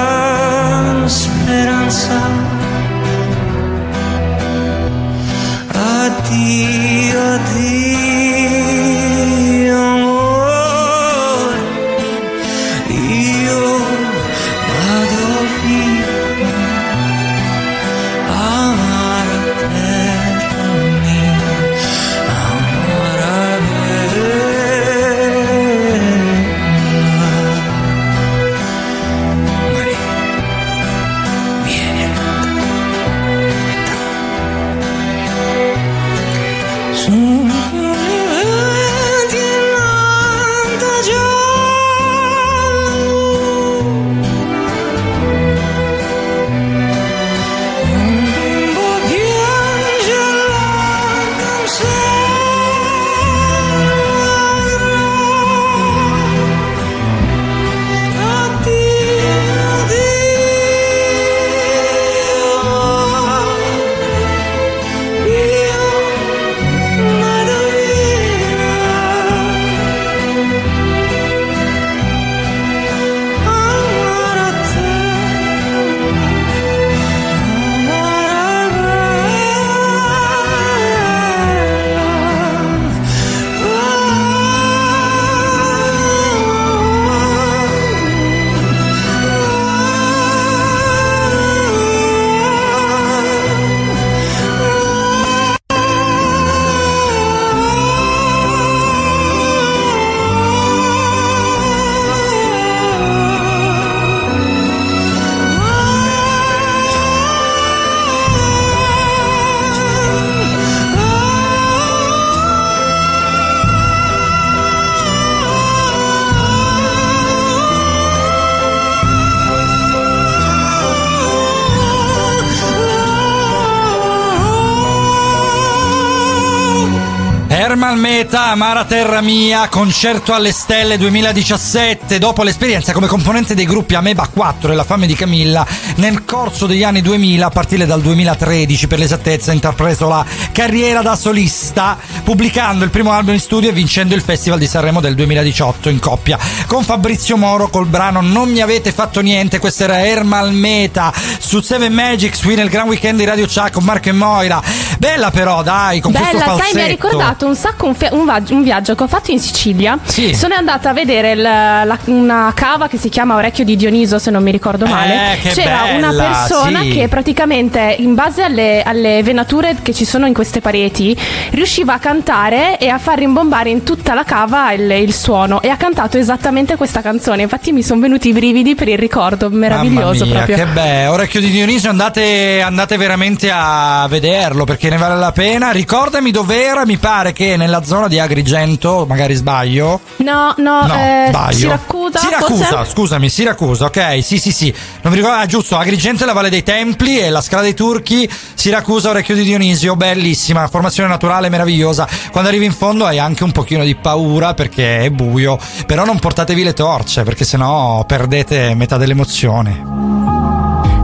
Meta, 128.20 128.48
Amara 128.48 128.84
Terra 128.84 129.22
Mia, 129.22 129.70
concerto 129.70 130.34
alle 130.34 130.52
stelle 130.52 130.98
2017. 130.98 132.18
Dopo 132.18 132.44
l'esperienza 132.44 132.92
come 132.92 133.08
componente 133.08 133.56
dei 133.56 133.64
gruppi 133.64 133.96
Ameba 133.96 134.28
4 134.28 134.74
e 134.74 134.76
La 134.76 134.84
Fame 134.84 135.08
di 135.08 135.16
Camilla, 135.16 135.66
nel 135.96 136.26
corso 136.26 136.66
degli 136.68 136.84
anni 136.84 137.02
2000, 137.02 137.46
a 137.46 137.50
partire 137.50 137.86
dal 137.86 138.02
2013 138.02 138.88
per 138.88 139.00
l'esattezza, 139.00 139.52
ha 139.52 139.54
intrapreso 139.54 140.10
la 140.10 140.26
carriera 140.52 141.02
da 141.02 141.16
solista, 141.16 141.98
pubblicando 142.22 142.84
il 142.84 142.90
primo 142.90 143.14
album 143.14 143.36
in 143.36 143.40
studio 143.40 143.70
e 143.70 143.72
vincendo 143.72 144.16
il 144.16 144.22
Festival 144.22 144.60
di 144.60 144.68
Sanremo 144.68 145.00
del 145.00 145.16
2018 145.16 145.88
in 145.88 146.00
coppia 146.00 146.38
con 146.68 146.84
Fabrizio 146.84 147.38
Moro 147.38 147.70
col 147.70 147.86
brano 147.86 148.20
Non 148.20 148.50
mi 148.52 148.60
avete 148.60 148.92
fatto 148.92 149.22
niente. 149.22 149.60
Questo 149.60 149.86
era 149.86 150.06
Hermal 150.06 150.52
Meta 150.52 151.14
su 151.40 151.62
Seven 151.62 151.94
Magics 151.94 152.42
qui 152.42 152.56
nel 152.56 152.68
Gran 152.68 152.88
Weekend 152.88 153.18
di 153.18 153.26
Radio 153.26 153.46
Chuck 153.46 153.72
con 153.72 153.86
Marco 153.86 154.10
e 154.10 154.12
Moira. 154.12 154.62
Bella 154.98 155.32
però, 155.32 155.64
dai, 155.64 156.02
con 156.02 156.12
questo 156.12 156.32
Bella, 156.34 156.46
falsetto. 156.46 156.68
sai, 156.68 156.76
mi 156.76 156.82
ha 156.82 156.88
ricordato 156.88 157.46
un 157.48 157.56
sacco 157.56 157.86
un, 157.86 157.96
fia- 157.96 158.09
un 158.12 158.26
va- 158.26 158.41
un 158.49 158.64
viaggio 158.64 158.95
che 158.95 159.03
ho 159.03 159.07
fatto 159.07 159.32
in 159.32 159.39
Sicilia. 159.39 159.97
Sì. 160.03 160.34
Sono 160.36 160.55
andata 160.55 160.89
a 160.89 160.93
vedere 160.93 161.32
il- 161.32 161.41
la- 161.41 161.97
una 162.05 162.51
cava 162.55 162.88
che 162.88 162.97
si 162.97 163.10
chiama 163.10 163.36
Orecchio 163.36 163.64
di 163.64 163.76
Dioniso, 163.76 164.20
se 164.20 164.32
non 164.32 164.43
mi 164.43 164.51
ricordo 164.51 164.86
male. 164.86 165.38
Eh, 165.43 165.49
C'era 165.51 165.84
una 165.95 166.07
bella, 166.10 166.24
persona 166.47 166.82
sì. 166.82 166.89
che 166.91 167.07
praticamente, 167.07 167.95
in 167.99 168.16
base 168.16 168.43
alle, 168.43 168.82
alle 168.84 169.22
venature 169.24 169.76
che 169.82 169.93
ci 169.93 170.05
sono 170.05 170.26
in 170.26 170.34
queste 170.34 170.62
pareti, 170.62 171.16
riusciva 171.51 171.93
a 171.93 171.99
cantare 171.99 172.78
e 172.78 172.89
a 172.89 172.97
far 172.97 173.18
rimbombare 173.20 173.70
in 173.70 173.84
tutta 173.84 174.14
la 174.14 174.24
cava 174.24 174.72
il, 174.74 174.89
il 174.91 175.14
suono. 175.14 175.62
E 175.62 175.70
ha 175.70 175.78
cantato 175.78 176.18
esattamente 176.18 176.76
questa 176.76 177.01
canzone. 177.01 177.41
Infatti, 177.43 177.72
mi 177.72 177.84
sono 177.84 178.01
venuti 178.01 178.30
i 178.30 178.34
brividi 178.34 178.76
per 178.76 178.88
il 178.88 178.97
ricordo. 178.97 179.49
Meraviglioso 179.49 180.26
mia, 180.26 180.36
proprio. 180.36 180.55
Che 180.57 180.66
bello, 180.66 181.12
Orecchio 181.12 181.39
di 181.39 181.49
Dionisio, 181.49 181.89
andate, 181.89 182.62
andate 182.62 182.97
veramente 182.97 183.49
a 183.53 184.05
vederlo 184.10 184.64
perché 184.66 184.89
ne 184.89 184.97
vale 184.97 185.16
la 185.18 185.32
pena. 185.32 185.72
Ricordami 185.72 186.32
dov'era, 186.32 186.86
mi 186.86 186.97
pare 186.97 187.34
che 187.34 187.57
nella 187.57 187.84
zona 187.84 187.99
di 188.08 188.20
Agrigento, 188.20 189.06
magari 189.08 189.34
sbaglio. 189.34 190.00
No, 190.18 190.54
no, 190.58 190.86
No, 190.86 190.93
eh, 190.93 191.26
sbaglio. 191.30 191.58
Siracusa. 191.58 192.20
Siracusa, 192.20 192.66
forse? 192.66 192.91
scusami, 192.91 193.30
Siracusa, 193.30 193.86
ok, 193.86 194.24
sì, 194.24 194.39
sì, 194.39 194.52
sì. 194.52 194.74
Non 195.02 195.12
mi 195.12 195.20
ricordo, 195.20 195.41
ah, 195.41 195.45
giusto, 195.45 195.78
Agrigento 195.78 196.24
è 196.24 196.26
la 196.26 196.34
Valle 196.34 196.50
dei 196.50 196.64
Templi 196.64 197.20
e 197.20 197.30
la 197.30 197.41
Scala 197.41 197.62
dei 197.64 197.74
Turchi, 197.74 198.30
Siracusa, 198.54 199.10
Orecchio 199.10 199.36
di 199.36 199.43
Dionisio, 199.43 199.95
bellissima, 199.95 200.68
formazione 200.68 201.10
naturale 201.10 201.50
meravigliosa. 201.50 202.08
Quando 202.32 202.50
arrivi 202.50 202.66
in 202.66 202.74
fondo 202.74 203.06
hai 203.06 203.20
anche 203.20 203.43
un 203.43 203.52
pochino 203.52 203.84
di 203.84 203.95
paura 203.95 204.54
perché 204.54 205.00
è 205.00 205.10
buio, 205.10 205.58
però 205.86 206.06
non 206.06 206.20
portatevi 206.20 206.64
le 206.64 206.74
torce 206.74 207.24
perché 207.24 207.45
sennò 207.45 208.04
perdete 208.06 208.74
metà 208.76 208.97
dell'emozione. 208.97 209.82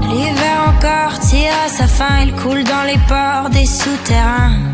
L'hiver 0.01 0.59
encore 0.67 1.17
tire 1.29 1.49
à 1.49 1.67
sa 1.67 1.87
fin, 1.87 2.21
il 2.27 2.33
coule 2.33 2.63
dans 2.63 2.85
les 2.85 2.99
ports 3.07 3.49
des 3.49 3.65
souterrains. 3.65 4.73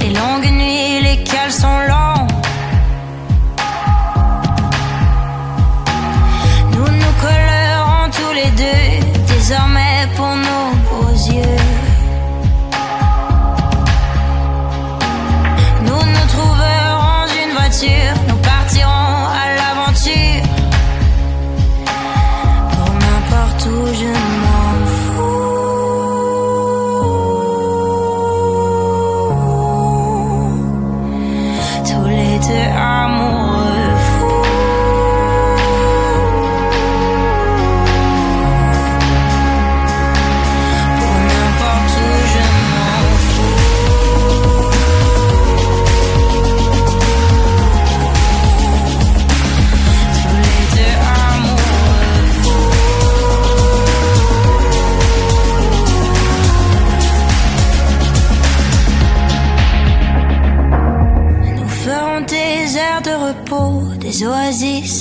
les 0.00 0.10
longues 0.10 0.50
nuits, 0.50 1.00
les 1.02 1.22
cales 1.24 1.52
sont 1.52 1.78
lents. 1.88 2.29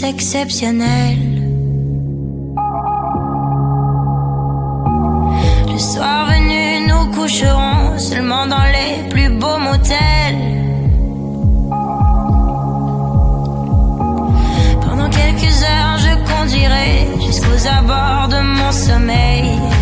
exceptionnel. 0.09 1.17
Le 5.71 5.77
soir 5.77 6.25
venu, 6.31 6.87
nous 6.89 7.05
coucherons 7.11 7.97
seulement 7.97 8.45
dans 8.47 8.67
les 8.75 9.07
plus 9.09 9.29
beaux 9.29 9.59
motels. 9.59 10.41
Pendant 14.85 15.09
quelques 15.09 15.55
heures, 15.71 15.97
je 16.05 16.13
conduirai 16.31 16.91
jusqu'aux 17.25 17.63
abords 17.77 18.29
de 18.29 18.41
mon 18.57 18.71
sommeil. 18.71 19.78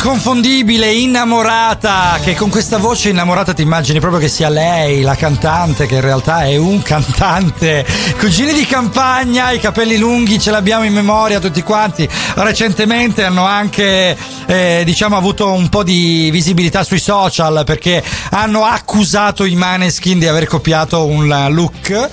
Inconfondibile, 0.00 0.94
innamorata, 0.94 2.18
che 2.22 2.34
con 2.34 2.48
questa 2.48 2.78
voce 2.78 3.10
innamorata 3.10 3.52
ti 3.52 3.60
immagini 3.60 4.00
proprio 4.00 4.18
che 4.18 4.28
sia 4.28 4.48
lei, 4.48 5.02
la 5.02 5.14
cantante, 5.14 5.84
che 5.84 5.96
in 5.96 6.00
realtà 6.00 6.44
è 6.44 6.56
un 6.56 6.80
cantante. 6.82 7.84
Cugini 8.18 8.54
di 8.54 8.64
campagna, 8.64 9.50
i 9.50 9.60
capelli 9.60 9.98
lunghi, 9.98 10.38
ce 10.38 10.52
l'abbiamo 10.52 10.84
in 10.84 10.94
memoria 10.94 11.38
tutti 11.38 11.60
quanti. 11.62 12.08
Recentemente 12.36 13.24
hanno 13.24 13.44
anche, 13.44 14.16
eh, 14.46 14.82
diciamo, 14.86 15.18
avuto 15.18 15.52
un 15.52 15.68
po' 15.68 15.82
di 15.82 16.30
visibilità 16.32 16.82
sui 16.82 16.98
social 16.98 17.62
perché 17.66 18.02
hanno 18.30 18.64
accusato 18.64 19.44
i 19.44 19.54
Maneskin 19.54 20.18
di 20.18 20.26
aver 20.26 20.46
copiato 20.46 21.04
un 21.04 21.28
look. 21.50 22.08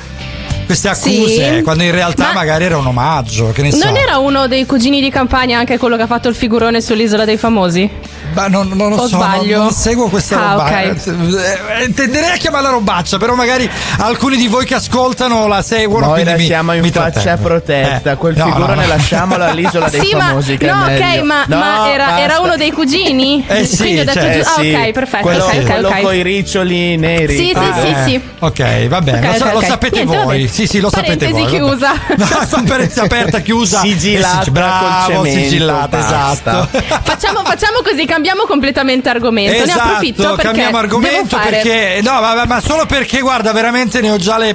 Queste 0.68 0.90
accuse, 0.90 1.56
Sì. 1.56 1.62
quando 1.64 1.84
in 1.84 1.92
realtà 1.92 2.26
Ma- 2.28 2.34
magari 2.34 2.66
era 2.66 2.78
un 2.78 2.86
omaggio, 2.88 3.52
che 3.54 3.62
ne 3.62 3.72
so. 3.72 3.86
Non 3.86 3.96
era 3.96 4.18
uno 4.18 4.48
dei 4.48 4.66
cugini 4.66 5.00
di 5.00 5.10
campagna 5.10 5.58
anche 5.58 5.78
quello 5.78 5.96
che 5.96 6.02
ha 6.02 6.08
fatto 6.08 6.28
il 6.28 6.36
figurone 6.36 6.82
sull'isola 6.82 7.24
dei 7.24 7.38
famosi? 7.38 7.90
Ma 8.38 8.48
non, 8.48 8.70
non 8.76 8.90
lo 8.90 8.98
O 8.98 9.08
so, 9.08 9.18
non-? 9.18 9.48
Non, 9.48 9.72
seguo 9.72 10.10
questa 10.10 10.38
Ah, 10.38 10.52
roba. 10.52 10.64
ok. 10.66 10.72
Eh, 11.82 11.94
Tenderei 11.94 12.32
a 12.32 12.36
chiamarla 12.38 12.70
robaccia, 12.70 13.18
però 13.18 13.34
magari 13.34 13.68
alcuni 13.98 14.38
di 14.38 14.48
voi 14.48 14.64
che 14.66 14.76
ascoltano 14.76 15.48
la 15.48 15.62
seguono. 15.64 16.12
Quindi 16.12 16.34
mi- 16.34 16.46
siamo 16.46 16.74
in 16.74 16.82
mi 16.82 16.92
faccia 16.92 17.10
trattengo. 17.22 17.48
protetta. 17.48 18.12
Eh, 18.12 18.16
Quel 18.16 18.36
no, 18.38 18.46
figurone 18.46 18.76
no, 18.76 18.82
no. 18.82 18.88
lasciamolo 18.88 19.44
all'isola 19.44 19.90
dei 19.90 20.00
sì, 20.06 20.12
famosi. 20.12 20.52
ma 20.52 20.58
che 20.58 20.68
è 20.68 20.72
no, 20.72 20.84
ok, 20.84 21.24
ma, 21.24 21.44
No, 21.48 21.58
ma 21.58 21.92
era, 21.92 22.20
era 22.20 22.40
uno 22.40 22.56
dei 22.58 22.72
cugini? 22.72 23.44
Eh 23.48 23.66
sì, 23.66 23.78
Quindi 23.78 24.00
ho 24.02 24.04
detto 24.06 24.20
cioè, 24.20 24.30
Eh 24.30 24.34
giusto. 24.38 24.62
sì, 24.62 24.74
Ah, 24.76 24.80
ok, 24.82 24.92
perfetto. 24.92 25.24
Quello, 25.24 25.44
ok, 25.46 25.54
ok, 25.56 25.66
quello 25.66 25.88
ok. 25.88 26.02
con 26.02 26.16
i 26.16 26.22
riccioli 26.22 26.98
neri. 26.98 27.36
Sì, 27.38 27.54
sì, 27.56 27.82
sì, 27.82 27.88
Eh, 27.88 27.96
sì. 28.06 28.22
Ok, 28.40 28.88
va 28.88 29.02
bene, 29.02 29.30
Ok, 29.30 29.40
lo, 29.40 29.52
lo 29.54 29.62
sapete 29.62 30.04
Niente, 30.04 30.16
voi. 30.24 30.42
vabbè. 30.42 30.48
Sì, 30.52 30.68
sì, 30.68 30.80
lo 30.80 30.90
sapete 30.92 31.18
Parentesi 31.30 31.42
voi. 31.42 31.52
chiusa. 31.52 31.92
No, 32.18 32.64
parentesi 32.68 33.00
aperta, 33.00 33.40
chiusa. 33.40 33.80
Sigillata 33.80 34.42
Eh 34.42 34.44
sì, 34.44 34.52
Bravo, 34.52 35.24
sigillata, 35.26 35.98
esatto. 36.00 36.68
Facciamo, 37.04 37.44
facciamo 37.44 37.80
così, 37.84 38.06
cambiamo 38.06 38.26
completamente 38.48 39.10
argomento. 39.10 39.66
ne 39.66 39.72
approfitto 39.72 40.22
Esatto, 40.22 40.36
perché 40.36 40.52
cambiamo 40.52 40.78
argomento 40.78 41.38
perché 41.38 42.00
no, 42.04 42.20
ma, 42.22 42.46
ma 42.46 42.60
solo 42.60 42.86
perché 42.86 43.22
guarda, 43.22 43.52
veramente 43.52 44.02
ne 44.02 44.12
ho 44.12 44.18
già 44.18 44.38
le 44.38 44.54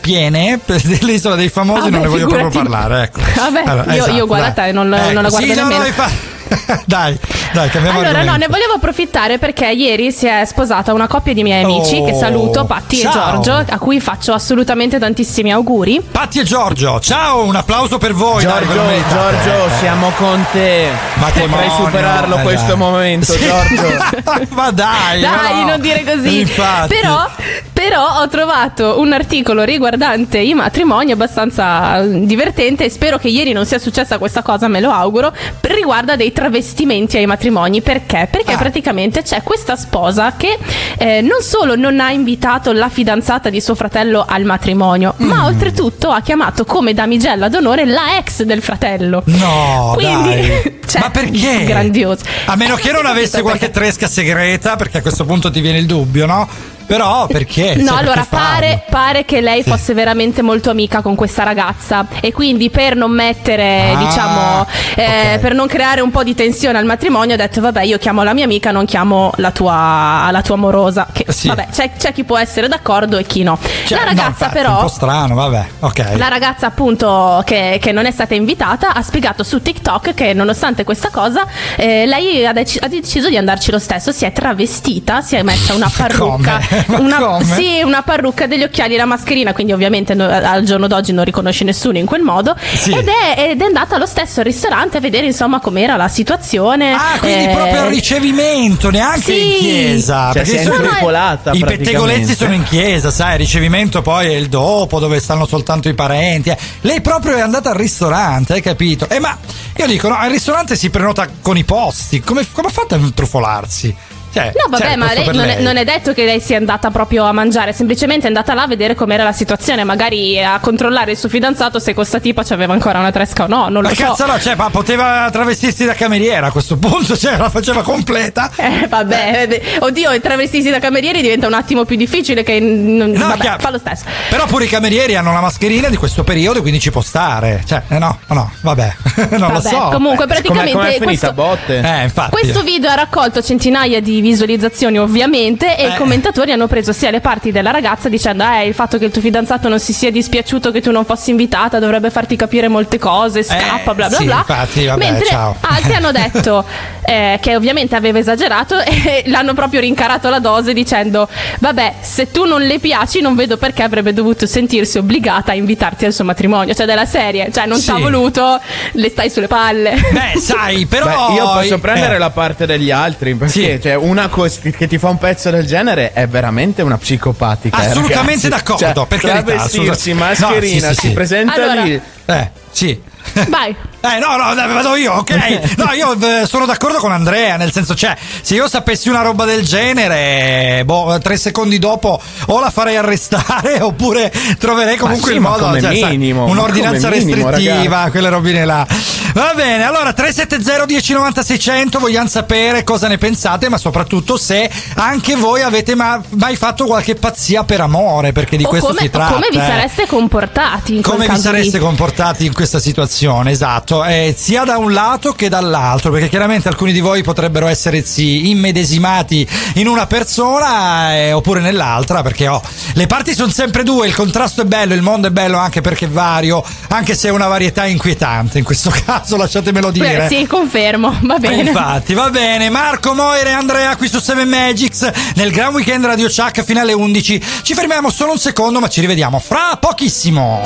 piene 0.00 0.58
dell'isola 0.64 1.34
dei 1.34 1.48
famosi, 1.48 1.90
Vabbè, 1.90 1.90
non 1.90 2.00
ne 2.02 2.08
voglio 2.08 2.28
figurati. 2.28 2.48
proprio 2.50 2.70
parlare, 2.70 3.02
ecco. 3.04 3.20
Vabbè, 3.34 3.94
io- 3.94 4.06
io 4.08 4.26
guarda 4.26 4.50
dai. 4.50 4.66
te, 4.66 4.72
non- 4.72 4.88
non 4.88 5.22
la 5.22 5.28
guardo 5.28 5.38
sì, 5.38 5.46
no, 5.54 5.62
nemmeno. 5.62 5.78
no, 5.80 5.86
infa- 5.86 6.36
dai, 6.86 7.18
dai, 7.52 7.68
cambiamo 7.70 7.98
Allora, 7.98 8.12
no, 8.12 8.18
argomento. 8.18 8.46
ne 8.46 8.52
volevo 8.52 8.72
approfittare 8.74 9.38
perché 9.38 9.66
ieri 9.70 10.12
si 10.12 10.26
è 10.26 10.44
sposata 10.44 10.92
una 10.92 11.06
coppia 11.06 11.32
di 11.32 11.42
miei 11.42 11.62
amici 11.64 11.96
Oh, 11.98 12.04
che 12.04 12.14
saluto, 12.14 12.64
Patti 12.64 13.00
e. 13.00 13.08
Giorgio, 13.10 13.52
a 13.68 13.78
cui 13.78 14.00
faccio 14.00 14.32
assolutamente 14.32 14.98
tantissimi 14.98 15.52
auguri. 15.52 16.00
Patti 16.10 16.40
e 16.40 16.44
Giorgio, 16.44 17.00
ciao, 17.00 17.44
un 17.44 17.54
applauso 17.56 17.98
per 17.98 18.12
voi. 18.14 18.44
dai, 18.44 18.64
Giorgio, 18.64 18.82
meritate. 18.82 19.36
Giorgio, 19.44 19.74
siamo 19.78 20.10
con 20.16 20.44
te. 20.52 20.88
Matrimonio, 21.14 21.56
Potrai 21.56 21.84
superarlo 21.84 22.34
dai, 22.36 22.44
questo 22.44 22.66
dai. 22.66 22.76
momento, 22.76 23.32
Sì. 23.32 23.38
Giorgio. 23.38 24.44
ma 24.54 24.70
dai, 24.70 25.20
ma 25.22 25.36
Dai, 25.42 25.60
no. 25.62 25.68
non 25.70 25.80
dire 25.80 26.04
così. 26.04 26.40
Infatti. 26.40 26.94
Però, 26.94 27.26
però 27.72 28.20
ho 28.20 28.28
trovato 28.28 28.98
un 29.00 29.12
articolo 29.12 29.62
riguardante 29.64 30.38
i 30.38 30.54
matrimoni 30.54 31.10
abbastanza 31.12 31.98
eh, 32.00 32.24
divertente 32.26 32.84
e 32.84 32.90
spero 32.90 33.18
che 33.18 33.28
ieri 33.28 33.52
non 33.52 33.64
sia 33.66 33.78
successa 33.78 34.18
questa 34.18 34.42
cosa, 34.42 34.68
me 34.68 34.80
lo 34.80 34.90
auguro. 34.90 35.32
Riguarda 35.60 36.16
dei 36.16 36.32
travestimenti 36.32 37.16
ai 37.16 37.22
matrimoni. 37.26 37.36
Perché? 37.80 38.28
Perché 38.30 38.52
Ah. 38.52 38.56
praticamente 38.58 39.22
c'è 39.22 39.42
questa 39.42 39.76
sposa 39.76 40.34
che 40.36 40.58
eh, 40.98 41.20
non 41.20 41.40
solo 41.42 41.76
non 41.76 42.00
ha 42.00 42.10
invitato 42.10 42.72
la 42.72 42.88
fidanzata 42.88 43.48
di 43.50 43.60
suo 43.60 43.74
fratello 43.74 44.24
al 44.28 44.44
matrimonio, 44.44 45.14
Mm. 45.22 45.26
ma 45.26 45.46
oltretutto 45.46 46.10
ha 46.10 46.20
chiamato 46.20 46.64
come 46.64 46.92
damigella 46.94 47.48
d'onore 47.48 47.84
la 47.86 48.16
ex 48.18 48.42
del 48.42 48.62
fratello. 48.62 49.22
No, 49.26 49.92
Quindi, 49.94 50.78
cioè, 50.86 51.00
ma 51.00 51.10
perché? 51.10 51.64
Grandioso. 51.64 52.24
A 52.46 52.56
meno 52.56 52.74
che 52.76 52.92
non 52.92 53.06
avesse 53.06 53.42
qualche 53.42 53.70
tresca 53.70 54.06
segreta, 54.08 54.76
perché 54.76 54.98
a 54.98 55.02
questo 55.02 55.24
punto 55.24 55.50
ti 55.50 55.60
viene 55.60 55.78
il 55.78 55.86
dubbio, 55.86 56.26
no? 56.26 56.48
Però 56.88 57.26
perché? 57.26 57.74
No, 57.76 57.84
Cioè, 57.90 57.98
allora 57.98 58.14
perché 58.26 58.28
pare, 58.36 58.82
pare 58.88 59.24
che 59.26 59.40
lei 59.42 59.62
Sì. 59.62 59.68
fosse 59.68 59.92
veramente 59.92 60.40
molto 60.42 60.70
amica 60.70 61.02
con 61.02 61.14
questa 61.14 61.42
ragazza 61.42 62.06
e 62.20 62.32
quindi 62.32 62.70
per 62.70 62.96
non 62.96 63.10
mettere, 63.10 63.92
Ah, 63.94 63.96
diciamo, 63.98 64.66
eh, 64.96 65.34
ok. 65.34 65.38
per 65.40 65.52
non 65.54 65.66
creare 65.66 66.00
un 66.00 66.10
po' 66.10 66.22
di 66.24 66.34
tensione 66.34 66.78
al 66.78 66.86
matrimonio, 66.86 67.34
ho 67.34 67.36
detto 67.36 67.60
vabbè 67.60 67.82
io 67.82 67.98
chiamo 67.98 68.22
la 68.22 68.32
mia 68.32 68.44
amica, 68.44 68.70
non 68.70 68.86
chiamo 68.86 69.30
la 69.36 69.50
tua, 69.50 70.28
la 70.30 70.40
tua 70.42 70.54
amorosa. 70.54 71.06
Che, 71.12 71.26
Sì. 71.28 71.48
Vabbè, 71.48 71.68
c'è, 71.70 71.92
c'è 71.98 72.12
chi 72.14 72.24
può 72.24 72.38
essere 72.38 72.68
d'accordo 72.68 73.18
e 73.18 73.24
chi 73.24 73.42
no. 73.42 73.58
Cioè, 73.86 73.98
la 73.98 74.04
no, 74.04 74.08
ragazza 74.10 74.28
infatti, 74.46 74.56
è 74.56 74.60
un 74.60 74.66
però... 74.66 74.80
po' 74.80 74.88
strano, 74.88 75.34
vabbè, 75.34 75.66
ok. 75.80 76.04
La 76.16 76.28
ragazza 76.28 76.66
appunto 76.66 77.42
che, 77.44 77.78
che 77.82 77.92
non 77.92 78.06
è 78.06 78.10
stata 78.10 78.34
invitata 78.34 78.94
ha 78.94 79.02
spiegato 79.02 79.42
su 79.44 79.60
TikTok 79.60 80.14
che 80.14 80.32
nonostante 80.32 80.84
questa 80.84 81.10
cosa 81.10 81.46
eh, 81.76 82.06
lei 82.06 82.46
ha, 82.46 82.52
dec- 82.54 82.82
ha 82.82 82.88
deciso 82.88 83.28
di 83.28 83.36
andarci 83.36 83.70
lo 83.70 83.78
stesso, 83.78 84.10
si 84.10 84.24
è 84.24 84.32
travestita, 84.32 85.20
si 85.20 85.36
è 85.36 85.42
messa 85.42 85.74
una 85.74 85.90
parrucca, 85.94 86.60
una, 86.88 87.38
sì, 87.42 87.80
una 87.84 88.02
parrucca, 88.02 88.46
degli 88.46 88.62
occhiali 88.62 88.94
e 88.94 88.96
la 88.96 89.04
mascherina, 89.04 89.52
quindi 89.52 89.72
ovviamente 89.72 90.14
no- 90.14 90.28
al 90.28 90.62
giorno 90.64 90.86
d'oggi 90.86 91.12
non 91.12 91.24
riconosce 91.24 91.64
nessuno 91.64 91.98
in 91.98 92.06
quel 92.06 92.22
modo 92.22 92.56
Sì. 92.74 92.92
ed, 92.92 93.08
è, 93.08 93.50
ed 93.50 93.60
è 93.60 93.64
andata 93.64 93.98
lo 93.98 94.06
stesso 94.06 94.42
ristorante 94.42 94.96
a 94.98 95.00
vedere 95.00 95.26
insomma 95.26 95.60
com'era 95.60 95.96
la 95.96 96.08
situazione. 96.08 96.92
Ah, 96.92 97.18
quindi 97.18 97.44
eh, 97.44 97.48
proprio 97.54 97.80
al 97.82 97.88
ricevimento, 97.88 98.90
neanche 98.90 99.32
sì. 99.32 99.52
in 99.54 99.58
chiesa. 99.58 100.30
Cioè, 100.32 100.42
perché 100.42 100.48
si 100.50 100.54
è 100.56 100.58
di 100.58 100.64
solito 100.64 100.84
intrufolata 100.84 101.50
I 101.52 101.64
pettegolezzi 101.64 102.34
sono 102.34 102.52
in 102.54 102.64
chiesa, 102.64 103.10
sai, 103.10 103.32
il 103.32 103.38
ricevimento 103.38 104.02
poi 104.02 104.26
è 104.26 104.34
il 104.36 104.48
dopo, 104.48 104.98
dove 104.98 105.20
stanno 105.20 105.46
soltanto 105.46 105.88
i 105.88 105.94
parenti. 105.94 106.50
eh. 106.50 106.58
Lei 106.82 107.00
proprio 107.00 107.36
è 107.36 107.40
andata 107.40 107.70
al 107.70 107.76
ristorante, 107.76 108.54
hai 108.54 108.62
capito? 108.62 109.08
Eh, 109.08 109.18
ma 109.20 109.36
io 109.76 109.86
dico, 109.86 110.08
no, 110.08 110.16
al 110.16 110.30
ristorante 110.30 110.76
si 110.76 110.90
prenota 110.90 111.28
con 111.40 111.56
i 111.56 111.64
posti. 111.64 112.20
Come, 112.20 112.46
come 112.52 112.68
ha 112.68 112.70
fatto 112.72 112.94
a 112.94 112.98
intrufolarsi? 112.98 113.94
Cioè, 114.32 114.52
No, 114.54 114.68
vabbè, 114.70 114.92
il 114.92 114.98
ma 114.98 115.12
lei 115.12 115.24
non, 115.26 115.40
È, 115.40 115.54
lei. 115.54 115.62
non 115.62 115.76
è 115.76 115.84
detto 115.84 116.12
che 116.12 116.24
lei 116.24 116.40
sia 116.40 116.56
andata 116.56 116.90
proprio 116.90 117.24
a 117.24 117.32
mangiare, 117.32 117.72
semplicemente 117.72 118.24
è 118.24 118.28
andata 118.28 118.54
là 118.54 118.62
a 118.62 118.66
vedere 118.66 118.94
com'era 118.94 119.24
la 119.24 119.32
situazione, 119.32 119.84
magari 119.84 120.42
a 120.42 120.58
controllare 120.60 121.12
il 121.12 121.16
suo 121.16 121.28
fidanzato 121.28 121.78
se 121.78 121.94
questa 121.94 122.18
tipa 122.20 122.42
c'aveva 122.44 122.72
ancora 122.72 122.98
una 122.98 123.10
tresca 123.10 123.44
o 123.44 123.46
no, 123.46 123.68
non 123.68 123.82
lo 123.82 123.88
Ma 123.88 123.94
so. 123.94 124.02
cazzo 124.02 124.26
no, 124.26 124.38
cioè, 124.38 124.54
ma 124.54 124.70
poteva 124.70 125.28
travestirsi 125.32 125.84
da 125.84 125.94
cameriera 125.94 126.48
a 126.48 126.50
questo 126.50 126.76
punto, 126.76 127.16
cioè 127.16 127.36
la 127.36 127.50
faceva 127.50 127.82
completa. 127.82 128.50
Eh, 128.68 128.86
vabbè, 128.88 129.46
eh, 129.48 129.62
oddio, 129.80 130.10
e 130.10 130.20
travestirsi 130.20 130.68
da 130.70 130.78
camerieri 130.78 131.22
diventa 131.22 131.46
un 131.46 131.54
attimo 131.54 131.84
più 131.84 131.96
difficile 131.96 132.42
che 132.42 132.60
non- 132.60 133.10
No, 133.10 133.28
vabbè, 133.28 133.40
chiaro. 133.40 133.58
fa 133.60 133.70
lo 133.70 133.78
stesso. 133.78 134.04
Però 134.28 134.44
pure 134.46 134.64
i 134.64 134.68
camerieri 134.68 135.16
hanno 135.16 135.32
la 135.32 135.40
mascherina 135.40 135.88
di 135.88 135.96
questo 135.96 136.22
periodo, 136.24 136.60
quindi 136.60 136.78
ci 136.80 136.90
può 136.90 137.00
stare. 137.00 137.62
Cioè, 137.66 137.82
eh 137.88 137.98
no, 137.98 138.18
no, 138.28 138.50
vabbè, 138.60 138.94
non 139.38 139.52
lo 139.52 139.60
Vabbè, 139.60 139.68
so. 139.68 139.88
comunque 139.92 140.26
praticamente 140.26 140.72
com'è 140.72 140.84
finita 140.92 141.04
questo, 141.04 141.32
botte? 141.32 141.80
Eh, 141.80 142.02
infatti. 142.02 142.30
Questo 142.30 142.62
video 142.62 142.90
ha 142.90 142.94
raccolto 142.94 143.42
centinaia 143.42 144.00
di 144.00 144.17
visualizzazioni 144.20 144.98
ovviamente 144.98 145.76
e 145.76 145.84
Eh. 145.84 145.88
i 145.88 145.94
commentatori 145.96 146.52
hanno 146.52 146.66
preso 146.66 146.92
sia 146.92 147.10
le 147.10 147.20
parti 147.20 147.50
della 147.52 147.70
ragazza 147.70 148.08
dicendo 148.08 148.44
eh 148.44 148.66
il 148.66 148.74
fatto 148.74 148.98
che 148.98 149.04
il 149.06 149.10
tuo 149.10 149.20
fidanzato 149.22 149.68
non 149.68 149.78
si 149.80 149.92
sia 149.92 150.10
dispiaciuto 150.10 150.70
che 150.70 150.80
tu 150.80 150.90
non 150.90 151.04
fossi 151.04 151.30
invitata 151.30 151.78
dovrebbe 151.78 152.10
farti 152.10 152.36
capire 152.36 152.68
molte 152.68 152.98
cose, 152.98 153.42
scappa 153.42 153.92
Eh, 153.92 153.94
bla 153.94 154.08
bla 154.08 154.16
sì, 154.18 154.24
bla. 154.24 154.36
infatti, 154.38 154.84
vabbè, 154.86 155.04
Mentre 155.10 155.26
ciao. 155.26 155.56
altri 155.60 155.94
hanno 155.94 156.12
detto 156.12 156.64
eh, 157.04 157.38
che 157.40 157.56
ovviamente 157.56 157.94
aveva 157.96 158.18
esagerato 158.18 158.78
e 158.80 159.22
l'hanno 159.26 159.54
proprio 159.54 159.80
rincarato 159.80 160.28
la 160.28 160.38
dose 160.38 160.72
dicendo 160.72 161.28
vabbè 161.60 161.94
se 162.00 162.30
tu 162.30 162.44
non 162.44 162.62
le 162.62 162.78
piaci 162.78 163.20
non 163.20 163.34
vedo 163.34 163.56
perché 163.56 163.82
avrebbe 163.82 164.12
dovuto 164.12 164.46
sentirsi 164.46 164.98
obbligata 164.98 165.52
a 165.52 165.54
invitarti 165.54 166.04
al 166.04 166.12
suo 166.12 166.24
matrimonio, 166.24 166.74
cioè 166.74 166.86
della 166.86 167.06
serie, 167.06 167.50
cioè 167.52 167.66
non 167.66 167.78
Sì. 167.78 167.86
t'ha 167.86 167.98
voluto, 167.98 168.60
le 168.92 169.08
stai 169.10 169.30
sulle 169.30 169.46
palle. 169.46 169.94
Beh, 170.10 170.38
sai, 170.40 170.84
però. 170.90 171.06
Beh, 171.28 171.34
io 171.34 171.42
posso 171.52 171.78
prendere 171.78 172.16
eh, 172.16 172.18
la 172.18 172.30
parte 172.30 172.66
degli 172.66 172.90
altri 172.90 173.34
perché 173.34 173.52
Sì. 173.52 173.78
cioè, 173.82 173.94
una 174.08 174.28
cos- 174.28 174.58
che 174.60 174.86
ti 174.86 174.98
fa 174.98 175.08
un 175.10 175.18
pezzo 175.18 175.50
del 175.50 175.66
genere 175.66 176.12
è 176.12 176.26
veramente 176.26 176.82
una 176.82 176.96
psicopatica. 176.98 177.82
eh, 177.82 177.86
Assolutamente 177.86 178.48
ragazzi. 178.48 178.48
d'accordo, 178.48 178.84
Cioè, 179.00 179.06
per 179.06 179.18
carità, 179.20 179.42
travestirsi, 179.42 179.90
assolutamente. 179.90 180.40
mascherina, 180.42 180.86
No, 180.88 180.92
sì, 180.92 180.94
sì, 180.94 181.00
si 181.00 181.06
sì. 181.08 181.12
presenta 181.12 181.54
Allora- 181.54 181.82
lì. 181.82 182.00
Eh, 182.26 182.50
sì. 182.70 183.02
Vai. 183.48 183.76
Eh 184.00 184.18
no, 184.18 184.36
no, 184.36 184.54
vado 184.54 184.94
io, 184.94 185.14
ok. 185.18 185.76
No, 185.76 185.92
io 185.92 186.16
eh, 186.20 186.46
sono 186.46 186.66
d'accordo 186.66 186.98
con 186.98 187.12
Andrea, 187.12 187.56
nel 187.56 187.72
senso, 187.72 187.94
cioè, 187.94 188.16
se 188.40 188.54
io 188.54 188.68
sapessi 188.68 189.08
una 189.08 189.22
roba 189.22 189.44
del 189.44 189.64
genere, 189.64 190.82
boh, 190.84 191.18
tre 191.20 191.36
secondi 191.36 191.78
dopo 191.78 192.20
o 192.46 192.60
la 192.60 192.70
farei 192.70 192.96
arrestare 192.96 193.80
oppure 193.82 194.32
troverei 194.58 194.96
comunque 194.96 195.30
sì, 195.30 195.34
il 195.36 195.40
modo, 195.40 195.64
come 195.64 195.80
cioè, 195.80 195.96
sai, 195.96 196.16
minimo, 196.16 196.44
ma 196.44 196.50
un'ordinanza 196.52 197.08
come 197.08 197.24
minimo, 197.24 197.48
restrittiva, 197.48 197.94
ragazzi. 197.96 198.10
quelle 198.10 198.28
robine 198.28 198.64
là. 198.64 198.86
Va 199.34 199.52
bene, 199.54 199.84
allora 199.84 200.12
370 200.12 200.86
1090 200.86 201.42
600, 201.42 201.98
vogliamo 201.98 202.28
sapere 202.28 202.82
cosa 202.82 203.08
ne 203.08 203.18
pensate, 203.18 203.68
ma 203.68 203.78
soprattutto 203.78 204.36
se 204.36 204.70
anche 204.94 205.36
voi 205.36 205.62
avete 205.62 205.94
ma- 205.94 206.20
mai 206.30 206.56
fatto 206.56 206.86
qualche 206.86 207.14
pazzia 207.14 207.62
per 207.64 207.80
amore, 207.80 208.32
perché 208.32 208.56
di 208.56 208.64
o 208.64 208.68
questo 208.68 208.88
come, 208.88 209.00
si 209.00 209.10
tratta. 209.10 209.34
come 209.34 209.48
vi 209.50 209.58
eh. 209.58 209.60
sareste 209.60 210.06
comportati 210.06 211.00
Come 211.02 211.28
vi 211.28 211.38
sareste 211.38 211.78
lì? 211.78 211.84
comportati 211.84 212.46
in 212.46 212.52
questa 212.52 212.78
situazione? 212.80 213.50
Esatto, 213.50 213.87
eh, 213.88 214.34
sia 214.36 214.64
da 214.64 214.76
un 214.76 214.92
lato 214.92 215.32
che 215.32 215.48
dall'altro, 215.48 216.10
perché 216.10 216.28
chiaramente 216.28 216.68
alcuni 216.68 216.92
di 216.92 217.00
voi 217.00 217.22
potrebbero 217.22 217.66
essersi 217.66 218.50
immedesimati 218.50 219.48
in 219.74 219.88
una 219.88 220.06
persona 220.06 221.14
eh, 221.14 221.32
oppure 221.32 221.60
nell'altra, 221.60 222.22
perché 222.22 222.48
oh, 222.48 222.62
le 222.94 223.06
parti 223.06 223.34
sono 223.34 223.50
sempre 223.50 223.82
due, 223.82 224.06
il 224.06 224.14
contrasto 224.14 224.62
è 224.62 224.64
bello, 224.64 224.94
il 224.94 225.02
mondo 225.02 225.28
è 225.28 225.30
bello 225.30 225.56
anche 225.56 225.80
perché 225.80 226.04
è 226.04 226.08
vario, 226.08 226.62
anche 226.88 227.14
se 227.14 227.28
è 227.28 227.30
una 227.30 227.46
varietà 227.46 227.86
inquietante 227.86 228.58
in 228.58 228.64
questo 228.64 228.92
caso. 229.04 229.36
lasciatemelo 229.36 229.90
dire. 229.90 230.28
Beh, 230.28 230.36
sì, 230.36 230.46
confermo, 230.46 231.16
va 231.22 231.38
bene. 231.38 231.62
Infatti, 231.62 232.14
va 232.14 232.28
bene. 232.30 232.68
Marco, 232.68 233.14
Moira 233.14 233.50
e 233.50 233.52
Andrea 233.52 233.96
qui 233.96 234.08
su 234.08 234.20
7 234.20 234.44
Magics 234.44 235.10
nel 235.34 235.50
Gran 235.50 235.72
Weekend 235.72 236.04
Radio 236.04 236.28
Chuck 236.28 236.62
fino 236.62 236.80
alle 236.80 236.92
11. 236.92 237.42
Ci 237.62 237.74
fermiamo 237.74 238.10
solo 238.10 238.32
un 238.32 238.38
secondo, 238.38 238.80
ma 238.80 238.88
ci 238.88 239.00
rivediamo 239.00 239.38
fra 239.38 239.76
pochissimo. 239.80 240.62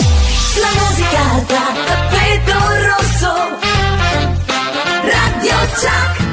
La 0.60 0.68
musica 0.80 1.44
da 1.46 1.72
tappeto 1.86 2.52
rosso. 2.52 3.11
Radio 5.04 5.56
Chuck. 5.76 6.24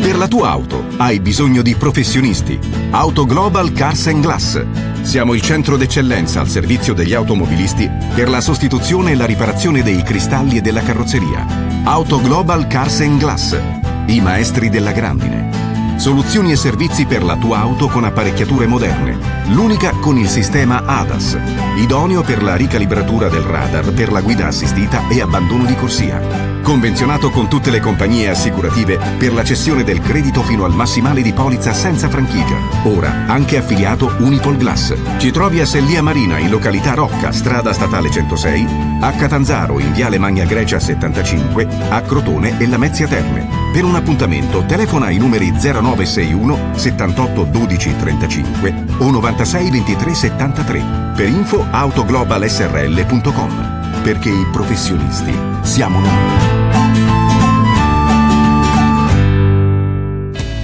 Per 0.00 0.16
la 0.16 0.28
tua 0.28 0.50
auto 0.50 0.84
hai 0.98 1.18
bisogno 1.18 1.62
di 1.62 1.74
professionisti. 1.74 2.58
Auto 2.90 3.24
Global 3.26 3.72
Cars 3.72 4.06
and 4.06 4.22
Glass. 4.22 4.64
Siamo 5.02 5.34
il 5.34 5.40
centro 5.40 5.76
d'eccellenza 5.76 6.40
al 6.40 6.48
servizio 6.48 6.94
degli 6.94 7.14
automobilisti 7.14 7.90
per 8.14 8.28
la 8.28 8.40
sostituzione 8.40 9.10
e 9.12 9.16
la 9.16 9.26
riparazione 9.26 9.82
dei 9.82 10.02
cristalli 10.02 10.58
e 10.58 10.60
della 10.60 10.82
carrozzeria. 10.82 11.82
Auto 11.84 12.20
Global 12.20 12.68
Cars 12.68 13.00
and 13.00 13.18
Glass. 13.18 13.58
I 14.06 14.20
maestri 14.20 14.68
della 14.68 14.92
grandine. 14.92 15.65
Soluzioni 15.96 16.52
e 16.52 16.56
servizi 16.56 17.06
per 17.06 17.24
la 17.24 17.36
tua 17.36 17.58
auto 17.58 17.88
con 17.88 18.04
apparecchiature 18.04 18.66
moderne. 18.66 19.18
L'unica 19.48 19.92
con 19.92 20.18
il 20.18 20.28
sistema 20.28 20.84
ADAS, 20.84 21.38
idoneo 21.78 22.22
per 22.22 22.42
la 22.42 22.54
ricalibratura 22.54 23.28
del 23.28 23.40
radar 23.40 23.92
per 23.92 24.12
la 24.12 24.20
guida 24.20 24.46
assistita 24.46 25.08
e 25.08 25.20
abbandono 25.20 25.64
di 25.64 25.74
corsia. 25.74 26.54
Convenzionato 26.62 27.30
con 27.30 27.48
tutte 27.48 27.70
le 27.70 27.80
compagnie 27.80 28.28
assicurative 28.28 28.98
per 29.16 29.32
la 29.32 29.42
cessione 29.42 29.84
del 29.84 30.00
credito 30.00 30.42
fino 30.42 30.64
al 30.64 30.74
massimale 30.74 31.22
di 31.22 31.32
polizza 31.32 31.72
senza 31.72 32.08
franchigia. 32.08 32.58
Ora 32.84 33.24
anche 33.26 33.56
affiliato 33.56 34.14
Unipol 34.18 34.56
Glass. 34.56 34.94
Ci 35.16 35.30
trovi 35.30 35.60
a 35.60 35.66
Sellia 35.66 36.02
Marina 36.02 36.38
in 36.38 36.50
località 36.50 36.94
Rocca, 36.94 37.32
strada 37.32 37.72
statale 37.72 38.10
106, 38.10 38.66
a 39.00 39.12
Catanzaro 39.12 39.78
in 39.78 39.92
viale 39.92 40.18
Magna 40.18 40.44
Grecia 40.44 40.78
75, 40.78 41.66
a 41.88 42.00
Crotone 42.02 42.58
e 42.58 42.66
Lamezia 42.66 43.06
Terme. 43.06 43.65
Per 43.76 43.84
un 43.84 43.94
appuntamento 43.94 44.64
telefona 44.64 45.08
ai 45.08 45.18
numeri 45.18 45.50
0961 45.50 46.76
78 46.76 47.44
12 47.44 47.96
35 47.98 48.74
o 49.00 49.10
96 49.10 49.70
23 49.70 50.14
73 50.14 51.12
per 51.14 51.28
info 51.28 51.62
autoglobalsrl.com 51.70 54.00
perché 54.02 54.30
i 54.30 54.46
professionisti 54.50 55.38
siamo 55.60 56.00
noi. 56.00 56.10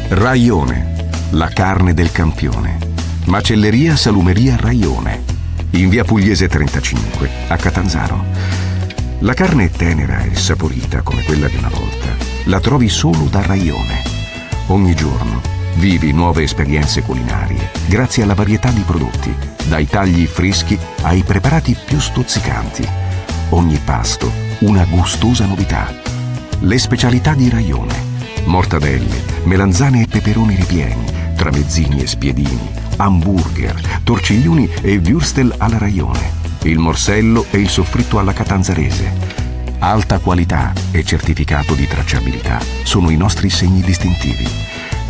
Raione, 0.09 1.11
la 1.33 1.49
carne 1.49 1.93
del 1.93 2.11
campione. 2.13 2.79
Macelleria 3.27 3.95
Salumeria 3.95 4.57
Raione, 4.57 5.23
in 5.73 5.91
via 5.91 6.05
Pugliese 6.05 6.49
35, 6.49 7.29
a 7.49 7.57
Catanzaro. 7.59 8.25
La 9.19 9.35
carne 9.35 9.65
è 9.65 9.71
tenera 9.71 10.23
e 10.23 10.35
saporita 10.35 11.03
come 11.03 11.23
quella 11.25 11.49
di 11.49 11.57
una 11.57 11.69
volta. 11.69 12.32
La 12.47 12.59
trovi 12.59 12.89
solo 12.89 13.27
da 13.31 13.41
Raione. 13.41 14.03
Ogni 14.67 14.97
giorno 14.97 15.41
vivi 15.77 16.13
nuove 16.13 16.43
esperienze 16.43 17.03
culinarie 17.03 17.71
grazie 17.87 18.25
alla 18.25 18.35
varietà 18.35 18.71
di 18.71 18.81
prodotti, 18.81 19.33
dai 19.69 19.87
tagli 19.87 20.27
freschi 20.27 20.77
ai 21.03 21.23
preparati 21.23 21.77
più 21.85 22.01
stuzzicanti. 22.01 22.85
Ogni 23.51 23.81
pasto 23.85 24.29
una 24.61 24.85
gustosa 24.87 25.47
novità. 25.47 25.95
Le 26.59 26.79
specialità 26.79 27.35
di 27.35 27.49
Raione. 27.49 28.11
Mortadelle, 28.47 29.23
melanzane 29.45 30.03
e 30.03 30.07
peperoni 30.09 30.57
ripieni, 30.57 31.05
tramezzini 31.37 32.03
e 32.03 32.09
spiedini, 32.09 32.69
hamburger, 32.97 34.01
torciglioni 34.03 34.69
e 34.81 34.99
würstel 34.99 35.55
alla 35.59 35.79
Raione, 35.79 36.33
il 36.63 36.81
morsello 36.81 37.47
e 37.53 37.59
il 37.59 37.69
soffritto 37.69 38.19
alla 38.19 38.33
catanzarese. 38.33 39.42
Alta 39.85 40.21
qualità 40.21 40.73
e 40.93 41.03
certificato 41.03 41.75
di 41.75 41.89
tracciabilità 41.89 42.61
sono 42.85 43.11
i 43.11 43.17
nostri 43.17 43.51
segni 43.51 43.81
distintivi. 43.81 44.47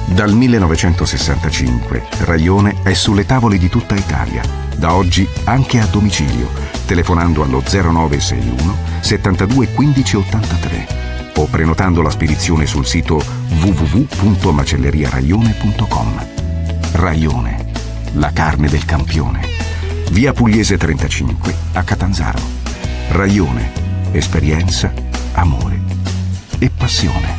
Dal 0.06 0.32
1965 0.32 2.02
Raione 2.20 2.76
è 2.82 2.94
sulle 2.94 3.26
tavole 3.26 3.58
di 3.58 3.68
tutta 3.68 3.94
Italia, 3.94 4.40
da 4.74 4.94
oggi 4.94 5.28
anche 5.44 5.78
a 5.78 5.84
domicilio, 5.84 6.48
telefonando 6.86 7.42
allo 7.42 7.62
0961 7.62 8.74
72 9.00 9.74
15 9.74 10.16
83 10.16 10.86
o 11.34 11.44
prenotando 11.44 12.00
la 12.00 12.08
spedizione 12.08 12.64
sul 12.64 12.86
sito 12.86 13.22
www.macelleriaraione.com. 13.60 16.26
Raione, 16.92 17.66
la 18.14 18.32
carne 18.32 18.68
del 18.68 18.86
campione. 18.86 19.46
Via 20.12 20.32
Pugliese 20.32 20.78
35 20.78 21.54
a 21.74 21.82
Catanzaro. 21.82 22.40
Raione, 23.10 23.81
esperienza, 24.12 24.92
amore 25.34 25.80
e 26.58 26.70
passione. 26.70 27.36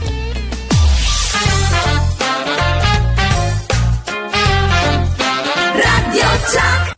Radio 5.73 6.27
Chuck. 6.45 6.92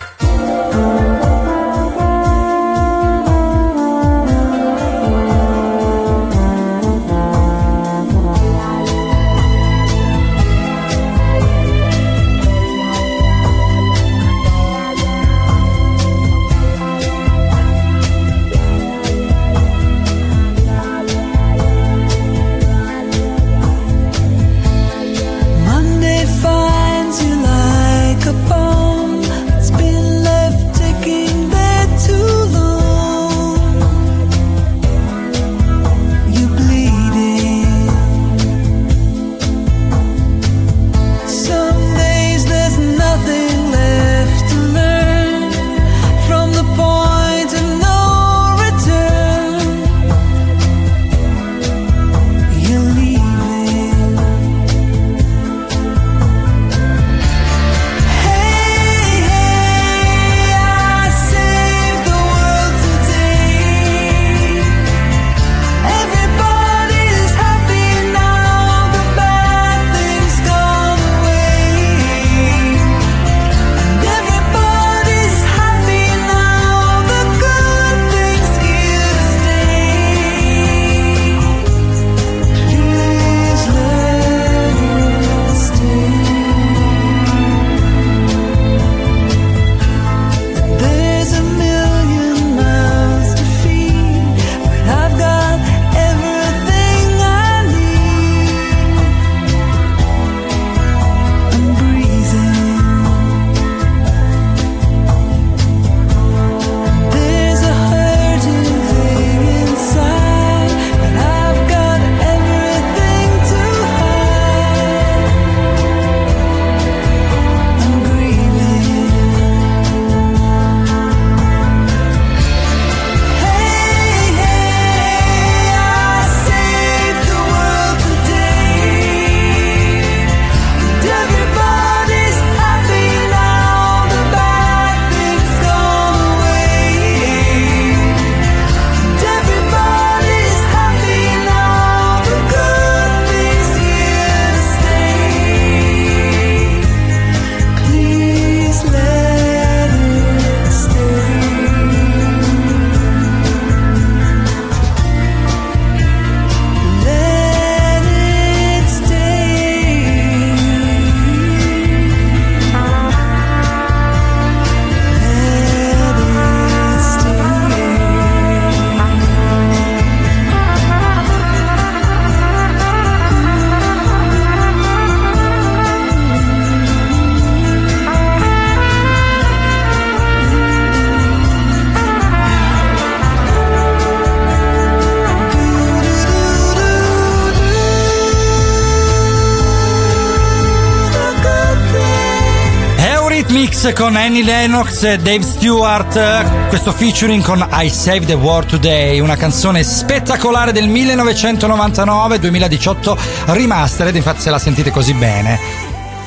Con 193.94 194.16
Annie 194.16 194.44
Lennox 194.44 195.04
e 195.04 195.18
Dave 195.18 195.44
Stewart, 195.44 196.68
questo 196.70 196.92
featuring 196.92 197.44
con 197.44 197.64
I 197.72 197.90
Save 197.90 198.26
the 198.26 198.34
World 198.34 198.70
Today, 198.70 199.20
una 199.20 199.36
canzone 199.36 199.84
spettacolare 199.84 200.72
del 200.72 200.90
1999-2018 200.90 203.18
remastered, 203.48 204.16
infatti 204.16 204.42
se 204.42 204.50
la 204.50 204.60
sentite 204.60 204.92
così 204.92 205.14
bene 205.14 205.60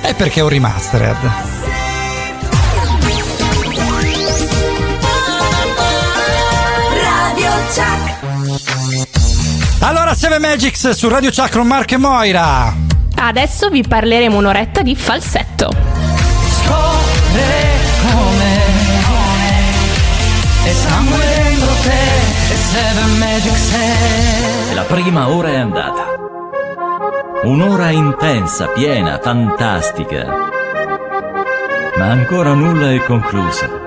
è 0.01 0.15
perché 0.15 0.41
è 0.41 0.43
un 0.43 0.49
remastered. 0.49 1.17
Radio 7.03 7.51
Chuck. 7.75 8.17
Allora, 9.81 10.15
Seven 10.15 10.41
Magics 10.41 10.91
su 10.91 11.09
Radio 11.09 11.31
Chuck 11.31 11.53
con 11.53 11.67
Mark 11.67 11.91
e 11.93 11.97
Moira. 11.97 12.75
Adesso 13.17 13.69
vi 13.69 13.83
parleremo 13.83 14.37
un'oretta 14.37 14.83
di 14.83 14.95
falsetto. 14.95 15.78
La 24.75 24.83
prima 24.83 25.29
ora 25.29 25.49
è 25.49 25.57
andata. 25.57 26.17
Un'ora 27.45 27.91
intensa, 27.91 28.67
piena, 28.69 29.19
fantastica. 29.23 30.27
Ma 31.97 32.11
ancora 32.11 32.53
nulla 32.53 32.93
è 32.93 33.03
concluso. 33.05 33.87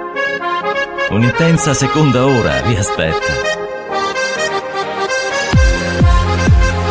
Un'intensa 1.09 1.73
seconda 1.73 2.25
ora 2.25 2.61
vi 2.61 2.75
aspetta. 2.75 3.49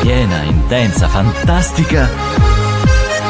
Piena, 0.00 0.42
intensa, 0.42 1.08
fantastica, 1.08 2.08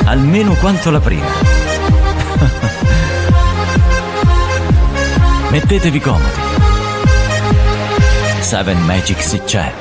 almeno 0.05 0.55
quanto 0.55 0.91
la 0.91 1.01
prima. 1.01 1.27
Mettetevi 5.51 6.01
comodi. 6.01 6.50
Seven 8.51 8.85
Magics 8.85 9.41
c'è. 9.45 9.73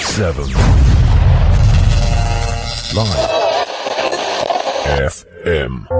Seven. 0.00 0.46
Live. 2.94 3.28
FM. 5.10 5.93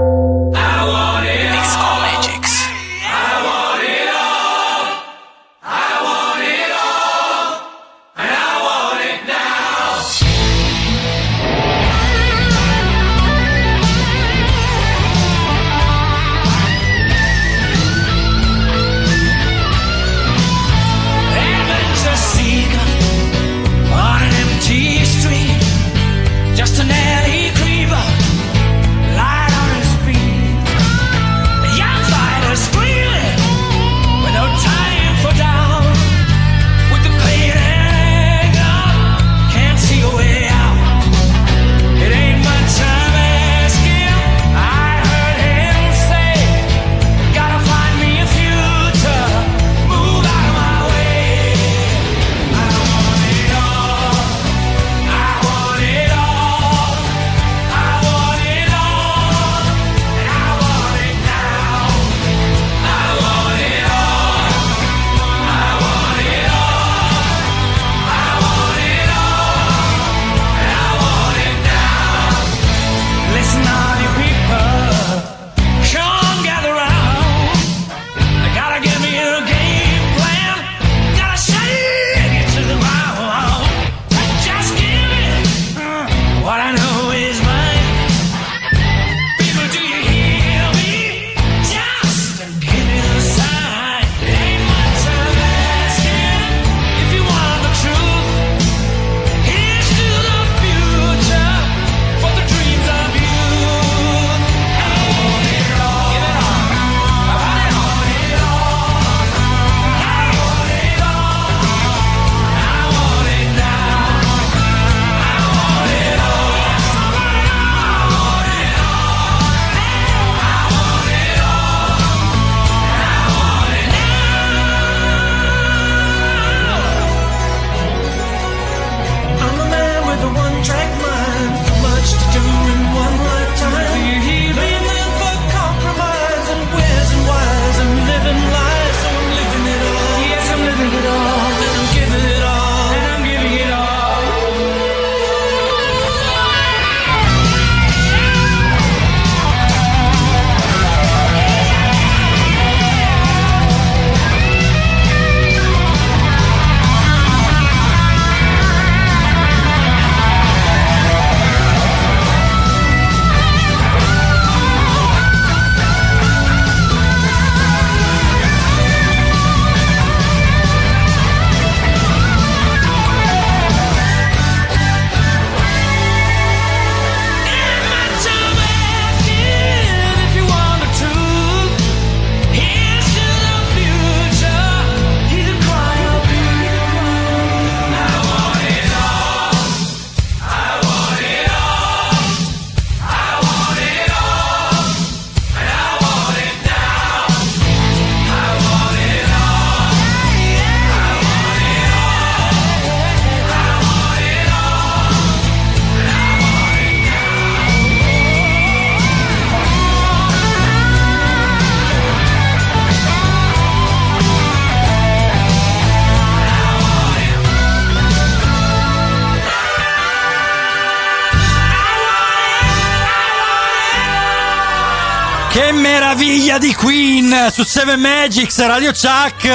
Meraviglia 226.55 226.59
di 226.59 226.75
Queen 226.75 227.49
su 227.53 227.65
7 227.65 227.97
Magics 227.97 228.65
Radio 228.67 228.93
Chuck. 228.93 229.51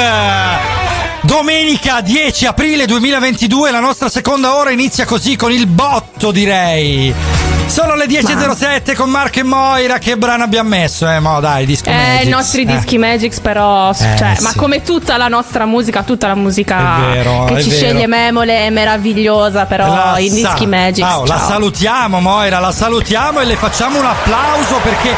Domenica 1.22 2.02
10 2.02 2.46
aprile 2.46 2.86
2022, 2.86 3.72
la 3.72 3.80
nostra 3.80 4.10
seconda 4.10 4.56
ora 4.56 4.72
inizia 4.72 5.06
così 5.06 5.36
con 5.36 5.52
il 5.52 5.68
botto, 5.68 6.32
direi. 6.32 7.14
Sono 7.68 7.94
le 7.96 8.06
10.07 8.08 8.96
con 8.96 9.10
Marco 9.12 9.40
e 9.40 9.44
Moira. 9.44 10.00
Che 10.00 10.18
brano 10.18 10.44
abbiamo 10.44 10.70
messo? 10.70 11.08
Eh, 11.10 11.20
mo 11.20 11.40
dai, 11.40 11.66
disco 11.68 11.90
Eh, 11.90 11.94
Magics. 11.94 12.26
i 12.26 12.30
nostri 12.30 12.62
Eh. 12.64 12.66
dischi 12.66 12.98
Magics, 12.98 13.40
però, 13.42 13.92
Eh, 13.92 13.96
cioè, 14.18 14.36
ma 14.40 14.50
sì. 14.52 14.58
come 14.58 14.82
tutta 14.82 15.18
la 15.18 15.28
nostra 15.28 15.66
musica, 15.66 16.02
tutta 16.04 16.28
la 16.28 16.36
musica 16.36 16.98
vero, 17.12 17.46
che 17.46 17.62
ci 17.62 17.70
vero. 17.70 17.82
sceglie 17.82 18.08
Memole 18.08 18.66
è 18.66 18.70
meravigliosa, 18.72 19.66
però 19.66 19.88
La 19.88 20.18
i 20.18 20.30
sa- 20.30 20.36
dischi 20.36 20.66
Magics. 20.66 21.08
La 21.08 21.38
ciao. 21.38 21.48
salutiamo 21.48 22.20
Moira, 22.20 22.60
la 22.60 22.72
salutiamo 22.72 23.40
e 23.42 23.46
le 23.46 23.56
facciamo 23.56 24.00
un 24.00 24.06
applauso 24.06 24.76
perché 24.82 25.16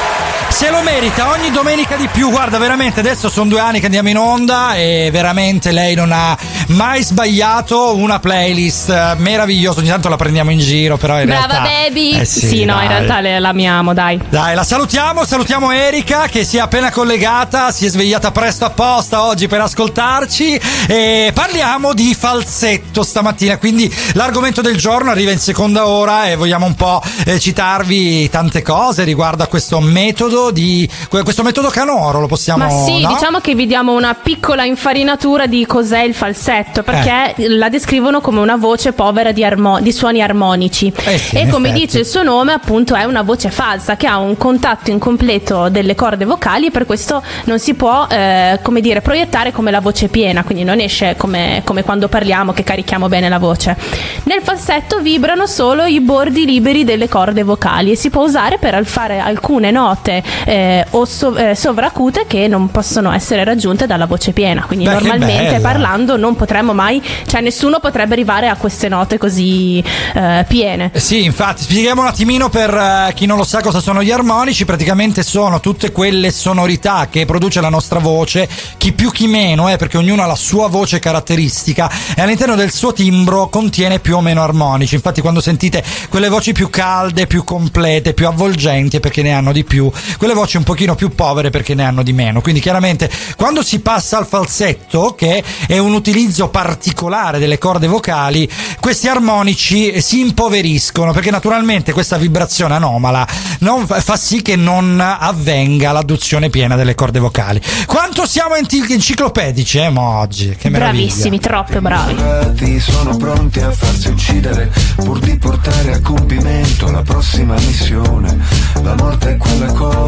se 0.52 0.70
lo 0.70 0.82
merita 0.82 1.30
ogni 1.30 1.50
domenica 1.50 1.96
di 1.96 2.08
più. 2.12 2.30
Guarda, 2.30 2.58
veramente 2.58 3.00
adesso 3.00 3.30
sono 3.30 3.50
due 3.50 3.60
anni 3.60 3.80
che 3.80 3.86
andiamo 3.86 4.10
in 4.10 4.18
onda 4.18 4.76
e 4.76 5.10
veramente 5.12 5.72
lei 5.72 5.96
non 5.96 6.12
ha 6.12 6.38
mai 6.68 7.04
sbagliato 7.04 7.96
una 7.96 8.20
playlist 8.20 9.16
meravigliosa. 9.18 9.80
Ogni 9.80 9.90
tanto 9.90 10.10
la 10.10 10.18
prendiamo 10.18 10.52
in 10.52 10.60
giro, 10.60 10.98
però 10.98 11.20
in 11.20 11.28
Brava 11.28 11.48
realtà 11.48 11.70
baby. 11.70 12.20
Eh 12.20 12.26
sì, 12.26 12.66
no, 12.66 12.82
in 12.82 12.88
realtà 12.88 13.22
le- 13.22 13.40
l'amiamo, 13.40 13.94
dai. 13.94 14.20
Dai, 14.30 14.54
la 14.54 14.64
salutiamo, 14.64 15.26
salutiamo 15.26 15.72
Erika 15.72 16.28
che 16.28 16.44
si 16.44 16.58
è 16.58 16.60
appena 16.60 16.92
collegata, 16.92 17.72
si 17.72 17.86
è 17.86 17.90
svegliata 17.90 18.32
presto 18.32 18.66
apposta 18.66 19.24
oggi 19.24 19.48
per 19.48 19.62
ascoltarci 19.62 20.62
e 20.88 21.32
parliamo 21.34 21.94
di 21.94 22.14
falsetto 22.14 23.04
stamattina, 23.04 23.58
quindi 23.58 23.94
l'argomento 24.14 24.62
del 24.62 24.76
giorno 24.76 25.12
arriva 25.12 25.32
in 25.32 25.40
seconda 25.40 25.88
ora 25.88 26.28
e 26.28 26.36
vogliamo 26.36 26.66
un 26.66 26.76
po' 26.76 27.02
eh, 27.26 27.40
citarvi 27.40 28.30
tante 28.30 28.62
cose 28.62 29.04
riguardo 29.04 29.44
a 29.44 29.48
questo 29.48 29.80
metodo 29.80 30.41
di 30.50 30.90
questo 31.08 31.44
metodo 31.44 31.70
canoro, 31.70 32.20
lo 32.20 32.26
possiamo 32.28 32.64
Ma 32.64 32.70
sì, 32.72 33.02
no? 33.02 33.10
diciamo 33.10 33.40
che 33.40 33.54
vi 33.54 33.68
diamo 33.68 33.94
una 33.94 34.16
piccola 34.16 34.64
infarinatura 34.64 35.46
di 35.46 35.66
cos'è 35.68 36.02
il 36.02 36.16
falsetto, 36.16 36.82
perché 36.82 37.36
Eh. 37.36 37.50
la 37.50 37.70
descrivono 37.70 38.22
come 38.22 38.40
una 38.40 38.56
voce 38.56 38.94
povera 38.94 39.32
di, 39.32 39.44
armo- 39.44 39.80
di 39.82 39.92
suoni 39.92 40.22
armonici. 40.24 40.92
Eh 41.06 41.18
sì, 41.20 41.36
e 41.36 41.48
come 41.48 41.68
effetti. 41.70 41.86
dice 41.86 42.00
il 42.00 42.06
suo 42.06 42.24
nome, 42.24 42.54
appunto, 42.54 42.96
è 42.96 43.04
una 43.04 43.22
voce 43.22 43.52
falsa 43.52 43.96
che 43.98 44.08
ha 44.08 44.18
un 44.18 44.36
contatto 44.38 44.90
incompleto 44.90 45.70
delle 45.70 45.94
corde 45.94 46.26
vocali 46.26 46.68
e 46.68 46.72
per 46.72 46.86
questo 46.86 47.22
non 47.44 47.60
si 47.60 47.74
può, 47.76 48.08
eh, 48.10 48.60
come 48.64 48.82
dire, 48.82 49.02
proiettare 49.02 49.52
come 49.52 49.70
la 49.70 49.82
voce 49.82 50.08
piena, 50.08 50.44
quindi 50.44 50.64
non 50.64 50.80
esce 50.80 51.16
come, 51.18 51.62
come 51.66 51.84
quando 51.84 52.08
parliamo 52.08 52.54
che 52.54 52.64
carichiamo 52.64 53.08
bene 53.10 53.28
la 53.30 53.38
voce. 53.40 53.76
Nel 54.24 54.42
falsetto 54.42 55.00
vibrano 55.00 55.46
solo 55.46 55.84
i 55.86 56.00
bordi 56.00 56.46
liberi 56.46 56.84
delle 56.86 57.10
corde 57.10 57.44
vocali 57.44 57.92
e 57.92 57.96
si 57.96 58.10
può 58.10 58.24
usare 58.24 58.58
per 58.58 58.86
fare 58.86 59.20
alcune 59.20 59.72
note 59.72 60.24
eh, 60.46 60.86
o 60.92 61.06
so- 61.06 61.36
eh, 61.36 61.56
sovracute 61.56 62.26
che 62.28 62.48
non 62.48 62.70
possono 62.72 63.12
essere 63.12 63.44
raggiunte 63.44 63.86
dalla 63.88 64.06
voce 64.06 64.32
piena. 64.32 64.64
Quindi 64.64 64.86
Beh, 64.86 64.94
normalmente 64.94 65.60
parlando 65.60 66.18
non 66.18 66.36
potremmo 66.36 66.74
mai, 66.74 67.02
cioè 67.26 67.42
nessuno 67.42 67.80
potrebbe 67.80 68.14
arrivare 68.14 68.48
a 68.48 68.56
queste 68.56 68.90
note 68.90 69.18
così 69.18 69.84
eh, 70.14 70.46
piene. 70.48 70.92
Eh 70.94 71.00
Sì, 71.00 71.24
infatti, 71.24 71.64
spieghiamo 71.64 72.02
un 72.02 72.08
attimino 72.08 72.50
per 72.50 72.74
eh, 72.74 73.14
chi 73.14 73.26
non 73.26 73.38
lo 73.38 73.44
sa 73.44 73.62
cosa 73.62 73.80
sono 73.80 74.04
gli 74.04 74.12
armonici. 74.12 74.66
Praticamente 74.66 75.24
sono 75.24 75.60
tutte 75.60 75.92
quelle 75.92 76.32
sonorità 76.32 77.08
che 77.10 77.26
produce 77.26 77.62
la 77.62 77.70
nostra 77.70 78.00
voce, 78.00 78.48
chi 78.78 78.94
più 78.94 79.12
chi 79.12 79.28
meno, 79.28 79.70
eh, 79.70 79.78
perché 79.78 79.98
ognuno 79.98 80.24
ha 80.24 80.26
la 80.26 80.36
sua 80.36 80.68
voce 80.68 81.00
caratteristica 81.00 81.90
e 82.16 82.22
all'interno 82.22 82.56
del 82.56 82.72
suo 82.72 82.94
timbro 82.94 83.50
contiene 83.50 84.00
più 84.00 84.16
o 84.16 84.22
meno 84.22 84.42
armonici. 84.42 84.96
Infatti, 84.96 85.22
quando 85.22 85.42
sentite 85.42 85.84
quelle 86.10 86.30
voci 86.30 86.52
più 86.52 86.70
calde, 86.70 87.28
più 87.28 87.44
complete, 87.44 88.14
più 88.14 88.28
avvolgenti, 88.28 88.98
è 88.98 89.00
perché 89.00 89.22
ne 89.22 89.34
hanno 89.34 89.52
di 89.52 89.64
più, 89.64 89.92
quelle 90.22 90.36
voci 90.36 90.58
un 90.58 90.64
pochino 90.64 90.94
più 90.94 91.16
povere 91.16 91.50
perché 91.50 91.74
ne 91.74 91.84
hanno 91.84 92.04
di 92.04 92.14
meno. 92.14 92.42
Quindi, 92.42 92.62
chiaramente, 92.62 93.10
quando 93.36 93.64
si 93.64 93.80
passa 93.80 94.20
al 94.20 94.28
falsetto, 94.28 95.16
che 95.18 95.44
è 95.66 95.80
un 95.80 95.96
utilizzo 95.96 96.50
particolare 96.50 97.40
delle 97.40 97.58
corde 97.58 97.88
vocali, 97.88 98.48
questi 98.80 99.08
armonici 99.08 100.00
si 100.00 100.20
impoveriscono 100.20 101.12
perché 101.12 101.32
naturalmente 101.32 101.92
questa 101.92 102.18
vibrazione 102.18 102.76
anomala 102.76 103.28
non 103.62 103.88
fa, 103.88 104.00
fa 104.00 104.16
sì 104.16 104.44
che 104.44 104.56
non 104.56 105.00
avvenga 105.02 105.92
l'adduzione 105.92 106.52
piena 106.52 106.76
delle 106.76 106.94
corde 106.94 107.18
vocali. 107.18 107.60
Quanto 107.88 108.28
siamo 108.28 108.54
enti- 108.54 108.86
enciclopedici, 108.88 109.80
eh, 109.80 109.90
mo 109.90 110.20
oggi? 110.20 110.56
Che 110.56 110.70
meraviglia. 110.70 111.06
Bravissimi, 111.08 111.40
troppo 111.40 111.82
bravi. 111.82 112.80
Sono 112.80 113.18
pronti 113.18 113.60
a 113.60 113.72
farsi 113.72 114.10
uccidere 114.10 114.72
pur 114.98 115.18
di 115.18 115.36
portare 115.38 115.94
a 115.94 116.02
compimento 116.02 116.92
la 116.92 117.02
prossima 117.02 117.56
missione. 117.56 118.38
La 118.84 118.94
morte 118.96 119.32
è 119.32 119.38
quella 119.38 119.72
cosa 119.72 120.01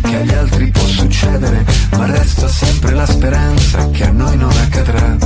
che 0.00 0.16
agli 0.16 0.32
altri 0.32 0.70
può 0.70 0.86
succedere, 0.86 1.64
ma 1.96 2.06
resta 2.06 2.48
sempre 2.48 2.94
la 2.94 3.06
speranza 3.06 3.90
che 3.90 4.04
a 4.04 4.10
noi 4.10 4.36
non 4.36 4.50
accadrà. 4.50 5.16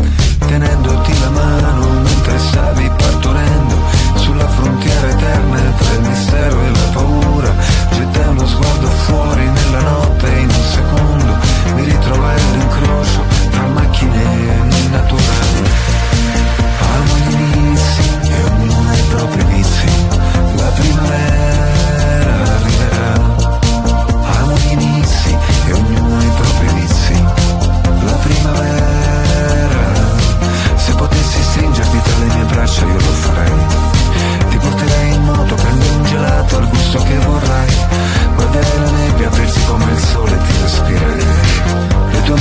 Tenendoti 0.46 1.20
la 1.20 1.30
mano 1.30 1.88
mentre 2.02 2.38
stavi 2.38 2.90
partorendo 2.96 3.76
sulla 4.14 4.48
frontiera 4.48 5.08
eterna 5.08 5.60
tra 5.78 5.92
il 5.92 6.00
mistero 6.00 6.60
e 6.62 6.70
la 6.70 6.90
paura. 6.92 7.54
Gettai 7.90 8.28
uno 8.28 8.46
sguardo 8.46 8.86
fuori 8.88 9.44
nella 9.44 9.80
notte 9.82 10.34
e 10.34 10.40
in 10.40 10.48
un 10.48 10.64
secondo 10.72 11.36
mi 11.74 11.84
ritrovai 11.84 12.40
all'incrocio 12.40 13.22
tra 13.50 13.66
macchine 13.66 14.24
naturali. 14.90 15.17
Amo 15.17 15.17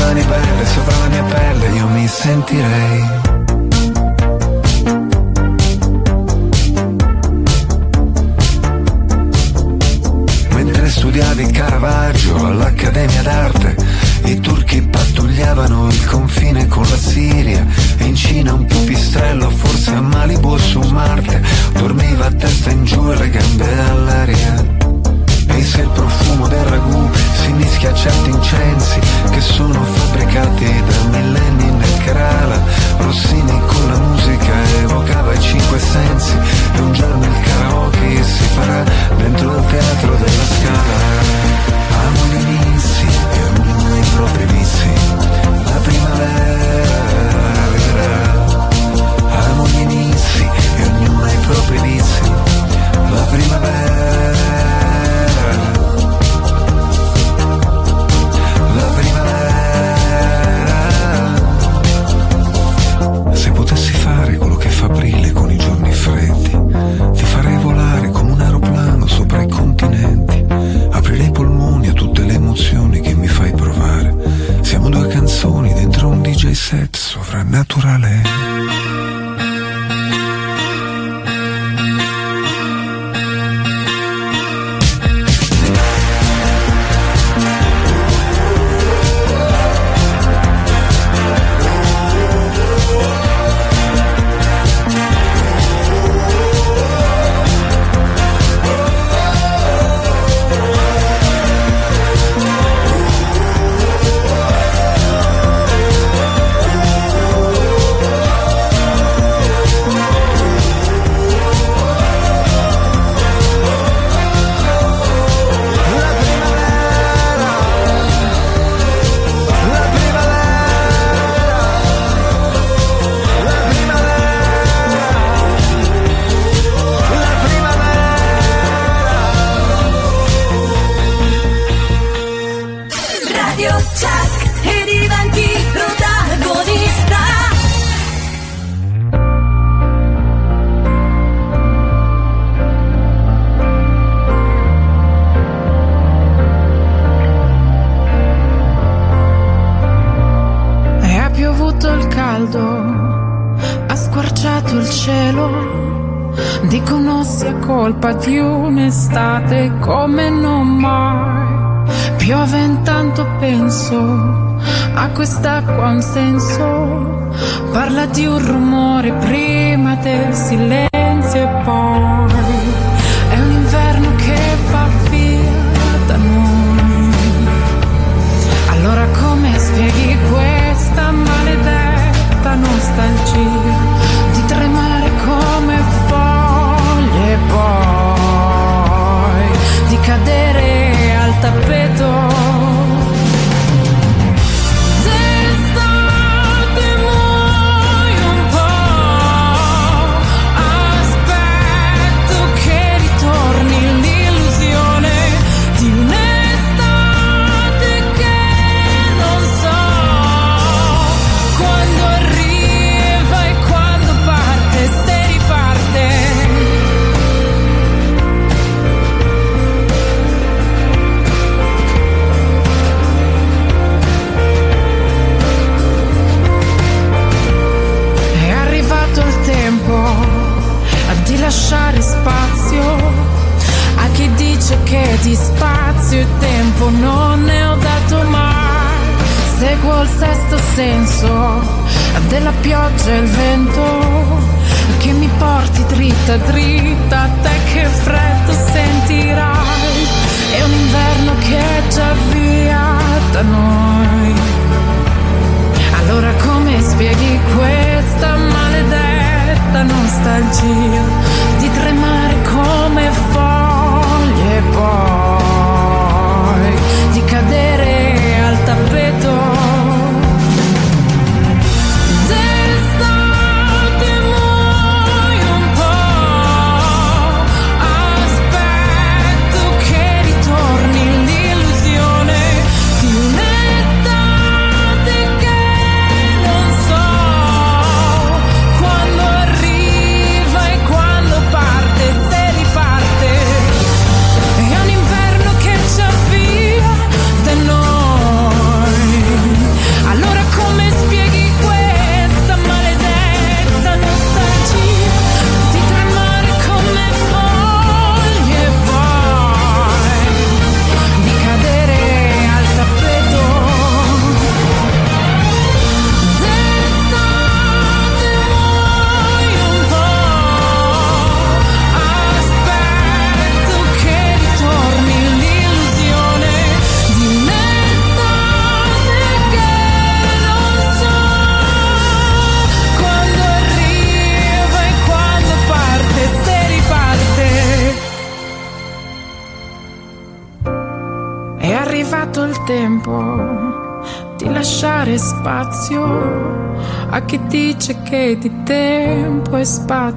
mani 0.07 0.23
belle 0.23 0.65
sopra 0.65 0.97
la 0.99 1.07
mia 1.09 1.23
pelle 1.23 1.67
io 1.75 1.87
mi 1.87 2.07
sentirei. 2.07 3.05
Mentre 10.53 10.89
studiavi 10.89 11.51
Caravaggio 11.51 12.35
all'Accademia 12.45 13.21
d'Arte, 13.21 13.75
i 14.25 14.39
turchi 14.39 14.81
pattugliavano 14.81 15.87
il 15.87 16.05
confine 16.05 16.67
con 16.67 16.83
la 16.83 16.97
Siria 16.97 17.65
e 17.97 18.05
in 18.05 18.15
Cina 18.15 18.53
un 18.53 18.65
pipistrello, 18.65 19.49
forse 19.49 19.91
a 19.91 20.01
Malibu 20.01 20.57
su 20.57 20.79
Marte, 20.79 21.41
dormiva 21.73 22.27
a 22.27 22.31
testa 22.31 22.69
in 22.69 22.85
giù 22.85 23.11
e 23.11 23.15
le 23.17 23.29
gambe 23.29 23.79
all'aria. 23.89 24.77
E 25.57 25.63
se 25.63 25.81
il 25.81 25.89
profumo 25.89 26.47
del 26.47 26.63
ragù 26.65 27.09
si 27.41 27.51
mischia 27.53 27.89
a 27.89 27.93
certi 27.95 28.29
incensi 28.29 28.99
che 29.31 29.41
sono 29.41 29.83
fabbricati 29.83 30.83
da 30.85 31.17
millenni 31.17 31.71
nel 31.71 31.97
Kerala, 32.03 32.61
Rossini 32.97 33.59
con 33.65 33.87
la 33.87 33.97
musica 33.97 34.53
evocava 34.81 35.33
i 35.33 35.41
cinque 35.41 35.79
sensi. 35.79 36.37
E 36.75 36.79
un 36.79 36.93
giorno 36.93 37.25
il 37.25 37.39
karaoke 37.41 38.23
si 38.23 38.43
farà 38.53 38.76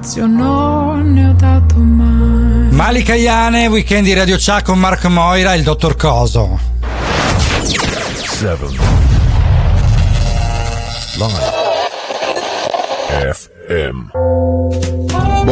spazio 0.01 0.25
non 0.25 1.13
ne 1.13 1.27
ho 1.27 1.33
dato 1.33 1.75
mai. 1.77 2.71
Malika 2.71 3.13
Iane, 3.13 3.67
weekend 3.67 4.05
di 4.05 4.13
Radio 4.13 4.35
Chat 4.39 4.63
con 4.63 4.79
Marco 4.79 5.09
Moira 5.09 5.53
e 5.53 5.57
il 5.57 5.63
dottor 5.63 5.95
Coso. 5.95 6.59
7. 8.23 8.65
Live. 11.17 11.59
FM. 13.31 14.20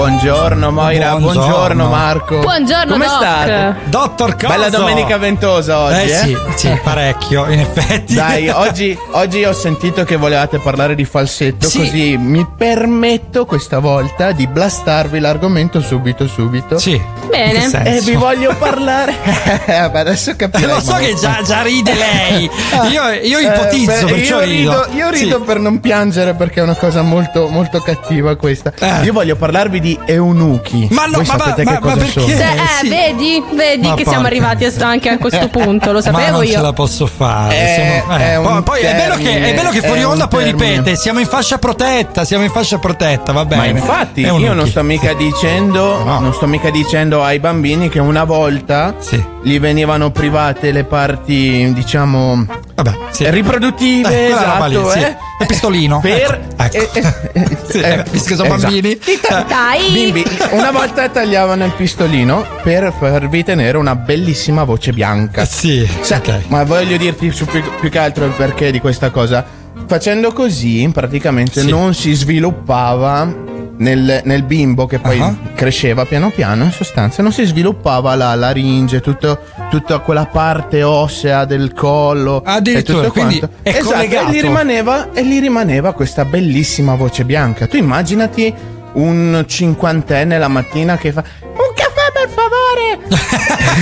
Buongiorno 0.03 0.71
Moira, 0.71 1.09
Buongiorno. 1.17 1.41
buongiorno, 1.41 1.87
Marco. 1.89 2.39
Buongiorno, 2.39 2.93
Come 2.93 3.05
Doc. 3.05 3.15
state? 3.17 3.75
Dottor 3.89 4.35
Coso. 4.37 4.47
Bella 4.47 4.69
domenica 4.69 5.17
ventosa 5.17 5.77
oggi, 5.79 5.99
Eh 5.99 6.03
eh? 6.03 6.15
sì, 6.15 6.37
sì, 6.55 6.79
parecchio, 6.81 7.45
in 7.51 7.59
effetti. 7.59 8.15
Dai, 8.15 8.47
oggi, 8.47 8.97
oggi 9.11 9.43
ho 9.43 9.51
sentito 9.51 10.05
che 10.05 10.15
volevate 10.15 10.59
parlare 10.59 10.95
di 10.95 11.03
falsetto, 11.03 11.67
Sì. 11.67 11.79
così 11.79 12.15
mi 12.17 12.47
permetto 12.57 13.45
questa 13.45 13.79
volta 13.79 14.31
di 14.31 14.47
blastarvi 14.47 15.19
l'argomento 15.19 15.81
subito 15.81 16.29
subito. 16.29 16.77
Sì. 16.77 16.99
Bene. 17.29 17.95
E 17.97 18.01
vi 18.01 18.13
voglio 18.15 18.55
parlare. 18.57 19.13
Vabbè, 19.65 19.99
adesso 19.99 20.31
Eh, 20.31 20.35
capirei. 20.35 20.67
lo 20.69 20.79
so 20.81 20.91
ma- 20.93 20.97
che 20.99 21.13
già, 21.15 21.41
già 21.45 21.61
ride 21.61 21.93
lei. 21.93 22.49
Io, 22.91 23.09
io 23.21 23.37
Eh, 23.39 23.43
ipotizzo, 23.43 24.05
beh, 24.05 24.11
perciò 24.13 24.39
io 24.41 24.45
rido. 24.45 24.85
rido. 24.85 24.97
Io 24.97 25.09
rido 25.09 25.37
Sì. 25.37 25.43
per 25.45 25.59
non 25.59 25.79
piangere 25.79 26.33
perché 26.33 26.59
è 26.59 26.63
una 26.63 26.75
cosa 26.75 27.01
molto, 27.01 27.47
molto 27.47 27.79
cattiva 27.81 28.35
questa. 28.35 28.71
Eh. 28.77 29.03
Io 29.03 29.13
voglio 29.13 29.35
parlarvi 29.35 29.79
di 29.79 29.97
eunuchi. 30.05 30.87
Ma 30.91 31.05
no, 31.05 31.17
Voi 31.17 31.25
ma- 31.25 31.37
sapete 31.37 31.63
ma- 31.63 31.71
che 31.71 31.79
ma 31.79 31.79
cosa 31.79 31.95
perché? 31.97 32.11
sono? 32.11 32.27
Se- 32.27 32.33
eh, 32.43 32.57
sì. 32.81 32.89
vedi, 32.89 33.43
vedi 33.53 33.87
Ma 33.87 33.93
che 33.93 34.03
porca. 34.03 34.09
siamo 34.09 34.25
arrivati 34.27 34.65
anche 34.81 35.09
a 35.09 35.17
questo 35.17 35.47
punto, 35.49 35.87
lo 35.91 35.97
Ma 35.97 36.01
sapevo 36.01 36.31
non 36.37 36.45
io. 36.45 36.51
ce 36.51 36.61
la 36.61 36.73
posso 36.73 37.05
fare. 37.05 37.55
È- 37.55 37.73
siamo- 38.01 38.17
eh, 38.17 38.33
è 38.35 38.39
poi 38.41 38.51
un 38.53 38.63
poi 38.63 38.81
è, 38.81 38.95
bello 38.95 39.15
che, 39.15 39.21
è 39.21 39.23
termine, 39.25 39.53
bello 39.53 39.69
che 39.69 39.81
fuori 39.81 39.99
è 40.01 40.05
onda 40.07 40.27
poi 40.27 40.43
termine. 40.45 40.67
ripete: 40.77 40.95
siamo 40.95 41.19
in 41.19 41.27
fascia 41.27 41.57
protetta, 41.57 42.23
siamo 42.25 42.43
in 42.43 42.51
fascia 42.51 42.77
protetta, 42.79 43.31
va 43.31 43.45
bene. 43.45 43.61
Ma 43.73 43.79
infatti 43.79 44.21
io 44.21 44.53
non 44.53 44.67
sto 44.67 44.83
mica 44.83 45.13
dicendo 45.13 46.03
No. 46.03 46.19
Non 46.19 46.33
sto 46.33 46.47
mica 46.47 46.69
dicendo 46.69 47.18
ai 47.23 47.39
bambini 47.39 47.89
che 47.89 47.99
una 47.99 48.23
volta 48.23 48.95
Sì. 48.99 49.23
gli 49.41 49.59
venivano 49.59 50.11
private 50.11 50.71
le 50.71 50.83
parti, 50.83 51.71
diciamo, 51.73 52.45
Vabbè, 52.75 52.97
sì. 53.11 53.29
riproduttive, 53.29 54.25
Eh, 54.27 54.31
quella 54.31 54.53
roba 54.53 54.67
esatto, 54.69 54.85
lì, 54.87 54.91
sì. 54.91 54.99
eh. 55.05 55.15
Il 55.39 55.45
pistolino. 55.47 55.99
Per 56.01 56.47
Ecco, 56.57 56.77
ecco. 56.77 57.07
eh, 57.07 57.31
eh, 57.33 57.57
Sì, 57.69 57.79
eh, 57.79 58.03
visto 58.11 58.29
che 58.29 58.35
sono 58.35 58.55
esatto. 58.55 58.61
bambini. 58.73 58.99
Dai. 59.47 59.89
Bimbi, 59.91 60.25
una 60.51 60.71
volta 60.71 61.07
tagliavano 61.07 61.63
il 61.65 61.71
pistolino 61.71 62.45
per 62.63 62.91
farvi 62.99 63.43
tenere 63.43 63.77
una 63.77 63.95
bellissima 63.95 64.63
voce 64.65 64.91
bianca. 64.91 65.45
Sì, 65.45 65.87
Sa- 66.01 66.17
ok. 66.17 66.41
Ma 66.47 66.63
voglio 66.65 66.97
dirti 66.97 67.31
su 67.31 67.45
più, 67.45 67.61
più 67.79 67.89
che 67.89 67.97
altro 67.99 68.25
il 68.25 68.31
perché 68.31 68.71
di 68.71 68.79
questa 68.81 69.09
cosa. 69.11 69.45
Facendo 69.87 70.33
così, 70.33 70.89
praticamente 70.93 71.61
Sì. 71.61 71.69
non 71.69 71.93
si 71.93 72.13
sviluppava 72.13 73.33
nel, 73.79 74.21
nel 74.23 74.43
bimbo 74.43 74.85
che 74.85 74.99
poi 74.99 75.19
Ah. 75.19 75.35
cresceva 75.55 76.05
piano 76.05 76.29
piano, 76.31 76.63
in 76.65 76.71
sostanza 76.71 77.21
non 77.21 77.31
si 77.31 77.43
sviluppava 77.45 78.15
la 78.15 78.33
laringe, 78.35 79.01
tutto- 79.01 79.39
tutta 79.69 79.99
quella 79.99 80.25
parte 80.25 80.83
ossea 80.83 81.45
del 81.45 81.73
collo 81.73 82.41
Addirittura, 82.43 82.99
e 82.99 83.01
tutto 83.01 83.11
quindi 83.13 83.39
quanto. 83.39 83.55
è 83.63 83.69
esatto, 83.69 83.89
collegato. 83.91 84.27
E 84.27 84.31
gli, 84.33 84.41
rimaneva, 84.41 85.11
e 85.13 85.25
gli 85.25 85.39
rimaneva 85.39 85.93
questa 85.93 86.25
bellissima 86.25 86.95
voce 86.95 87.23
bianca. 87.25 87.67
Tu 87.67 87.77
immaginati 87.77 88.53
un 88.93 89.43
cinquantenne 89.47 90.37
la 90.37 90.47
mattina 90.47 90.97
che 90.97 91.11
fa 91.11 91.23
un 91.41 91.73
caffè 91.75 92.11
per 92.11 92.27
favore 92.29 92.68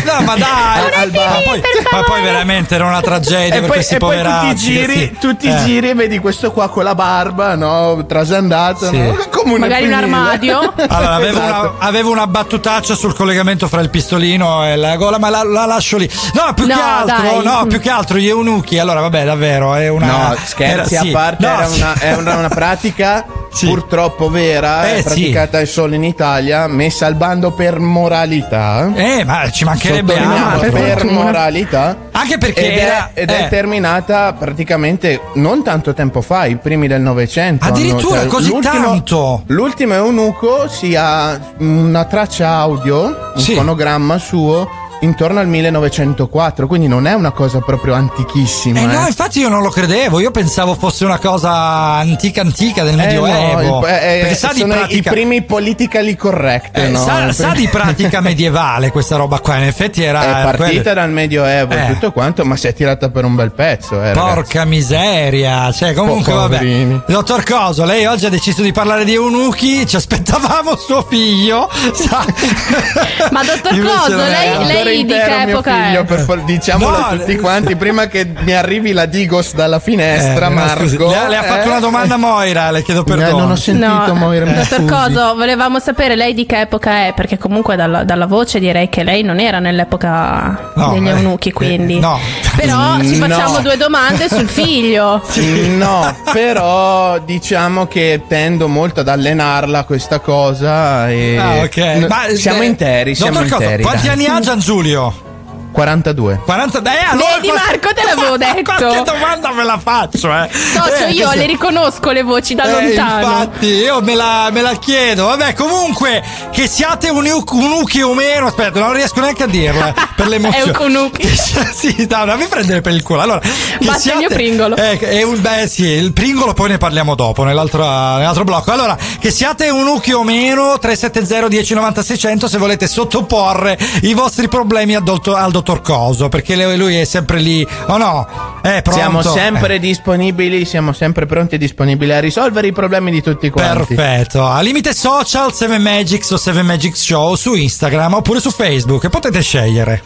No, 0.06 0.22
ma 0.26 0.36
dai, 0.36 1.02
Al 1.04 1.12
bar. 1.12 1.30
ma, 1.30 1.36
poi, 1.42 1.62
ma 1.92 2.04
poi 2.04 2.22
veramente 2.22 2.76
era 2.76 2.86
una 2.86 3.02
tragedia 3.02 3.46
e 3.56 3.60
per 3.60 3.62
poi, 3.62 3.70
questi 3.70 3.96
e 3.96 3.98
poveracci. 3.98 4.48
ti 4.54 4.56
giri, 4.56 4.94
sì. 4.94 5.18
tu 5.20 5.36
ti 5.36 5.48
Eh. 5.48 5.56
giri 5.66 5.90
e 5.90 5.94
vedi 5.96 6.20
questo 6.20 6.52
qua 6.52 6.70
con 6.70 6.84
la 6.84 6.96
barba, 6.96 7.56
no? 7.56 8.06
Trasandato, 8.08 8.88
Sì. 8.90 8.98
no? 8.98 9.16
Come 9.32 9.54
un 9.54 9.60
Magari 9.60 9.86
un 9.86 9.90
pinguino. 9.92 10.18
armadio. 10.20 10.74
Allora, 10.88 11.14
avevo, 11.16 11.38
Esatto. 11.40 11.76
una, 11.78 11.88
avevo 11.88 12.12
una 12.12 12.28
battutaccia 12.28 12.96
sul 12.96 13.14
collegamento 13.14 13.68
fra 13.68 13.82
il 13.82 13.90
pistolino 13.90 14.66
e 14.66 14.76
la 14.76 14.96
gola, 14.96 15.18
ma 15.20 15.30
la, 15.30 15.44
la 15.44 15.66
lascio 15.66 15.98
lì. 15.98 16.10
No, 16.34 16.54
più 16.54 16.66
No, 16.68 16.76
che 16.76 16.82
altro, 16.82 17.42
dai. 17.42 17.44
no, 17.44 17.66
più 17.68 17.80
che 17.80 17.90
altro 17.90 18.18
gli 18.18 18.28
eunuchi. 18.28 18.80
Allora, 18.80 19.02
vabbè, 19.02 19.26
davvero, 19.26 19.76
è 19.76 19.88
una. 19.90 20.06
No, 20.06 20.36
scherzi 20.46 20.94
era- 20.96 21.04
sì. 21.04 21.10
a 21.10 21.12
parte, 21.12 21.46
No, 21.46 21.54
era 21.54 21.68
una, 21.68 21.94
è 22.00 22.14
una, 22.16 22.36
una 22.38 22.50
pratica 22.50 23.26
Sì. 23.52 23.66
purtroppo 23.66 24.30
vera, 24.30 24.88
Eh, 24.96 25.02
praticata 25.04 25.66
solo 25.66 25.96
in 25.96 26.04
Italia, 26.04 26.68
messa 26.68 27.06
al 27.08 27.16
bando 27.16 27.52
per 27.52 27.80
moralità. 27.80 28.77
Eh, 28.96 29.24
ma 29.24 29.50
ci 29.52 29.64
mancherebbe 29.64 30.18
altro. 30.18 30.72
per 30.72 31.06
moralità. 31.06 31.96
Anche 32.12 32.38
perché 32.38 32.72
ed, 32.74 32.78
era- 32.80 33.10
è, 33.14 33.22
ed 33.22 33.30
eh. 33.30 33.46
è 33.46 33.50
terminata 33.50 34.34
praticamente 34.34 35.20
non 35.36 35.64
tanto 35.64 35.94
tempo 35.94 36.22
fa, 36.22 36.46
i 36.46 36.56
primi 36.58 36.88
del 36.88 37.02
Novecento. 37.02 37.64
hanno- 37.66 37.74
Addirittura, 37.76 38.26
così 38.26 38.50
l'ultimo- 38.50 38.74
tanto? 38.86 39.44
L'ultimo 39.48 39.94
eunuco 39.94 40.68
si 40.68 40.96
ha 40.96 41.40
una 41.60 42.06
traccia 42.06 42.50
audio, 42.56 43.06
un 43.36 43.42
Sì. 43.42 43.54
fonogramma 43.56 44.18
suo 44.18 44.68
intorno 45.02 45.40
al 45.40 45.48
1904, 45.48 46.68
quindi 46.68 46.88
non 46.88 47.06
è 47.08 47.14
una 47.14 47.32
cosa 47.32 47.60
proprio 47.60 47.94
antichissima. 47.94 48.80
Eh 48.80 48.86
no, 48.86 49.06
eh. 49.06 49.08
infatti 49.08 49.40
io 49.40 49.50
non 49.50 49.62
lo 49.62 49.70
credevo, 49.70 50.20
io 50.20 50.32
pensavo 50.32 50.74
fosse 50.76 51.06
una 51.06 51.20
cosa 51.20 51.52
antica 51.52 52.42
antica 52.42 52.84
del 52.84 52.94
Eh, 53.00 53.06
Medioevo. 53.06 53.80
no, 53.80 53.88
il- 53.88 53.94
eh, 53.94 54.20
perché 54.22 54.36
sa 54.36 54.52
di 54.54 54.60
sono 54.60 54.74
i- 54.74 54.78
pratica 54.78 55.10
i 55.10 55.14
primi 55.14 55.42
politically 55.44 56.16
correct. 56.16 56.78
eh, 56.78 56.88
no? 56.90 56.98
sa, 57.00 57.32
sa 57.32 57.52
di 57.52 57.68
pratica 57.68 58.22
medievale 58.22 58.90
questa 58.92 59.16
roba 59.18 59.40
qua, 59.40 59.58
in 59.58 59.64
effetti 59.64 60.02
era 60.04 60.22
È 60.22 60.44
partita 60.44 60.82
quello- 60.82 60.94
dal 60.94 61.10
Medioevo 61.12 61.74
e 61.74 61.78
Eh. 61.84 61.88
tutto 61.94 62.12
quanto, 62.12 62.44
ma 62.46 62.56
si 62.56 62.68
è 62.68 62.74
tirata 62.74 63.10
per 63.10 63.24
un 63.26 63.36
bel 63.36 63.52
pezzo. 63.52 63.96
Eh, 64.02 64.14
ragazzi. 64.14 64.20
Porca 64.34 64.66
miseria, 64.66 65.72
cioè 65.72 65.94
comunque 65.94 66.32
Po- 66.34 66.40
vabbè. 66.40 66.86
Dottor 67.08 67.44
Coso, 67.44 67.86
lei 67.86 68.06
oggi 68.06 68.26
ha 68.26 68.30
deciso 68.30 68.62
di 68.62 68.72
parlare 68.72 69.06
di 69.06 69.14
eunuchi, 69.14 69.86
ci 69.86 69.96
aspettavamo 69.96 70.76
suo 70.76 71.06
figlio. 71.08 71.70
sa- 71.94 72.26
Ma 73.32 73.44
dottor 73.44 73.80
Coso, 73.80 74.20
è. 74.20 74.30
lei, 74.30 74.66
Lei 74.88 75.06
di 75.06 75.12
intero 75.14 75.26
che 75.38 75.46
mio 75.46 75.50
epoca 75.50 75.74
figlio, 75.86 76.02
è? 76.02 76.04
per 76.06 76.20
favore, 76.20 76.44
diciamolo 76.46 76.98
No, 76.98 77.06
a 77.06 77.16
tutti 77.18 77.32
eh, 77.32 77.40
quanti, 77.40 77.76
prima 77.76 78.08
che 78.08 78.28
mi 78.40 78.54
arrivi 78.54 78.92
la 78.92 79.06
Digos 79.06 79.54
dalla 79.54 79.80
finestra, 79.80 80.48
Eh, 80.48 80.50
Marco. 80.50 80.82
scusi, 80.84 80.98
le, 80.98 81.30
le 81.30 81.36
ha 81.38 81.44
fatto 81.44 81.66
eh, 81.66 81.70
una 81.70 81.80
domanda 81.80 82.18
Moira, 82.18 82.72
le 82.72 82.84
chiedo 82.84 83.02
eh, 83.02 83.04
perdono. 83.04 83.38
non 83.40 83.52
ho 83.52 83.56
sentito, 83.56 83.88
No, 84.08 84.14
Moira, 84.16 84.46
dottor. 84.46 84.86
Coso, 84.86 85.36
volevamo 85.36 85.80
sapere 85.80 86.16
lei 86.16 86.34
di 86.34 86.46
che 86.46 86.62
epoca 86.62 87.06
è, 87.08 87.14
perché 87.16 87.38
comunque 87.38 87.76
dalla, 87.76 88.04
dalla 88.04 88.26
voce 88.26 88.60
direi 88.60 88.90
che 88.90 89.04
lei 89.04 89.24
non 89.24 89.40
era 89.40 89.60
nell'epoca 89.60 90.72
No, 90.76 90.92
degli 90.94 91.08
eh, 91.08 91.12
eunuchi, 91.12 91.52
quindi. 91.52 91.98
eh, 91.98 92.00
no. 92.00 92.20
Però 92.56 93.00
ci 93.02 93.18
No. 93.18 93.28
facciamo 93.28 93.60
due 93.60 93.78
domande 93.78 94.28
sul 94.30 94.48
figlio. 94.48 95.22
No, 95.78 96.16
però 96.34 97.20
diciamo 97.20 97.86
che 97.88 98.22
tendo 98.28 98.68
molto 98.68 99.02
ad 99.02 99.08
allenarla 99.08 99.84
questa 99.84 100.20
cosa 100.20 101.10
e 101.10 101.38
Ah, 101.38 101.62
ok. 101.64 102.08
Ma, 102.08 102.22
siamo 102.36 102.62
eh, 102.62 102.66
interi, 102.66 103.16
siamo 103.16 103.42
interi. 103.42 103.84
quanti 103.84 104.06
dai. 104.08 104.14
anni 104.16 104.26
ha 104.26 104.40
Gian 104.40 104.60
Giulio? 104.78 105.27
42. 105.72 106.42
40 106.44 106.80
eh, 106.82 107.06
allora 107.12 107.36
Vedi, 107.36 107.52
Marco, 107.52 107.94
te 107.94 108.04
l'avevo 108.04 108.36
detto. 108.38 108.62
Qualche 108.64 109.04
domanda 109.04 109.52
me 109.52 109.64
la 109.64 109.78
faccio, 109.82 110.32
eh. 110.34 110.50
Socio, 110.52 111.06
Eh, 111.06 111.12
io 111.12 111.30
che 111.30 111.36
le 111.36 111.42
se- 111.42 111.48
riconosco 111.48 112.12
le 112.12 112.24
voci 112.24 112.56
da 112.56 112.64
Eh, 112.64 112.72
lontano. 112.96 113.20
infatti, 113.20 113.66
io 113.68 114.02
me 114.02 114.16
la, 114.16 114.50
me 114.52 114.62
la 114.62 114.74
chiedo. 114.74 115.26
Vabbè, 115.28 115.54
comunque, 115.54 116.24
che 116.52 116.68
siate 116.68 117.10
un 117.10 117.26
unuchi 117.28 118.02
o 118.02 118.14
meno, 118.14 118.48
aspetta, 118.48 118.80
non 118.80 118.94
riesco 118.94 119.20
neanche 119.20 119.44
a 119.44 119.48
dirla 119.48 119.94
per 120.16 120.28
l'emozione. 120.28 120.72
Eunuchi. 120.80 121.28
sì, 121.76 122.06
dai, 122.08 122.26
non 122.26 122.38
mi 122.40 122.48
prendere 122.48 122.82
per 122.82 122.94
il 122.94 123.04
culo. 123.04 123.22
Allora, 123.22 123.40
che 123.40 123.86
Basta 123.86 124.12
il 124.14 124.18
mio 124.18 124.30
pringolo. 124.30 124.76
Eh, 124.76 124.98
è 124.98 125.22
un- 125.24 125.40
beh, 125.42 125.68
sì, 125.68 125.84
il 125.86 126.14
pringolo 126.14 126.54
poi 126.54 126.70
ne 126.70 126.78
parliamo 126.78 127.14
dopo, 127.16 127.44
nell'altro, 127.44 127.84
nell'altro 127.84 128.44
blocco. 128.44 128.72
Allora, 128.72 128.98
che 129.20 129.30
siate 129.32 129.70
unuchi 129.70 130.12
o 130.14 130.24
meno, 130.24 130.78
370 130.80 131.48
1090 131.50 132.02
600 132.04 132.48
se 132.48 132.58
volete 132.58 132.88
sottoporre 132.88 133.78
i 134.04 134.14
vostri 134.14 134.48
problemi 134.48 134.96
al, 134.96 135.04
dottor- 135.04 135.38
al 135.38 135.52
dottor 135.58 135.82
Coso, 135.82 136.30
perché 136.30 136.56
lui 136.76 136.96
è 136.96 137.06
sempre 137.06 137.40
lì, 137.40 137.66
o 137.88 137.98
no? 137.98 138.28
Eh, 138.62 138.82
pronto? 138.82 138.92
Siamo 138.92 139.20
Eh. 139.20 139.24
sempre 139.24 139.80
disponibili, 139.80 140.66
siamo 140.66 140.94
sempre 140.94 141.26
pronti 141.26 141.56
e 141.56 141.58
disponibili 141.58 142.14
a 142.14 142.20
risolvere 142.20 142.68
i 142.68 142.72
problemi 142.72 143.12
di 143.12 143.22
tutti 143.22 143.50
quanti. 143.50 143.96
Perfetto. 143.96 144.46
A 144.46 144.60
limite 144.62 144.94
social 144.94 145.54
7 145.54 145.78
Magics 145.78 146.30
o 146.32 146.38
7 146.38 146.62
Magics 146.62 147.02
Show 147.04 147.36
su 147.36 147.54
Instagram 147.56 148.14
oppure 148.16 148.40
su 148.40 148.52
Facebook 148.52 149.08
potete 149.10 149.42
scegliere. 149.42 150.04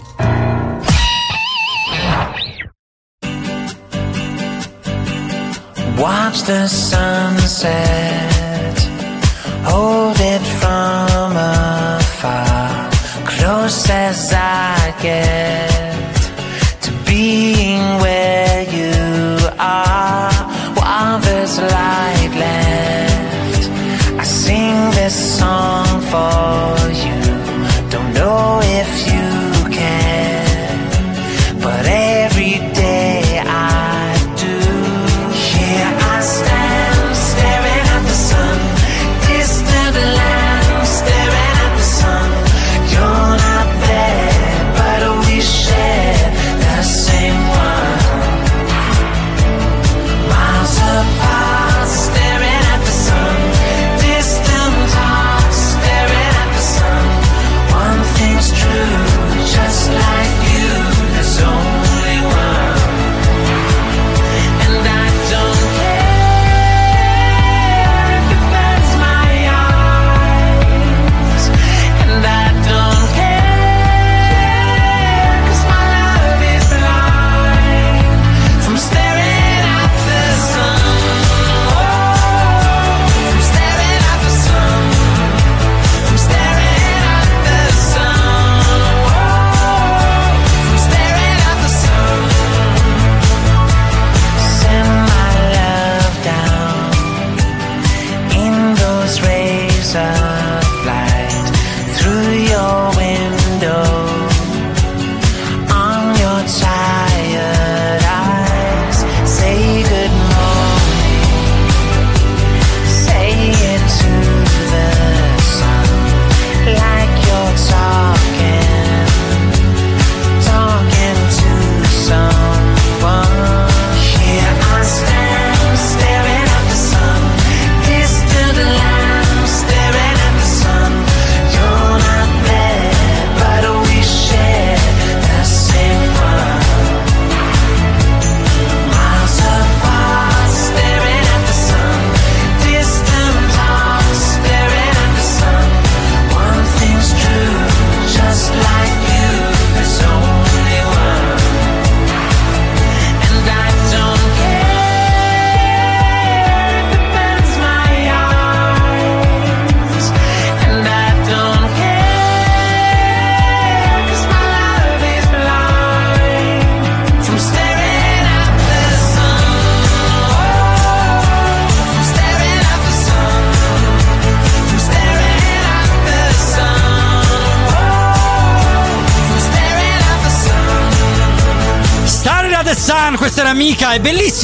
Watch 5.98 6.42
the 6.46 6.68
sunset, 6.68 7.70
hold 9.64 10.20
it 10.20 10.42
from 10.60 11.36
afar, 11.38 11.71
close 13.72 13.90
as 13.90 14.34
I 14.34 14.94
get 15.02 15.72
to 16.82 16.92
being 17.06 17.84
where 18.04 18.64
you 18.64 18.92
are. 19.60 20.32
While 20.76 21.20
there's 21.20 21.58
light 21.58 22.34
left, 22.46 23.70
I 24.20 24.24
sing 24.24 24.78
this 25.00 25.16
song 25.40 25.88
for 26.12 26.81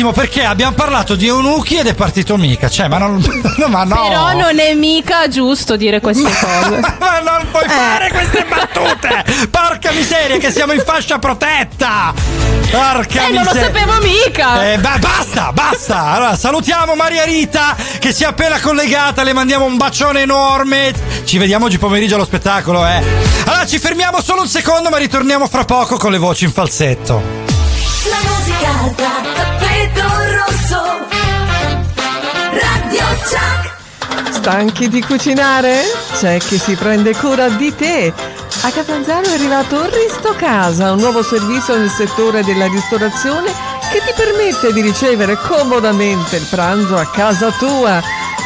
bellissimo 0.07 0.11
perché 0.11 0.43
abbiamo 0.43 0.73
parlato 0.73 1.15
di 1.15 1.27
eunuchi 1.27 1.77
ed 1.77 1.87
è 1.87 1.93
partito 1.93 2.37
mica. 2.37 2.69
Cioè, 2.69 2.87
ma 2.87 2.97
non. 2.97 3.21
no, 3.57 3.67
ma 3.67 3.83
no. 3.83 4.07
Però 4.07 4.33
non 4.33 4.59
è 4.59 4.73
mica 4.73 5.27
giusto 5.27 5.75
dire 5.75 5.99
queste 5.99 6.23
cose. 6.39 6.79
Ma 6.99 7.19
non 7.19 7.47
puoi 7.51 7.67
fare 7.67 8.09
queste 8.11 8.45
battute! 8.47 9.47
Porca 9.49 9.91
miseria, 9.91 10.37
che 10.37 10.51
siamo 10.51 10.73
in 10.73 10.81
fascia 10.85 11.19
protetta! 11.19 12.13
Porca 12.69 13.27
Eh, 13.27 13.31
non 13.31 13.43
lo 13.43 13.51
miseria! 13.53 13.63
sapevo 13.63 13.93
mica! 14.01 14.71
Eh, 14.71 14.77
beh, 14.77 14.99
basta, 14.99 15.51
basta! 15.51 15.99
Allora, 16.11 16.35
salutiamo 16.35 16.95
Maria 16.95 17.23
Rita 17.23 17.75
che 17.99 18.11
si 18.13 18.23
è 18.23 18.27
appena 18.27 18.59
collegata, 18.59 19.23
le 19.23 19.33
mandiamo 19.33 19.65
un 19.65 19.77
bacione 19.77 20.21
enorme. 20.21 20.93
Ci 21.23 21.37
vediamo 21.37 21.65
oggi 21.65 21.77
pomeriggio 21.77 22.15
allo 22.15 22.25
spettacolo, 22.25 22.85
eh. 22.85 23.03
Allora, 23.45 23.65
ci 23.65 23.79
fermiamo 23.79 24.21
solo 24.21 24.41
un 24.41 24.47
secondo, 24.47 24.89
ma 24.89 24.97
ritorniamo 24.97 25.47
fra 25.47 25.65
poco 25.65 25.97
con 25.97 26.11
le 26.11 26.17
voci 26.17 26.45
in 26.45 26.51
falsetto. 26.51 27.45
La 28.09 28.17
musica 28.29 28.93
da 28.95 29.16
Stanchi 34.31 34.87
di 34.87 35.01
cucinare? 35.01 35.81
C'è 36.13 36.37
chi 36.37 36.57
si 36.57 36.75
prende 36.75 37.13
cura 37.15 37.49
di 37.49 37.75
te. 37.75 38.13
A 38.61 38.71
Catanzaro 38.71 39.27
è 39.27 39.33
arrivato 39.33 39.83
Risto 39.83 40.33
Casa, 40.37 40.93
un 40.93 40.99
nuovo 40.99 41.21
servizio 41.21 41.77
nel 41.77 41.89
settore 41.89 42.43
della 42.43 42.67
ristorazione 42.67 43.51
che 43.91 43.99
ti 43.99 44.13
permette 44.15 44.71
di 44.73 44.81
ricevere 44.81 45.37
comodamente 45.37 46.37
il 46.37 46.47
pranzo 46.49 46.95
a 46.95 47.05
casa 47.07 47.51
tua. 47.51 48.01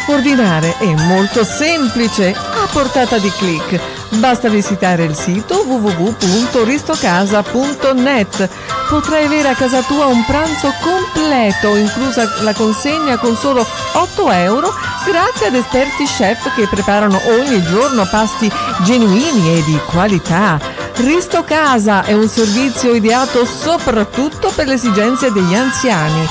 Ordinare 0.08 0.76
è 0.80 0.92
molto 1.06 1.44
semplice, 1.44 2.36
a 2.36 2.68
portata 2.72 3.20
di 3.20 3.30
clic. 3.32 3.80
Basta 4.18 4.50
visitare 4.50 5.04
il 5.04 5.14
sito 5.16 5.64
www.ristocasa.net. 5.66 8.50
Potrai 8.92 9.24
avere 9.24 9.48
a 9.48 9.56
casa 9.56 9.82
tua 9.84 10.08
un 10.08 10.26
pranzo 10.26 10.74
completo, 10.82 11.78
inclusa 11.78 12.30
la 12.42 12.52
consegna 12.52 13.18
con 13.18 13.38
solo 13.38 13.66
8 13.94 14.32
euro, 14.32 14.74
grazie 15.06 15.48
ad 15.48 15.56
esperti 15.56 16.04
chef 16.04 16.54
che 16.56 16.68
preparano 16.68 17.18
ogni 17.28 17.64
giorno 17.64 18.06
pasti 18.12 18.52
genuini 18.82 19.58
e 19.58 19.64
di 19.64 19.80
qualità. 19.86 20.60
Risto 20.96 21.46
Casa 21.46 22.04
è 22.04 22.12
un 22.12 22.28
servizio 22.28 22.94
ideato 22.94 23.46
soprattutto 23.46 24.52
per 24.54 24.68
le 24.68 24.74
esigenze 24.74 25.32
degli 25.32 25.56
anziani. 25.56 26.28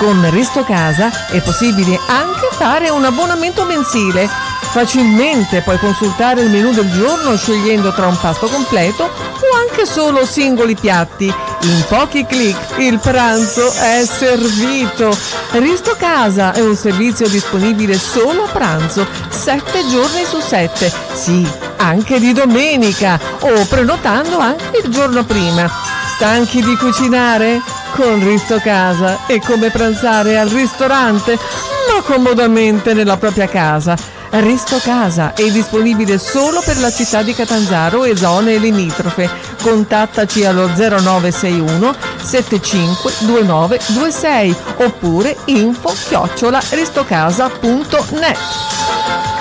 Con 0.00 0.28
Risto 0.30 0.64
Casa 0.64 1.28
è 1.28 1.40
possibile 1.40 2.00
anche 2.08 2.48
fare 2.50 2.88
un 2.88 3.04
abbonamento 3.04 3.64
mensile. 3.64 4.28
Facilmente 4.72 5.60
puoi 5.60 5.78
consultare 5.78 6.40
il 6.40 6.50
menù 6.50 6.72
del 6.72 6.90
giorno 6.90 7.36
scegliendo 7.36 7.92
tra 7.92 8.08
un 8.08 8.18
pasto 8.18 8.48
completo 8.48 9.04
o 9.04 9.68
anche 9.68 9.86
solo 9.86 10.26
singoli 10.26 10.74
piatti. 10.74 11.32
In 11.64 11.84
pochi 11.88 12.26
clic 12.26 12.56
il 12.78 12.98
pranzo 12.98 13.72
è 13.72 14.04
servito. 14.04 15.16
Risto 15.52 15.94
Casa 15.96 16.52
è 16.52 16.60
un 16.60 16.74
servizio 16.74 17.28
disponibile 17.28 17.96
solo 17.96 18.44
a 18.44 18.48
pranzo, 18.48 19.06
7 19.28 19.86
giorni 19.88 20.24
su 20.24 20.40
7. 20.40 20.92
Sì, 21.12 21.48
anche 21.76 22.18
di 22.18 22.32
domenica 22.32 23.18
o 23.40 23.64
prenotando 23.66 24.38
anche 24.38 24.80
il 24.82 24.90
giorno 24.90 25.24
prima. 25.24 25.70
Stanchi 26.16 26.62
di 26.62 26.76
cucinare? 26.76 27.60
Con 27.92 28.24
Risto 28.26 28.58
Casa 28.58 29.20
è 29.26 29.38
come 29.38 29.70
pranzare 29.70 30.38
al 30.38 30.48
ristorante, 30.48 31.38
ma 31.88 32.02
comodamente 32.02 32.92
nella 32.92 33.18
propria 33.18 33.46
casa. 33.46 33.96
Risto 34.34 34.78
Casa 34.78 35.34
è 35.34 35.50
disponibile 35.50 36.16
solo 36.16 36.62
per 36.64 36.78
la 36.78 36.90
città 36.90 37.22
di 37.22 37.34
Catanzaro 37.34 38.04
e 38.04 38.16
zone 38.16 38.56
limitrofe. 38.56 39.28
Contattaci 39.60 40.46
allo 40.46 40.68
0961 40.68 41.94
75 42.22 43.12
26 43.26 44.56
oppure 44.78 45.36
info 45.46 45.94
chiocciola 46.08 46.62
ristocasa.net. 46.70 49.31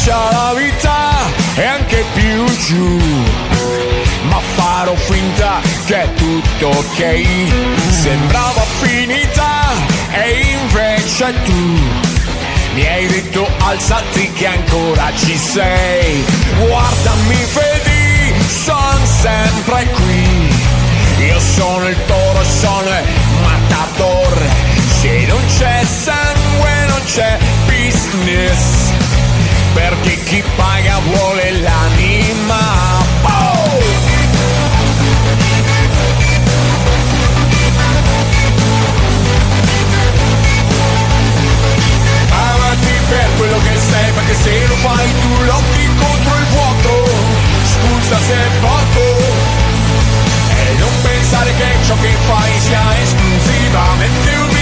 Caccia 0.00 0.30
la 0.30 0.54
vita 0.54 1.10
e 1.56 1.64
anche 1.66 2.02
più 2.14 2.44
giù. 2.66 2.98
Ma 4.22 4.40
farò 4.54 4.94
finta 4.94 5.60
che 5.84 6.02
è 6.04 6.14
tutto 6.14 6.68
ok. 6.68 7.26
Sembrava 7.90 8.62
finita 8.80 9.68
e 10.12 10.56
invece 10.58 11.34
tu 11.44 11.78
Mi 12.72 12.86
hai 12.86 13.06
detto 13.08 13.46
alzati 13.58 14.32
che 14.32 14.46
ancora 14.46 15.12
ci 15.16 15.36
sei. 15.36 16.24
Guardami 16.56 17.44
vedi, 17.52 18.34
son 18.48 19.06
sempre 19.20 19.84
qui. 19.84 21.26
Io 21.26 21.40
sono 21.40 21.86
il 21.86 21.96
toro, 22.06 22.42
sono 22.44 22.88
il 22.88 23.04
matador. 23.42 24.38
Se 25.02 25.26
non 25.26 25.42
c'è 25.58 25.84
sangue 25.84 26.86
non 26.88 27.02
c'è 27.04 27.38
business 27.66 28.89
perché 29.72 30.22
chi 30.24 30.42
paga 30.56 30.98
vuole 30.98 31.60
l'anima. 31.60 32.58
Oh! 33.22 33.78
Amati 42.30 42.94
per 43.08 43.28
quello 43.36 43.58
che 43.58 43.78
sei, 43.78 44.12
perché 44.12 44.34
se 44.34 44.66
lo 44.66 44.74
fai 44.76 45.08
tu 45.20 45.42
lotti 45.44 45.88
contro 45.98 46.36
il 46.36 46.46
vuoto, 46.46 47.10
scusa 47.64 48.18
se 48.18 48.36
porto. 48.60 49.00
E 50.56 50.74
non 50.78 50.90
pensare 51.02 51.54
che 51.54 51.76
ciò 51.86 51.94
che 52.00 52.14
fai 52.26 52.60
sia 52.60 53.00
esclusivamente 53.02 54.30
un 54.36 54.59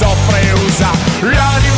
sofreusa. 0.00 0.90
Radio 1.20 1.69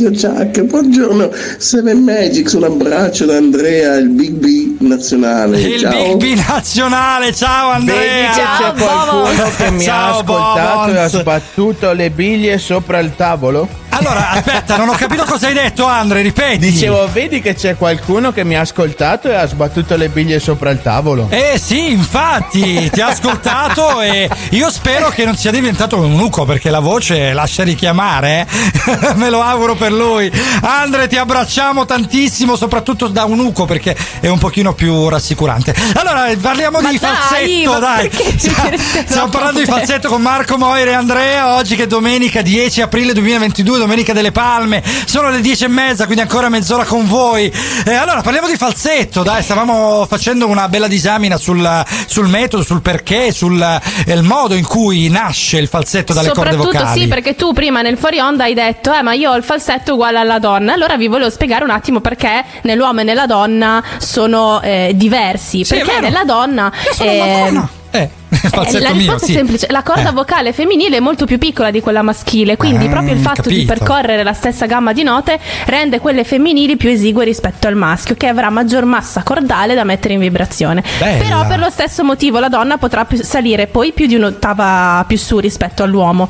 Buongiorno 0.00 0.32
Radio 0.32 0.44
Chuck, 0.44 0.62
buongiorno 0.62 1.30
Seven 1.58 2.02
Magics, 2.02 2.52
un 2.54 2.64
abbraccio 2.64 3.26
da 3.26 3.36
Andrea, 3.36 3.96
il 3.96 4.08
Big 4.08 4.32
B 4.32 4.80
nazionale. 4.80 5.60
Il 5.60 5.78
Ciao. 5.78 6.16
Big 6.16 6.16
B 6.36 6.38
nazionale, 6.48 7.34
ciao 7.34 7.78
Vedi 7.80 7.90
Andrea. 7.90 8.30
che 8.30 8.40
c'è 8.40 8.82
qualcuno 8.82 9.50
che 9.58 9.70
mi 9.72 9.82
ha 9.82 9.84
Ciao, 9.84 10.18
ascoltato 10.20 10.90
e 10.92 10.98
ha 10.98 11.08
sbattuto 11.08 11.92
le 11.92 12.10
biglie 12.10 12.56
sopra 12.56 12.98
il 12.98 13.12
tavolo? 13.14 13.68
Allora, 14.00 14.30
aspetta, 14.30 14.76
non 14.76 14.88
ho 14.88 14.94
capito 14.94 15.24
cosa 15.24 15.48
hai 15.48 15.52
detto, 15.52 15.84
Andre, 15.84 16.22
ripeti. 16.22 16.70
Dicevo, 16.70 17.06
vedi 17.12 17.42
che 17.42 17.54
c'è 17.54 17.76
qualcuno 17.76 18.32
che 18.32 18.44
mi 18.44 18.56
ha 18.56 18.60
ascoltato 18.62 19.28
e 19.28 19.34
ha 19.34 19.46
sbattuto 19.46 19.94
le 19.96 20.08
biglie 20.08 20.40
sopra 20.40 20.70
il 20.70 20.80
tavolo. 20.80 21.26
Eh 21.28 21.60
sì, 21.62 21.90
infatti, 21.92 22.88
ti 22.90 23.00
ha 23.02 23.08
ascoltato 23.08 24.00
e 24.00 24.28
io 24.50 24.70
spero 24.70 25.10
che 25.10 25.26
non 25.26 25.36
sia 25.36 25.50
diventato 25.50 25.98
un 25.98 26.04
eunuco 26.04 26.46
perché 26.46 26.70
la 26.70 26.78
voce 26.80 27.34
lascia 27.34 27.62
richiamare, 27.62 28.46
eh. 28.48 29.14
me 29.16 29.28
lo 29.28 29.42
auguro 29.42 29.74
per 29.74 29.92
lui. 29.92 30.32
Andre, 30.62 31.06
ti 31.06 31.18
abbracciamo 31.18 31.84
tantissimo, 31.84 32.56
soprattutto 32.56 33.08
da 33.08 33.22
eunuco 33.22 33.66
perché 33.66 33.94
è 34.20 34.28
un 34.28 34.38
pochino 34.38 34.72
più 34.72 35.10
rassicurante. 35.10 35.74
Allora, 35.94 36.26
parliamo 36.40 36.80
Ma 36.80 36.88
di 36.90 36.98
dai, 36.98 37.12
falsetto, 37.12 37.78
dai. 37.78 38.08
perché 38.08 38.38
Stiamo, 38.40 38.70
stiamo 39.06 39.28
parlando 39.28 39.58
di 39.60 39.66
falsetto 39.66 40.08
con 40.08 40.22
Marco 40.22 40.56
Moire 40.56 40.92
e 40.92 40.94
Andrea, 40.94 41.54
oggi 41.54 41.76
che 41.76 41.82
è 41.82 41.86
domenica 41.86 42.40
10 42.40 42.80
aprile 42.80 43.12
2022, 43.12 43.78
domenica 43.90 44.12
delle 44.12 44.30
palme, 44.30 44.84
sono 45.04 45.30
le 45.30 45.40
10 45.40 45.64
e 45.64 45.68
mezza, 45.68 46.04
quindi 46.04 46.22
ancora 46.22 46.48
mezz'ora 46.48 46.84
con 46.84 47.08
voi. 47.08 47.52
Eh, 47.84 47.92
allora, 47.92 48.20
parliamo 48.20 48.46
di 48.46 48.56
falsetto, 48.56 49.24
dai, 49.24 49.42
stavamo 49.42 50.06
facendo 50.08 50.46
una 50.46 50.68
bella 50.68 50.86
disamina 50.86 51.36
sul, 51.36 51.84
sul 52.06 52.28
metodo, 52.28 52.62
sul 52.62 52.82
perché, 52.82 53.32
sul 53.32 53.60
eh, 53.60 54.12
il 54.12 54.22
modo 54.22 54.54
in 54.54 54.64
cui 54.64 55.08
nasce 55.08 55.58
il 55.58 55.66
falsetto 55.66 56.12
dalle 56.12 56.28
corde 56.28 56.52
Soprattutto 56.52 56.78
vocali. 56.78 57.00
sì, 57.00 57.08
perché 57.08 57.34
tu 57.34 57.52
prima 57.52 57.82
nel 57.82 57.98
fuori 57.98 58.20
onda 58.20 58.44
hai 58.44 58.54
detto, 58.54 58.94
eh, 58.94 59.02
ma 59.02 59.12
io 59.14 59.32
ho 59.32 59.36
il 59.36 59.42
falsetto 59.42 59.94
uguale 59.94 60.18
alla 60.18 60.38
donna. 60.38 60.72
Allora 60.72 60.96
vi 60.96 61.08
volevo 61.08 61.30
spiegare 61.30 61.64
un 61.64 61.70
attimo 61.70 61.98
perché 62.00 62.44
nell'uomo 62.62 63.00
e 63.00 63.04
nella 63.04 63.26
donna 63.26 63.82
sono 63.98 64.60
eh, 64.62 64.92
diversi. 64.94 65.64
Sì, 65.64 65.74
perché 65.74 65.98
nella 65.98 66.22
donna. 66.22 66.70
Io 66.84 66.94
sono 66.94 67.10
una 67.10 67.24
ehm, 67.24 67.44
donna. 67.44 67.68
Eh, 67.90 67.98
eh, 67.98 68.10
falsetto 68.50 68.82
la 68.84 68.90
mio, 68.90 68.98
risposta 68.98 69.26
sì. 69.26 69.32
è 69.32 69.36
semplice, 69.36 69.66
la 69.70 69.82
corda 69.82 70.10
Eh. 70.10 70.12
vocale 70.12 70.52
femminile 70.52 70.96
è 70.96 71.00
molto 71.00 71.24
più 71.26 71.38
piccola 71.38 71.70
di 71.70 71.80
quella 71.80 72.02
maschile, 72.02 72.56
quindi 72.56 72.86
Ah, 72.86 72.90
proprio 72.90 73.14
il 73.14 73.20
fatto 73.20 73.48
di 73.48 73.64
capito. 73.64 73.74
percorrere 73.74 74.22
la 74.22 74.32
stessa 74.32 74.66
gamma 74.66 74.92
di 74.92 75.02
note 75.02 75.38
rende 75.66 75.98
quelle 76.00 76.24
femminili 76.24 76.76
più 76.76 76.88
esigue 76.88 77.24
rispetto 77.24 77.66
al 77.66 77.76
maschio, 77.76 78.14
che 78.16 78.26
avrà 78.26 78.50
maggior 78.50 78.84
massa 78.84 79.22
cordale 79.22 79.74
da 79.74 79.84
mettere 79.84 80.14
in 80.14 80.20
vibrazione. 80.20 80.82
Bella. 80.98 81.22
Però 81.22 81.46
per 81.46 81.58
lo 81.58 81.70
stesso 81.70 82.04
motivo 82.04 82.38
la 82.38 82.48
donna 82.48 82.78
potrà 82.78 83.06
salire 83.22 83.66
poi 83.66 83.92
più 83.92 84.06
di 84.06 84.14
un'ottava 84.14 85.04
più 85.06 85.16
su 85.16 85.38
rispetto 85.38 85.82
all'uomo. 85.82 86.28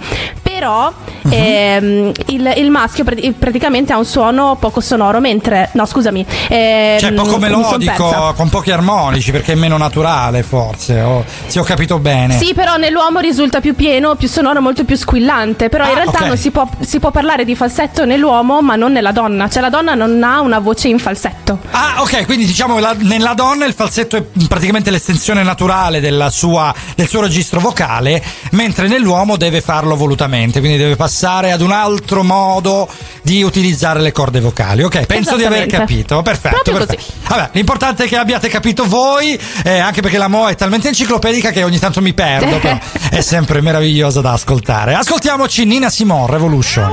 Però 0.60 0.92
Mhm. 1.22 1.32
ehm, 1.32 2.12
il, 2.26 2.52
il 2.58 2.70
maschio 2.70 3.02
prati- 3.02 3.32
praticamente 3.32 3.94
ha 3.94 3.96
un 3.96 4.04
suono 4.04 4.56
poco 4.60 4.80
sonoro, 4.80 5.18
mentre 5.18 5.70
no, 5.72 5.86
scusami, 5.86 6.24
ehm, 6.48 6.98
Cioè, 6.98 7.12
poco 7.14 7.38
melodico, 7.38 8.34
con 8.36 8.50
pochi 8.50 8.70
armonici, 8.70 9.30
perché 9.30 9.52
è 9.52 9.54
meno 9.54 9.78
naturale, 9.78 10.42
forse. 10.42 11.00
o- 11.00 11.24
se 11.46 11.58
ho 11.58 11.62
capito 11.62 11.98
bene. 11.98 12.34
Sì, 12.36 12.52
però 12.52 12.76
nell'uomo 12.76 13.20
risulta 13.20 13.60
più 13.60 13.74
pieno, 13.74 14.16
più 14.16 14.28
sonoro, 14.28 14.60
molto 14.60 14.84
più 14.84 14.96
squillante. 14.96 15.68
Però 15.70 15.84
in 15.84 15.92
Ah, 15.92 15.94
realtà 15.94 16.18
ok. 16.20 16.26
non 16.26 16.36
si 16.36 16.50
può, 16.50 16.68
si 16.80 16.98
può 17.00 17.10
parlare 17.10 17.44
di 17.46 17.54
falsetto 17.56 18.04
nell'uomo, 18.04 18.60
ma 18.60 18.76
non 18.76 18.92
nella 18.92 19.12
donna. 19.12 19.48
Cioè, 19.48 19.62
la 19.62 19.70
donna 19.70 19.94
non 19.94 20.22
ha 20.22 20.40
una 20.40 20.58
voce 20.58 20.88
in 20.88 20.98
falsetto. 20.98 21.58
Ah, 21.70 21.94
ok, 22.00 22.26
quindi 22.26 22.44
diciamo 22.44 22.78
la- 22.80 22.94
nella 22.98 23.32
donna 23.34 23.64
il 23.64 23.72
falsetto 23.72 24.16
è 24.16 24.22
praticamente 24.46 24.90
l'estensione 24.90 25.42
naturale 25.42 26.00
della 26.00 26.28
sua- 26.28 26.74
del 26.94 27.08
suo 27.08 27.22
registro 27.22 27.60
vocale, 27.60 28.22
mentre 28.52 28.88
nell'uomo 28.88 29.36
deve 29.36 29.60
farlo 29.62 29.96
volutamente, 29.96 30.49
quindi 30.58 30.76
deve 30.76 30.96
passare 30.96 31.52
ad 31.52 31.60
un 31.60 31.70
altro 31.70 32.24
modo 32.24 32.88
di 33.22 33.42
utilizzare 33.42 34.00
le 34.00 34.10
corde 34.10 34.40
vocali. 34.40 34.82
Ok, 34.82 35.06
penso 35.06 35.36
di 35.36 35.44
aver 35.44 35.66
capito. 35.66 36.22
Perfetto, 36.22 36.72
perfetto. 36.72 37.02
Vabbè, 37.28 37.50
l'importante 37.52 38.04
è 38.04 38.08
che 38.08 38.16
abbiate 38.16 38.48
capito 38.48 38.84
voi, 38.86 39.38
eh, 39.62 39.78
anche 39.78 40.02
perché 40.02 40.18
la 40.18 40.28
Mo 40.28 40.48
è 40.48 40.56
talmente 40.56 40.88
enciclopedica 40.88 41.50
che 41.50 41.62
ogni 41.62 41.78
tanto 41.78 42.00
mi 42.00 42.12
perdo, 42.12 42.58
però 42.58 42.78
è 43.10 43.20
sempre 43.20 43.60
meravigliosa 43.60 44.20
da 44.20 44.32
ascoltare. 44.32 44.94
Ascoltiamoci 44.94 45.64
Nina 45.64 45.86
a 45.86 46.26
revolution, 46.26 46.90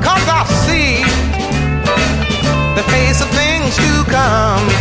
cause 0.00 0.28
I 0.28 0.44
see 0.66 1.02
the 2.74 2.82
face 2.90 3.20
of 3.20 3.28
things 3.30 3.76
to 3.76 4.04
come. 4.10 4.77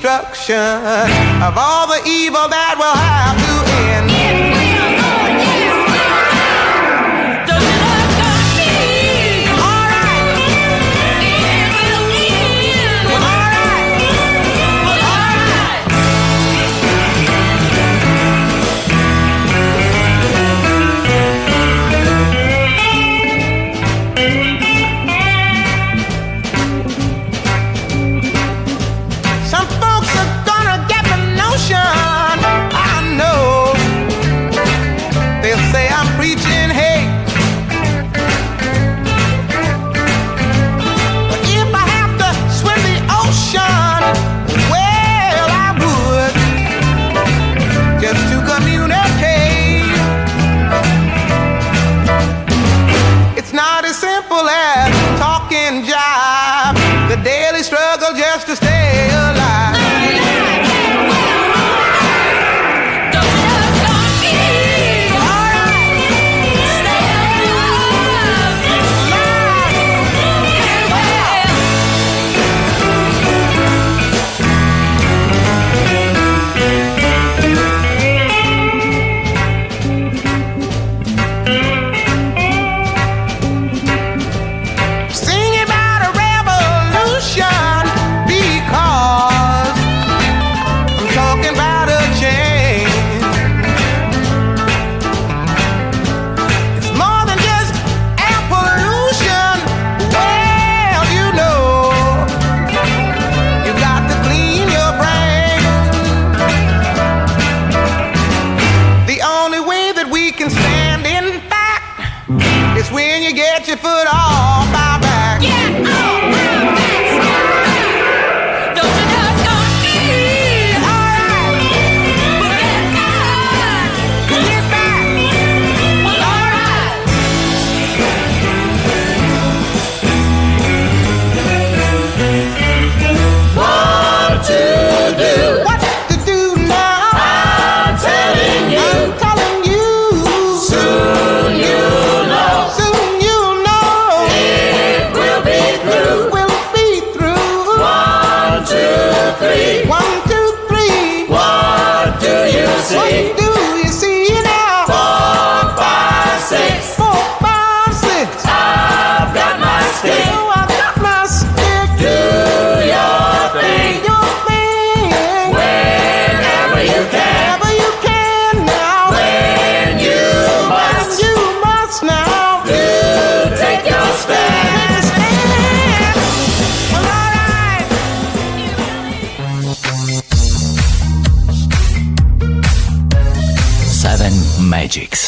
Destruction 0.00 0.56
of 0.56 1.58
all 1.58 1.86
the 1.86 2.00
evil 2.08 2.48
that 2.48 2.74
will 2.78 2.96
have 2.96 3.39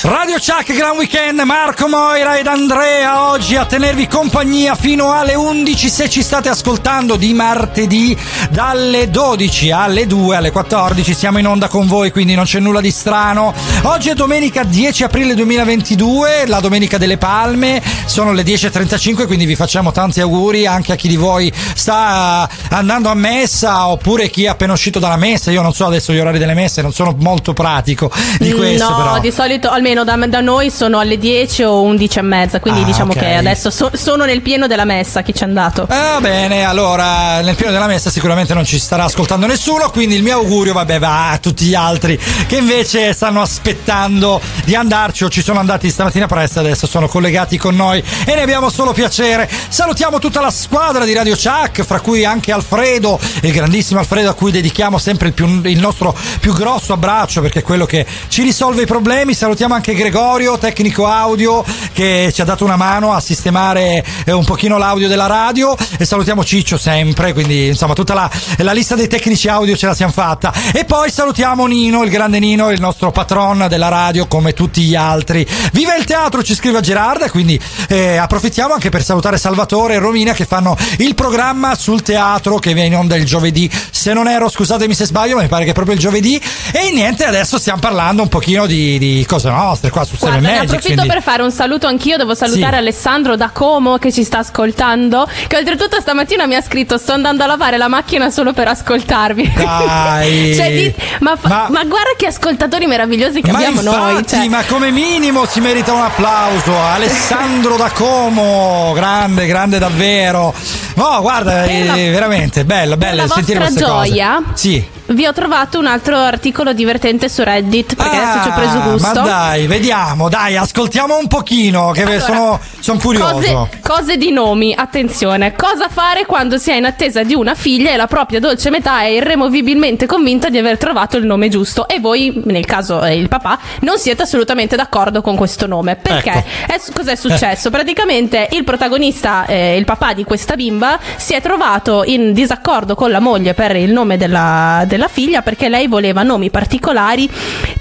Radio 0.04 0.38
Chuck 0.38 0.61
Gran 0.74 0.96
Weekend, 0.96 1.40
Marco 1.40 1.86
Moira 1.86 2.38
ed 2.38 2.46
Andrea 2.46 3.30
oggi 3.30 3.56
a 3.56 3.66
tenervi 3.66 4.06
compagnia 4.08 4.74
fino 4.74 5.12
alle 5.12 5.34
11 5.34 5.88
se 5.88 6.08
ci 6.08 6.22
state 6.22 6.48
ascoltando 6.48 7.16
di 7.16 7.34
martedì 7.34 8.16
dalle 8.50 9.10
12 9.10 9.70
alle 9.70 10.06
2 10.06 10.36
alle 10.36 10.50
14 10.50 11.14
siamo 11.14 11.38
in 11.38 11.46
onda 11.46 11.68
con 11.68 11.86
voi 11.86 12.10
quindi 12.10 12.34
non 12.34 12.44
c'è 12.44 12.58
nulla 12.58 12.80
di 12.80 12.90
strano. 12.90 13.52
Oggi 13.82 14.08
è 14.10 14.14
domenica 14.14 14.64
10 14.64 15.04
aprile 15.04 15.34
2022, 15.34 16.46
la 16.46 16.60
domenica 16.60 16.96
delle 16.96 17.18
palme, 17.18 17.82
sono 18.06 18.32
le 18.32 18.42
10.35 18.42 19.26
quindi 19.26 19.44
vi 19.44 19.56
facciamo 19.56 19.92
tanti 19.92 20.20
auguri 20.20 20.66
anche 20.66 20.92
a 20.92 20.96
chi 20.96 21.08
di 21.08 21.16
voi 21.16 21.52
sta 21.74 22.48
andando 22.70 23.08
a 23.08 23.14
messa 23.14 23.88
oppure 23.88 24.30
chi 24.30 24.44
è 24.44 24.48
appena 24.48 24.72
uscito 24.72 24.98
dalla 24.98 25.16
messa, 25.16 25.50
io 25.50 25.62
non 25.62 25.74
so 25.74 25.86
adesso 25.86 26.12
gli 26.12 26.18
orari 26.18 26.38
delle 26.38 26.54
messe, 26.54 26.82
non 26.82 26.92
sono 26.92 27.14
molto 27.18 27.52
pratico 27.52 28.10
di 28.38 28.52
questo 28.52 28.88
no, 28.88 28.96
però. 28.96 29.18
di 29.18 29.30
solito 29.30 29.68
almeno 29.68 30.04
da, 30.04 30.16
da 30.16 30.40
noi 30.40 30.61
sono 30.70 30.98
alle 30.98 31.18
10 31.18 31.62
o 31.62 31.82
11 31.82 32.18
e 32.18 32.22
mezza, 32.22 32.60
quindi 32.60 32.82
Ah, 32.82 32.84
diciamo 32.84 33.12
ok. 33.12 33.18
che 33.18 33.34
adesso 33.34 33.70
so- 33.70 33.90
sono 33.94 34.24
nel 34.24 34.40
pieno 34.42 34.66
della 34.66 34.84
messa, 34.84 35.22
chi 35.22 35.32
c'è 35.32 35.44
andato. 35.44 35.86
Ah, 35.88 36.18
bene, 36.20 36.64
allora 36.64 37.40
nel 37.40 37.54
pieno 37.54 37.72
della 37.72 37.86
messa 37.86 38.10
sicuramente 38.10 38.54
non 38.54 38.64
ci 38.64 38.78
starà 38.78 39.04
ascoltando 39.04 39.46
nessuno, 39.46 39.90
quindi 39.90 40.14
il 40.16 40.22
mio 40.22 40.36
augurio 40.38 40.72
vabbè 40.72 40.98
va 40.98 41.30
a 41.30 41.38
tutti 41.38 41.64
gli 41.64 41.74
altri 41.74 42.18
che 42.46 42.56
invece 42.56 43.12
stanno 43.12 43.40
aspettando 43.40 44.40
di 44.64 44.74
andarci 44.74 45.24
o 45.24 45.28
ci 45.30 45.42
sono 45.42 45.58
andati 45.58 45.90
stamattina 45.90 46.26
presto, 46.26 46.60
adesso 46.60 46.86
sono 46.86 47.08
collegati 47.08 47.56
con 47.58 47.74
noi 47.74 48.02
e 48.24 48.34
ne 48.34 48.42
abbiamo 48.42 48.68
solo 48.70 48.92
piacere. 48.92 49.48
Salutiamo 49.68 50.18
tutta 50.18 50.40
la 50.40 50.50
squadra 50.50 51.04
di 51.04 51.12
Radio 51.14 51.34
Chuck, 51.36 51.82
fra 51.82 52.00
cui 52.00 52.24
anche 52.24 52.52
Alfredo, 52.52 53.18
il 53.42 53.52
grandissimo 53.52 54.00
Alfredo 54.00 54.28
a 54.30 54.34
cui 54.34 54.50
dedichiamo 54.50 54.98
sempre 54.98 55.28
il, 55.28 55.34
più- 55.34 55.60
il 55.64 55.78
nostro 55.78 56.14
più 56.40 56.52
grosso 56.52 56.92
abbraccio 56.92 57.40
perché 57.40 57.60
è 57.60 57.62
quello 57.62 57.86
che 57.86 58.06
ci 58.28 58.42
risolve 58.42 58.82
i 58.82 58.86
problemi. 58.86 59.34
Salutiamo 59.34 59.74
anche 59.74 59.94
Gregorio, 59.94 60.51
tecnico 60.58 61.06
audio, 61.06 61.64
che 61.92 62.30
ci 62.32 62.40
ha 62.40 62.44
dato 62.44 62.64
una 62.64 62.76
mano 62.76 63.12
a 63.12 63.20
sistemare 63.20 64.04
eh, 64.24 64.32
un 64.32 64.44
pochino 64.44 64.78
l'audio 64.78 65.08
della 65.08 65.26
radio 65.26 65.76
e 65.98 66.04
salutiamo 66.04 66.44
Ciccio 66.44 66.76
sempre, 66.76 67.32
quindi 67.32 67.68
insomma 67.68 67.94
tutta 67.94 68.14
la, 68.14 68.30
la 68.58 68.72
lista 68.72 68.94
dei 68.94 69.08
tecnici 69.08 69.48
audio 69.48 69.76
ce 69.76 69.86
la 69.86 69.94
siamo 69.94 70.12
fatta. 70.12 70.52
E 70.72 70.84
poi 70.84 71.10
salutiamo 71.10 71.66
Nino, 71.66 72.02
il 72.02 72.10
grande 72.10 72.38
Nino, 72.38 72.70
il 72.70 72.80
nostro 72.80 73.10
patron 73.10 73.66
della 73.68 73.88
radio 73.88 74.26
come 74.26 74.52
tutti 74.52 74.82
gli 74.82 74.94
altri. 74.94 75.46
Viva 75.72 75.94
il 75.96 76.04
teatro, 76.04 76.42
ci 76.42 76.54
scrive 76.54 76.80
Gerarda, 76.80 77.30
quindi 77.30 77.60
eh, 77.88 78.16
approfittiamo 78.16 78.74
anche 78.74 78.88
per 78.88 79.02
salutare 79.02 79.38
Salvatore 79.38 79.94
e 79.94 79.98
Romina 79.98 80.32
che 80.32 80.44
fanno 80.44 80.76
il 80.98 81.14
programma 81.14 81.74
sul 81.74 82.02
teatro 82.02 82.58
che 82.58 82.74
viene 82.74 82.88
in 82.88 82.96
onda 82.96 83.16
il 83.16 83.24
giovedì. 83.24 83.70
Se 83.90 84.12
non 84.12 84.28
ero, 84.28 84.48
scusatemi 84.48 84.94
se 84.94 85.06
sbaglio, 85.06 85.36
ma 85.36 85.42
mi 85.42 85.48
pare 85.48 85.64
che 85.64 85.70
è 85.70 85.74
proprio 85.74 85.94
il 85.94 86.00
giovedì. 86.00 86.40
E 86.72 86.90
niente, 86.92 87.24
adesso 87.24 87.58
stiamo 87.58 87.80
parlando 87.80 88.22
un 88.22 88.28
pochino 88.28 88.66
di, 88.66 88.98
di 88.98 89.24
cose 89.26 89.50
nostre 89.50 89.90
qua 89.90 90.04
su 90.04 90.16
Seven 90.16 90.41
Guarda, 90.42 90.48
ne 90.48 90.58
Magic. 90.58 90.68
approfitto 90.70 90.94
quindi- 90.94 91.12
per 91.14 91.22
fare 91.22 91.42
un 91.42 91.50
saluto 91.50 91.86
anch'io. 91.86 92.16
Devo 92.16 92.34
salutare 92.34 92.72
Sì. 92.72 92.78
Alessandro 92.78 93.36
da 93.36 93.50
Como 93.52 93.98
che 93.98 94.12
ci 94.12 94.24
sta 94.24 94.38
ascoltando. 94.38 95.28
Che 95.46 95.56
oltretutto 95.56 96.00
stamattina 96.00 96.46
mi 96.46 96.54
ha 96.54 96.62
scritto: 96.62 96.98
Sto 96.98 97.12
andando 97.12 97.42
a 97.44 97.46
lavare 97.46 97.76
la 97.78 97.88
macchina 97.88 98.30
solo 98.30 98.52
per 98.52 98.68
ascoltarvi. 98.68 99.52
Dai. 99.56 100.54
Cioè, 100.62 100.70
di- 100.70 100.94
ma, 101.20 101.36
fa- 101.36 101.48
Ma- 101.48 101.66
ma 101.70 101.84
guarda 101.84 102.10
che 102.16 102.26
ascoltatori 102.26 102.86
meravigliosi 102.86 103.40
che 103.40 103.50
Ma 103.50 103.58
abbiamo 103.58 103.80
infatti, 103.80 104.12
noi. 104.12 104.26
cioè. 104.26 104.48
ma 104.48 104.62
come 104.66 104.90
minimo 104.90 105.44
si 105.46 105.60
merita 105.60 105.92
un 105.92 106.02
applauso. 106.02 106.76
Alessandro 106.78 107.76
da 107.76 107.90
Como, 107.90 108.92
grande, 108.94 109.46
grande 109.46 109.78
davvero. 109.78 110.54
No, 110.94 111.18
guarda, 111.20 111.62
Per 111.62 111.86
la- 111.86 111.94
eh, 111.96 112.10
veramente 112.10 112.64
bella, 112.64 112.96
Per 112.96 113.08
bella 113.08 113.22
la 113.26 113.28
sentire 113.34 113.58
vostra 113.60 113.86
gioia, 113.86 114.42
cose. 114.44 114.50
Sì. 114.54 114.84
Vi 115.12 115.26
ho 115.26 115.32
trovato 115.32 115.78
un 115.78 115.86
altro 115.86 116.16
articolo 116.16 116.72
divertente 116.72 117.28
su 117.28 117.42
Reddit 117.42 117.94
perché 117.94 118.16
adesso 118.16 118.42
ci 118.42 118.48
ho 118.48 118.52
preso 118.54 118.70
Ah, 118.72 118.90
gusto. 118.90 119.20
Ma 119.20 119.26
dai, 119.26 119.66
vediamo, 119.66 120.28
dai, 120.28 120.56
ascoltiamo 120.56 121.16
un 121.18 121.26
pochino, 121.28 121.90
che 121.92 122.02
Allora, 122.02 122.20
sono, 122.20 122.60
sono 122.80 122.98
curioso. 122.98 123.32
Cose, 123.32 123.68
cose 123.82 124.16
di 124.16 124.30
nomi, 124.30 124.74
attenzione. 124.76 125.54
Cosa 125.54 125.88
fare 125.88 126.24
quando 126.26 126.58
si 126.58 126.70
è 126.70 126.74
in 126.76 126.84
attesa 126.84 127.22
di 127.22 127.34
una 127.34 127.54
figlia 127.54 127.92
e 127.92 127.96
la 127.96 128.06
propria 128.06 128.40
dolce 128.40 128.70
metà 128.70 129.02
è 129.02 129.06
irremovibilmente 129.06 130.06
convinta 130.06 130.48
di 130.48 130.58
aver 130.58 130.78
trovato 130.78 131.16
il 131.16 131.26
nome 131.26 131.48
giusto 131.48 131.86
e 131.88 132.00
voi, 132.00 132.42
nel 132.44 132.64
caso 132.64 133.02
eh, 133.04 133.16
il 133.16 133.28
papà, 133.28 133.58
non 133.80 133.98
siete 133.98 134.22
assolutamente 134.22 134.76
d'accordo 134.76 135.20
con 135.22 135.36
questo 135.36 135.66
nome. 135.66 135.96
Perché? 135.96 136.30
Ecco. 136.30 136.72
È 136.72 136.78
su- 136.78 136.92
cos'è 136.92 137.14
successo? 137.16 137.70
Praticamente 137.70 138.48
il 138.52 138.64
protagonista, 138.64 139.44
eh, 139.46 139.76
il 139.76 139.84
papà 139.84 140.12
di 140.14 140.24
questa 140.24 140.54
bimba, 140.56 140.98
si 141.16 141.34
è 141.34 141.40
trovato 141.40 142.02
in 142.04 142.32
disaccordo 142.32 142.94
con 142.94 143.10
la 143.10 143.20
moglie 143.20 143.54
per 143.54 143.76
il 143.76 143.92
nome 143.92 144.16
della, 144.16 144.84
della 144.86 145.01
figlia 145.08 145.42
perché 145.42 145.68
lei 145.68 145.86
voleva 145.86 146.22
nomi 146.22 146.50
particolari 146.50 147.28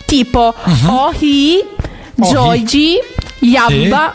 tipo 0.06 0.54
Mhm. 0.64 0.90
Ohi, 0.90 1.64
Joji, 2.16 2.98
Yabba 3.40 4.14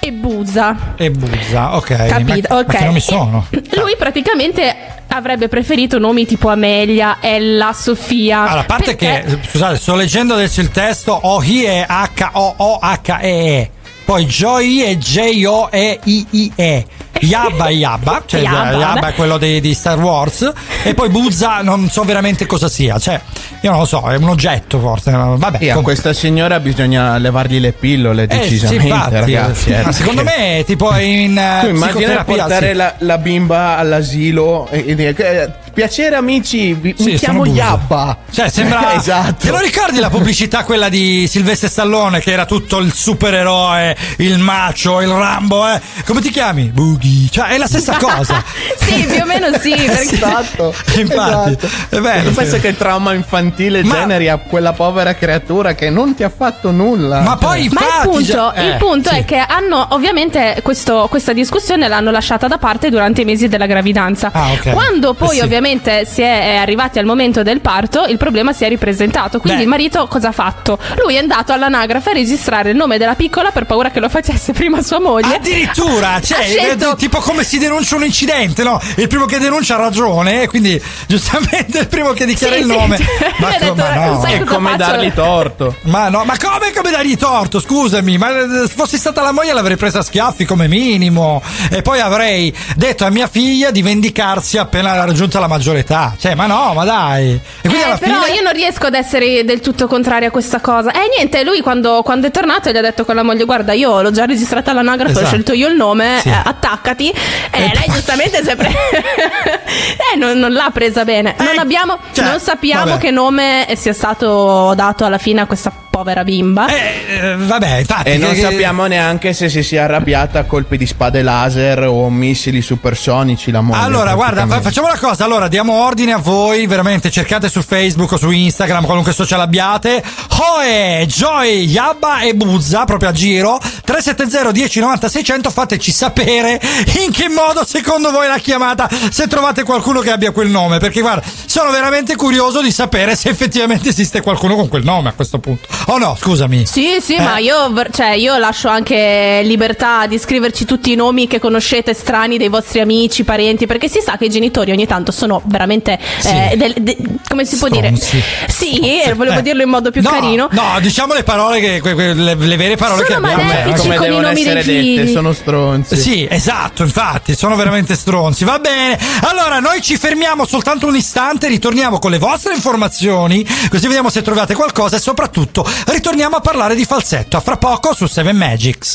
e 0.00 0.12
Buza. 0.12 0.94
E 0.96 1.10
Buzza, 1.10 1.76
ok. 1.76 2.06
Capito, 2.06 2.54
ma, 2.54 2.60
ok. 2.60 2.72
Ma 2.74 2.86
nomi 2.86 3.00
sono? 3.00 3.46
Lui 3.50 3.94
praticamente 3.98 4.76
avrebbe 5.08 5.48
preferito 5.48 5.98
nomi 5.98 6.26
tipo 6.26 6.48
Amelia, 6.50 7.16
Ella, 7.20 7.72
Sofia. 7.72 8.42
Allora, 8.42 8.60
a 8.60 8.64
parte 8.64 8.94
perché- 8.96 9.24
che, 9.40 9.48
scusate, 9.48 9.76
sto 9.78 9.94
leggendo 9.94 10.34
adesso 10.34 10.60
il 10.60 10.70
testo, 10.70 11.18
Ohi 11.22 11.64
è 11.64 11.86
H-O-O-H-E-E. 11.88 13.70
Poi 14.04 14.24
Joy 14.26 14.80
è 14.82 14.96
J-O-E-I-I-E. 14.96 16.86
Yabba 17.20 17.66
è 17.66 17.72
Yabba, 17.72 18.22
cioè 18.26 18.40
Yabba, 18.40 18.70
Yabba, 18.72 18.94
vabbè. 18.94 19.06
è 19.08 19.14
quello 19.14 19.38
dei- 19.38 19.60
di 19.60 19.74
Star 19.74 19.98
Wars. 19.98 20.52
E 20.84 20.94
poi 20.94 21.08
Buzza 21.08 21.60
non 21.62 21.88
so 21.88 22.02
veramente 22.04 22.46
cosa 22.46 22.68
sia. 22.68 22.98
Cioè, 22.98 23.20
io 23.62 23.70
non 23.70 23.80
lo 23.80 23.86
so, 23.86 24.00
è 24.08 24.16
un 24.16 24.28
oggetto 24.28 24.78
forse. 24.78 25.10
Vabbè. 25.10 25.58
E 25.60 25.70
a 25.70 25.76
questa 25.80 26.12
signora 26.12 26.60
bisogna 26.60 27.16
levargli 27.18 27.58
le 27.58 27.72
pillole, 27.72 28.24
Eh, 28.28 28.42
sì, 28.44 28.48
decisamente, 28.50 28.86
infatti, 28.86 29.14
ragazzi. 29.14 29.70
ma 29.70 29.88
eh, 29.88 29.92
secondo 29.92 30.22
me 30.22 30.58
è 30.58 30.64
tipo 30.64 30.94
in 30.96 31.36
eh, 31.38 31.60
Tu 31.62 31.68
immagina 31.68 32.24
portare 32.24 32.68
sì. 32.70 32.74
la, 32.74 32.94
la 32.98 33.18
bimba 33.18 33.76
all'asilo 33.78 34.68
e, 34.70 34.84
e 34.96 35.14
eh, 35.16 35.50
piacere 35.76 36.16
amici, 36.16 36.72
vi- 36.72 36.94
Sì, 36.96 37.04
mi 37.04 37.14
chiamo. 37.16 37.44
Yabba. 37.44 38.16
Cioè, 38.32 38.48
sembra. 38.48 38.94
esatto. 38.96 39.44
Te 39.44 39.50
lo 39.50 39.58
ricordi 39.58 39.98
la 40.00 40.08
pubblicità 40.08 40.64
quella 40.64 40.88
di 40.88 41.26
Silvestre 41.28 41.68
Stallone 41.68 42.20
che 42.20 42.32
era 42.32 42.46
tutto 42.46 42.78
il 42.78 42.94
supereroe, 42.94 43.94
il 44.18 44.38
macio, 44.38 45.02
il 45.02 45.08
Rambo, 45.10 45.68
eh? 45.68 45.78
Come 46.06 46.22
ti 46.22 46.30
chiami? 46.30 46.70
Boogie. 46.72 47.28
Cioè, 47.30 47.48
è 47.48 47.58
la 47.58 47.66
stessa 47.66 47.96
cosa. 48.00 48.42
sì, 48.78 49.04
più 49.04 49.20
o 49.20 49.26
meno 49.26 49.48
sì. 49.58 49.74
Perché... 49.76 50.14
Esatto. 50.14 50.74
Infatti, 50.96 51.50
esatto. 51.66 51.68
è 51.96 52.00
bello, 52.00 52.28
Tu 52.30 52.34
pensa 52.34 52.54
sì. 52.56 52.60
che 52.62 52.68
il 52.68 52.76
trauma 52.78 53.12
infantile 53.12 53.82
Ma- 53.84 53.94
generi 53.96 54.28
a 54.30 54.38
quella 54.38 54.72
povera 54.72 55.14
creatura 55.14 55.74
che 55.74 55.90
non 55.90 56.14
ti 56.14 56.22
ha 56.22 56.32
fatto 56.34 56.70
nulla. 56.70 57.20
Ma 57.20 57.36
poi 57.36 57.64
Cioè, 57.64 57.74
Ma 57.74 57.80
il 57.80 57.86
infatti, 57.86 58.08
punto, 58.08 58.24
già- 58.32 58.52
eh, 58.54 58.66
il 58.68 58.76
punto 58.76 59.10
sì. 59.10 59.16
è 59.16 59.24
che 59.26 59.36
hanno 59.38 59.88
ovviamente 59.90 60.60
questo- 60.62 61.06
questa 61.10 61.34
discussione 61.34 61.86
l'hanno 61.86 62.10
lasciata 62.10 62.46
da 62.48 62.56
parte 62.56 62.88
durante 62.88 63.20
i 63.20 63.24
mesi 63.26 63.46
della 63.48 63.66
gravidanza. 63.66 64.30
Ah, 64.32 64.52
ok. 64.52 64.70
Quando 64.70 65.12
poi 65.12 65.28
Eh 65.36 65.38
sì. 65.38 65.44
ovviamente 65.44 65.64
si 66.06 66.22
è 66.22 66.56
arrivati 66.56 66.98
al 66.98 67.04
momento 67.04 67.42
del 67.42 67.60
parto, 67.60 68.04
il 68.04 68.16
problema 68.16 68.52
si 68.52 68.64
è 68.64 68.68
ripresentato. 68.68 69.40
Quindi 69.40 69.58
Beh. 69.58 69.64
il 69.64 69.68
marito 69.68 70.06
cosa 70.06 70.28
ha 70.28 70.32
fatto? 70.32 70.78
Lui 71.02 71.14
è 71.14 71.18
andato 71.18 71.52
all'anagrafe 71.52 72.10
a 72.10 72.12
registrare 72.12 72.70
il 72.70 72.76
nome 72.76 72.98
della 72.98 73.14
piccola 73.14 73.50
per 73.50 73.66
paura 73.66 73.90
che 73.90 74.00
lo 74.00 74.08
facesse 74.08 74.52
prima 74.52 74.80
sua 74.82 75.00
moglie. 75.00 75.36
Addirittura, 75.36 76.20
cioè, 76.20 76.42
scelto- 76.44 76.92
è 76.92 76.96
tipo 76.96 77.18
come 77.18 77.42
si 77.44 77.58
denuncia 77.58 77.96
un 77.96 78.04
incidente, 78.04 78.62
no? 78.62 78.80
Il 78.96 79.08
primo 79.08 79.24
che 79.26 79.38
denuncia 79.38 79.74
ha 79.74 79.78
ragione, 79.78 80.42
e 80.42 80.46
quindi 80.48 80.80
giustamente 81.06 81.78
il 81.80 81.88
primo 81.88 82.12
che 82.12 82.24
dichiara 82.26 82.54
Sì, 82.54 82.60
il 82.62 82.66
sì, 82.66 82.72
nome. 82.76 82.96
cioè, 82.98 83.32
ma, 83.38 83.46
co- 83.52 83.58
detto, 83.58 83.74
ma 83.74 83.94
no. 84.06 84.20
sai 84.20 84.32
È 84.34 84.44
come 84.44 84.70
faccio? 84.70 84.90
dargli 84.90 85.12
torto. 85.12 85.76
Ma 85.82 86.08
no, 86.08 86.24
ma 86.24 86.34
come, 86.38 86.72
come 86.74 86.90
dargli 86.90 87.16
torto? 87.16 87.60
Scusami, 87.60 88.18
ma 88.18 88.30
eh, 88.30 88.66
se 88.66 88.72
fossi 88.74 88.96
stata 88.98 89.22
la 89.22 89.32
moglie 89.32 89.52
l'avrei 89.52 89.76
presa 89.76 89.98
a 90.00 90.02
schiaffi 90.02 90.44
come 90.44 90.68
minimo. 90.68 91.42
E 91.70 91.82
poi 91.82 92.00
avrei 92.00 92.54
detto 92.76 93.04
a 93.04 93.10
mia 93.10 93.26
figlia 93.28 93.70
di 93.70 93.82
vendicarsi 93.82 94.58
appena 94.58 94.94
raggiunta 95.04 95.38
la 95.40 95.48
maggiore 95.56 95.80
età. 95.80 96.14
Cioè, 96.18 96.34
ma 96.34 96.46
no, 96.46 96.72
ma 96.74 96.84
dai. 96.84 97.32
E 97.32 97.40
quindi 97.68 97.78
Eh, 97.80 97.84
alla 97.84 97.96
però 97.98 98.20
fine. 98.22 98.36
io 98.36 98.42
non 98.42 98.52
riesco 98.52 98.86
ad 98.86 98.94
essere 98.94 99.44
del 99.44 99.60
tutto 99.60 99.86
contraria 99.86 100.28
a 100.28 100.30
questa 100.30 100.60
cosa. 100.60 100.90
E 100.92 101.08
niente, 101.16 101.42
lui 101.44 101.60
quando, 101.60 102.02
quando 102.02 102.26
è 102.26 102.30
tornato 102.30 102.70
gli 102.70 102.76
ha 102.76 102.80
detto 102.82 103.04
con 103.04 103.14
la 103.14 103.22
moglie: 103.22 103.44
Guarda, 103.44 103.72
io 103.72 104.00
l'ho 104.02 104.10
già 104.10 104.24
registrata 104.24 104.70
all'anagrafe, 104.70 105.10
Esatto. 105.12 105.24
ho 105.26 105.28
scelto 105.28 105.52
io 105.52 105.68
il 105.68 105.76
nome, 105.76 106.18
Sì. 106.20 106.28
eh, 106.28 106.40
attaccati. 106.44 107.08
E 107.10 107.16
E 107.50 107.58
lei 107.58 107.70
poi- 107.86 107.94
giustamente 107.94 108.42
si 108.42 108.50
è 108.50 108.56
pre- 108.56 108.68
eh, 110.12 110.16
non, 110.16 110.38
non 110.38 110.52
l'ha 110.52 110.70
presa 110.72 111.04
bene. 111.04 111.34
non, 111.38 111.58
abbiamo, 111.58 111.98
cioè, 112.12 112.24
non 112.26 112.38
sappiamo 112.40 112.84
vabbè. 112.86 112.98
che 113.00 113.10
nome 113.10 113.66
sia 113.76 113.92
stato 113.92 114.72
dato 114.74 115.04
alla 115.04 115.18
fine 115.18 115.40
a 115.42 115.46
questa 115.46 115.72
povera 115.96 116.24
bimba. 116.24 116.66
Eh, 116.66 117.36
vabbè, 117.38 117.78
infatti. 117.78 118.10
E 118.10 118.18
non 118.18 118.34
che- 118.34 118.40
sappiamo 118.42 118.84
neanche 118.86 119.32
se 119.32 119.48
si 119.48 119.62
sia 119.62 119.84
arrabbiata 119.84 120.40
a 120.40 120.44
colpi 120.44 120.76
di 120.76 120.84
spade 120.86 121.22
laser 121.22 121.84
o 121.84 122.10
missili 122.10 122.60
supersonici 122.60 123.50
la 123.50 123.62
moglie. 123.62 123.80
Allora, 123.82 124.14
guarda, 124.14 124.46
fa- 124.46 124.60
facciamo 124.60 124.88
una 124.88 124.98
cosa. 124.98 125.24
Allora, 125.24 125.48
diamo 125.48 125.72
ordine 125.84 126.12
a 126.12 126.18
voi. 126.18 126.66
Veramente, 126.66 127.10
cercate 127.10 127.48
su 127.48 127.62
Facebook 127.62 128.12
o 128.12 128.18
su 128.18 128.30
Instagram, 128.30 128.84
qualunque 128.84 129.14
social 129.14 129.40
abbiate. 129.40 130.02
Hoe, 130.38 131.06
Joy, 131.06 131.64
Yabba 131.64 132.20
e 132.20 132.34
Buzza, 132.34 132.84
proprio 132.84 133.08
a 133.08 133.12
giro. 133.12 133.58
370 133.58 134.50
10 134.52 134.80
90 134.80 135.08
600 135.08 135.50
fateci 135.50 135.92
sapere 135.92 136.60
in 137.04 137.10
che 137.12 137.28
modo 137.28 137.64
secondo 137.64 138.10
voi 138.10 138.26
la 138.26 138.38
chiamata 138.38 138.88
se 139.10 139.28
trovate 139.28 139.62
qualcuno 139.62 140.00
che 140.00 140.10
abbia 140.10 140.32
quel 140.32 140.48
nome 140.48 140.78
perché 140.78 141.00
guarda 141.00 141.22
sono 141.46 141.70
veramente 141.70 142.16
curioso 142.16 142.60
di 142.62 142.72
sapere 142.72 143.14
se 143.14 143.28
effettivamente 143.28 143.88
esiste 143.90 144.20
qualcuno 144.22 144.56
con 144.56 144.68
quel 144.68 144.82
nome 144.82 145.10
a 145.10 145.12
questo 145.12 145.38
punto 145.38 145.68
oh 145.86 145.98
no 145.98 146.16
scusami 146.20 146.66
Sì, 146.66 146.96
sì, 147.00 147.14
Eh. 147.14 147.20
ma 147.22 147.38
io, 147.38 147.72
cioè, 147.92 148.10
io 148.12 148.36
lascio 148.38 148.68
anche 148.68 149.40
libertà 149.44 150.06
di 150.06 150.18
scriverci 150.18 150.64
tutti 150.64 150.92
i 150.92 150.94
nomi 150.94 151.26
che 151.26 151.38
conoscete 151.38 151.94
strani 151.94 152.38
dei 152.38 152.48
vostri 152.48 152.80
amici, 152.80 153.24
parenti, 153.24 153.66
perché 153.66 153.88
si 153.88 154.00
sa 154.00 154.16
che 154.16 154.26
i 154.26 154.30
genitori 154.30 154.70
ogni 154.72 154.86
tanto 154.86 155.12
sono 155.12 155.40
veramente, 155.46 155.98
Sì. 156.18 156.28
eh, 156.28 156.54
del- 156.56 156.74
de- 156.78 156.96
come 157.28 157.44
si 157.44 157.56
può 157.56 157.68
dire? 157.68 157.94
Stronzi. 157.96 158.22
Sì, 158.48 159.00
eh, 159.02 159.14
volevo 159.14 159.38
Eh. 159.38 159.42
dirlo 159.42 159.62
in 159.62 159.68
modo 159.68 159.90
più 159.90 160.02
no, 160.02 160.10
carino. 160.10 160.48
no 160.52 160.62
diciamo 160.80 161.14
le 161.14 161.22
parole 161.22 161.60
che 161.60 161.80
que- 161.80 161.94
que- 161.94 162.14
le, 162.14 162.34
le 162.34 162.56
vere 162.56 162.76
parole 162.76 163.04
Sono 163.04 163.20
che 163.20 163.32
abbiamo 163.32 163.42
eh. 163.52 163.96
con 163.96 164.12
i 164.12 164.20
nomi 164.20 164.42
dei 164.42 164.62
figli. 164.62 164.96
dette, 164.96 165.12
sono 165.12 165.32
stronzi. 165.32 165.96
Sì, 165.96 166.26
esatto, 166.28 166.82
infatti, 166.82 167.34
sono 167.34 167.56
veramente 167.56 167.94
stronzi. 167.94 168.44
Va 168.44 168.58
bene. 168.58 168.98
Allora, 169.22 169.60
noi 169.60 169.80
ci 169.82 169.96
fermiamo 169.96 170.44
soltanto 170.46 170.86
un 170.86 170.96
istante, 170.96 171.48
ritorniamo 171.48 171.98
con 171.98 172.10
le 172.10 172.18
vostre 172.18 172.54
informazioni, 172.54 173.46
così 173.68 173.86
vediamo 173.86 174.10
se 174.10 174.22
trovate 174.22 174.54
qualcosa 174.54 174.96
e 174.96 175.00
soprattutto 175.00 175.66
ritorniamo 175.86 176.36
a 176.36 176.40
parlare 176.40 176.74
di 176.74 176.84
falsetto. 176.84 177.36
A 177.36 177.40
fra 177.40 177.56
poco 177.56 177.94
su 177.94 178.06
Seven 178.06 178.36
Magics. 178.36 178.94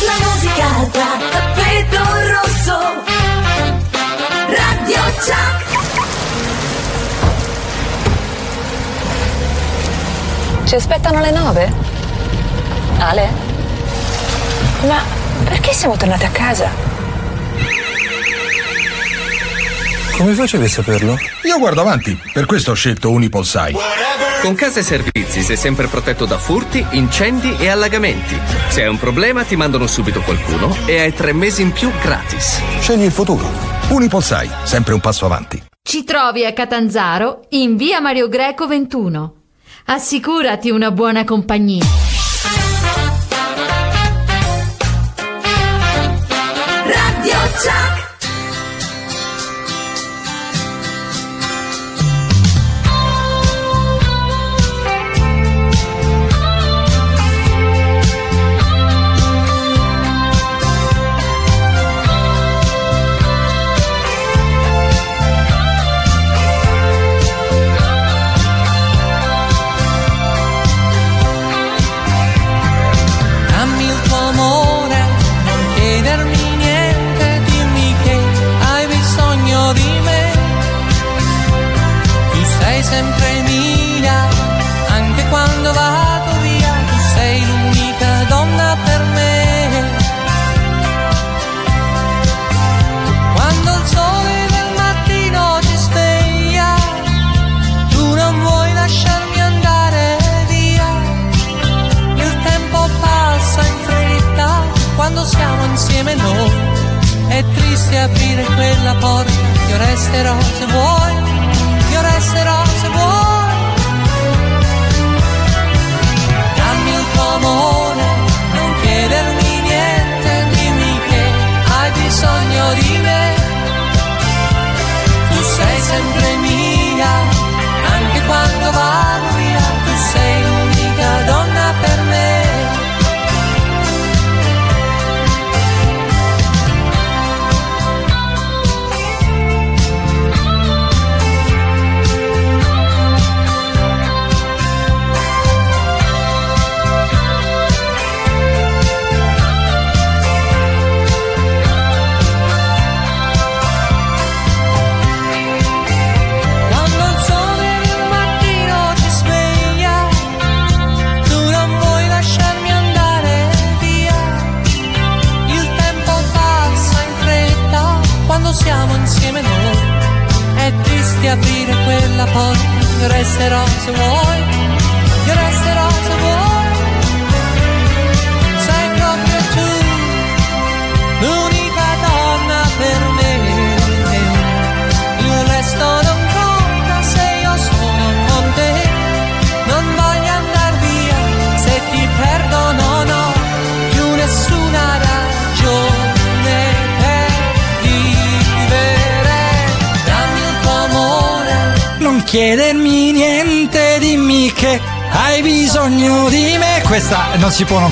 La 0.00 0.14
musica 0.24 0.66
da 0.92 1.18
tappeto 1.30 1.98
rosso. 2.30 2.78
Radio 4.46 5.02
Chuck. 5.18 5.64
Ci 10.64 10.74
aspettano 10.74 11.18
alle 11.18 11.30
nove? 11.30 11.72
Ale? 12.98 13.30
Ma 14.86 15.02
perché 15.44 15.72
siamo 15.72 15.96
tornati 15.96 16.24
a 16.24 16.30
casa? 16.30 16.95
Come 20.16 20.32
facevi 20.32 20.64
a 20.64 20.68
saperlo? 20.68 21.14
Io 21.42 21.58
guardo 21.58 21.82
avanti, 21.82 22.18
per 22.32 22.46
questo 22.46 22.70
ho 22.70 22.74
scelto 22.74 23.10
Unipolsai. 23.10 23.74
Con 24.40 24.54
Casa 24.54 24.80
e 24.80 24.82
Servizi 24.82 25.42
sei 25.42 25.58
sempre 25.58 25.88
protetto 25.88 26.24
da 26.24 26.38
furti, 26.38 26.84
incendi 26.92 27.54
e 27.58 27.68
allagamenti. 27.68 28.34
Se 28.70 28.82
hai 28.82 28.88
un 28.88 28.96
problema 28.96 29.44
ti 29.44 29.56
mandano 29.56 29.86
subito 29.86 30.22
qualcuno 30.22 30.74
e 30.86 31.00
hai 31.00 31.12
tre 31.12 31.34
mesi 31.34 31.60
in 31.60 31.70
più 31.70 31.90
gratis. 32.00 32.58
Scegli 32.80 33.02
il 33.02 33.12
futuro. 33.12 33.46
Unipolsai, 33.90 34.48
sempre 34.62 34.94
un 34.94 35.00
passo 35.00 35.26
avanti. 35.26 35.62
Ci 35.82 36.04
trovi 36.04 36.46
a 36.46 36.54
Catanzaro 36.54 37.42
in 37.50 37.76
via 37.76 38.00
Mario 38.00 38.30
Greco 38.30 38.66
21. 38.66 39.34
Assicurati 39.84 40.70
una 40.70 40.90
buona 40.92 41.24
compagnia. 41.24 41.84
Radio 46.84 47.38
Chuck. 47.60 47.95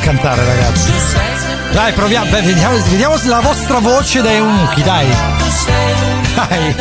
Cantare, 0.04 0.44
ragazzi. 0.44 0.92
Dai, 1.72 1.92
proviamo, 1.94 2.30
beh, 2.30 2.42
vediamo, 2.42 2.76
vediamo 2.88 3.16
la 3.24 3.40
vostra 3.40 3.78
voce 3.78 4.20
da 4.20 4.30
eunuchi, 4.30 4.82
dai. 4.82 5.06
Dai. 6.34 6.74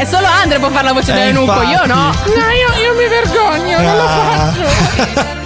Eh, 0.00 0.06
solo 0.06 0.26
Andre 0.26 0.58
può 0.58 0.70
fare 0.70 0.84
la 0.84 0.92
voce 0.92 1.12
Eh, 1.12 1.14
da 1.14 1.24
eunuco, 1.24 1.62
io 1.62 1.84
no. 1.84 1.94
No, 1.94 2.48
io, 2.50 2.82
io 2.82 2.94
mi 2.94 3.08
vergogno, 3.08 3.78
non 3.80 3.96
lo 3.96 4.08
faccio. 4.08 5.44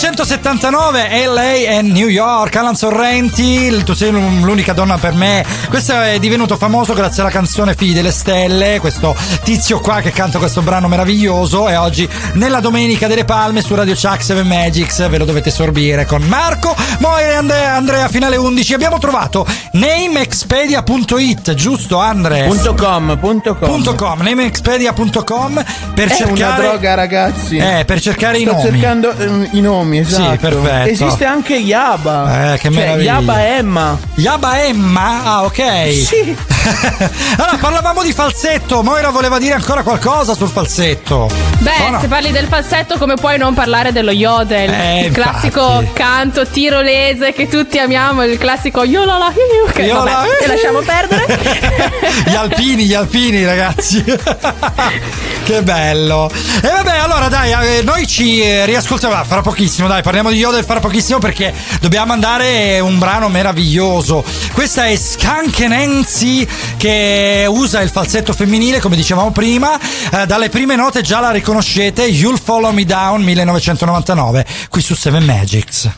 1979 0.00 1.26
LA 1.26 1.52
e 1.54 1.82
New 1.82 2.06
York 2.06 2.54
Alan 2.54 2.76
Sorrenti 2.76 3.82
tu 3.82 3.94
sei 3.94 4.12
l'un- 4.12 4.42
l'unica 4.44 4.72
donna 4.72 4.96
per 4.96 5.12
me 5.14 5.44
questo 5.68 6.00
è 6.00 6.20
divenuto 6.20 6.56
famoso 6.56 6.94
grazie 6.94 7.22
alla 7.22 7.32
canzone 7.32 7.74
Figli 7.74 7.94
delle 7.94 8.12
Stelle 8.12 8.78
questo 8.78 9.16
tizio 9.42 9.80
qua 9.80 10.00
che 10.00 10.12
canta 10.12 10.38
questo 10.38 10.62
brano 10.62 10.86
meraviglioso 10.86 11.68
e 11.68 11.74
oggi 11.74 12.08
nella 12.34 12.60
Domenica 12.60 13.08
delle 13.08 13.24
Palme 13.24 13.60
su 13.60 13.74
Radio 13.74 13.94
Chuck 13.94 14.22
7 14.22 14.44
Magics 14.44 15.08
ve 15.08 15.18
lo 15.18 15.24
dovete 15.24 15.50
sorbire 15.50 16.04
con 16.06 16.22
Marco 16.22 16.76
Moira 17.00 17.30
e 17.30 17.34
Andrea, 17.34 17.74
Andrea 17.74 18.06
finale 18.08 18.36
11 18.36 18.74
abbiamo 18.74 18.98
trovato 19.00 19.44
namexpedia.it 19.72 21.54
giusto 21.54 21.98
Andre? 21.98 22.44
Punto 22.44 22.74
.com, 22.74 23.18
punto 23.18 23.56
com. 23.56 23.96
.com, 23.96 24.20
namexpedia.com 24.22 25.64
per 25.94 26.06
È 26.08 26.14
cercare 26.14 26.60
una 26.60 26.68
droga, 26.70 26.94
ragazzi. 26.94 27.56
Eh, 27.56 27.82
per 27.84 28.00
cercare 28.00 28.38
i 28.38 28.42
Sto 28.42 28.52
nomi. 28.52 28.70
cercando 28.70 29.16
ehm, 29.16 29.48
i 29.52 29.60
nomi. 29.60 29.86
Nomi, 29.88 29.98
esatto. 29.98 30.30
Sì, 30.30 30.36
perfetto. 30.36 30.90
Esiste 30.90 31.24
anche 31.24 31.54
Yaba. 31.54 32.52
Eh, 32.52 32.58
che 32.58 32.70
Cioè, 32.70 32.70
meraviglia. 32.70 33.12
Yaba 33.14 33.46
Emma. 33.46 33.98
Yaba 34.16 34.62
Emma? 34.62 35.24
Ah, 35.24 35.44
ok. 35.44 35.92
Sì. 35.92 36.36
allora, 37.36 37.56
parlavamo 37.58 38.02
di 38.02 38.12
falsetto. 38.12 38.82
Moira 38.82 39.10
voleva 39.10 39.38
dire 39.38 39.54
ancora 39.54 39.82
qualcosa 39.82 40.34
sul 40.34 40.48
falsetto. 40.48 41.47
Beh, 41.60 41.90
no. 41.90 42.00
se 42.00 42.06
parli 42.06 42.30
del 42.30 42.46
falsetto, 42.46 42.96
come 42.98 43.14
puoi 43.14 43.36
non 43.36 43.52
parlare 43.52 43.90
dello 43.90 44.12
yodel? 44.12 44.70
Eh, 44.70 45.06
il 45.06 45.12
classico 45.12 45.80
infatti. 45.80 45.92
canto 45.92 46.46
tirolese 46.46 47.32
che 47.32 47.48
tutti 47.48 47.78
amiamo, 47.78 48.24
il 48.24 48.38
classico 48.38 48.84
yola 48.84 49.32
hiu. 49.32 49.72
Che 49.72 49.82
Yola, 49.82 50.04
vabbè, 50.04 50.26
hiu. 50.26 50.44
e 50.44 50.46
lasciamo 50.46 50.80
perdere. 50.80 51.26
gli 52.26 52.34
alpini, 52.34 52.84
gli 52.84 52.94
alpini, 52.94 53.44
ragazzi. 53.44 54.04
che 55.44 55.62
bello. 55.62 56.30
E 56.62 56.68
vabbè, 56.68 56.96
allora 56.98 57.28
dai, 57.28 57.78
eh, 57.78 57.82
noi 57.82 58.06
ci 58.06 58.40
eh, 58.40 58.64
riascoltiamo 58.64 59.14
ah, 59.14 59.24
fra 59.24 59.40
pochissimo, 59.40 59.88
dai, 59.88 60.02
parliamo 60.02 60.30
di 60.30 60.36
Yodel 60.36 60.64
fra 60.64 60.78
pochissimo 60.78 61.18
perché 61.18 61.52
dobbiamo 61.80 62.12
andare 62.12 62.78
un 62.78 62.98
brano 62.98 63.28
meraviglioso. 63.28 64.24
Questa 64.52 64.86
è 64.86 64.94
Skank 64.94 65.58
Nancy 65.60 66.46
che 66.76 67.46
usa 67.48 67.80
il 67.80 67.90
falsetto 67.90 68.32
femminile, 68.32 68.78
come 68.78 68.94
dicevamo 68.94 69.32
prima. 69.32 69.76
Eh, 70.12 70.26
dalle 70.26 70.50
prime 70.50 70.76
note 70.76 71.02
già 71.02 71.18
la 71.18 71.30
riconoscete, 71.48 72.02
You'll 72.02 72.38
Follow 72.38 72.72
Me 72.72 72.84
Down 72.84 73.22
1999, 73.22 74.44
qui 74.68 74.82
su 74.82 74.94
Seven 74.94 75.24
Magics. 75.24 75.88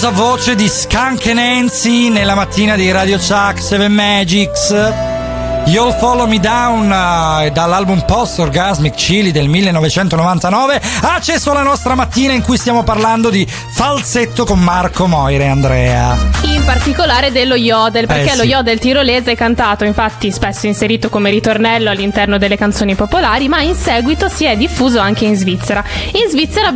Meravigliosa 0.00 0.10
voce 0.10 0.54
di 0.54 0.66
Skunk 0.66 1.26
Nancy 1.26 2.08
nella 2.08 2.34
mattina 2.34 2.74
di 2.74 2.90
Radio 2.90 3.18
Chuck 3.18 3.60
7 3.60 3.88
Magics. 3.88 4.70
You'll 5.66 5.94
Follow 5.98 6.26
Me 6.26 6.40
Down 6.40 6.90
eh, 6.90 7.50
dall'album 7.50 8.02
Post 8.06 8.38
Orgasmic 8.38 8.94
Chili 8.94 9.30
del 9.30 9.48
1999 9.48 10.80
ha 11.02 11.14
accesso 11.14 11.50
alla 11.50 11.62
nostra 11.62 11.94
mattina 11.94 12.32
in 12.32 12.40
cui 12.40 12.56
stiamo 12.56 12.82
parlando 12.82 13.28
di 13.28 13.46
falsetto 13.46 14.46
con 14.46 14.58
Marco 14.60 15.06
Moire 15.06 15.44
e 15.44 15.48
Andrea. 15.48 16.39
Particolare 16.70 17.32
dello 17.32 17.56
yodel, 17.56 18.06
perché 18.06 18.30
Eh, 18.32 18.36
lo 18.36 18.42
sì. 18.42 18.48
yodel 18.50 18.78
tirolese 18.78 19.32
è 19.32 19.34
cantato 19.36 19.82
infatti 19.84 20.30
spesso 20.30 20.66
inserito 20.68 21.08
come 21.08 21.28
ritornello 21.28 21.90
all'interno 21.90 22.38
delle 22.38 22.56
canzoni 22.56 22.94
popolari, 22.94 23.48
ma 23.48 23.60
in 23.60 23.74
seguito 23.74 24.28
si 24.28 24.44
è 24.44 24.56
diffuso 24.56 25.00
anche 25.00 25.24
in 25.24 25.34
Svizzera. 25.34 25.82
In 26.12 26.30
Svizzera 26.30 26.72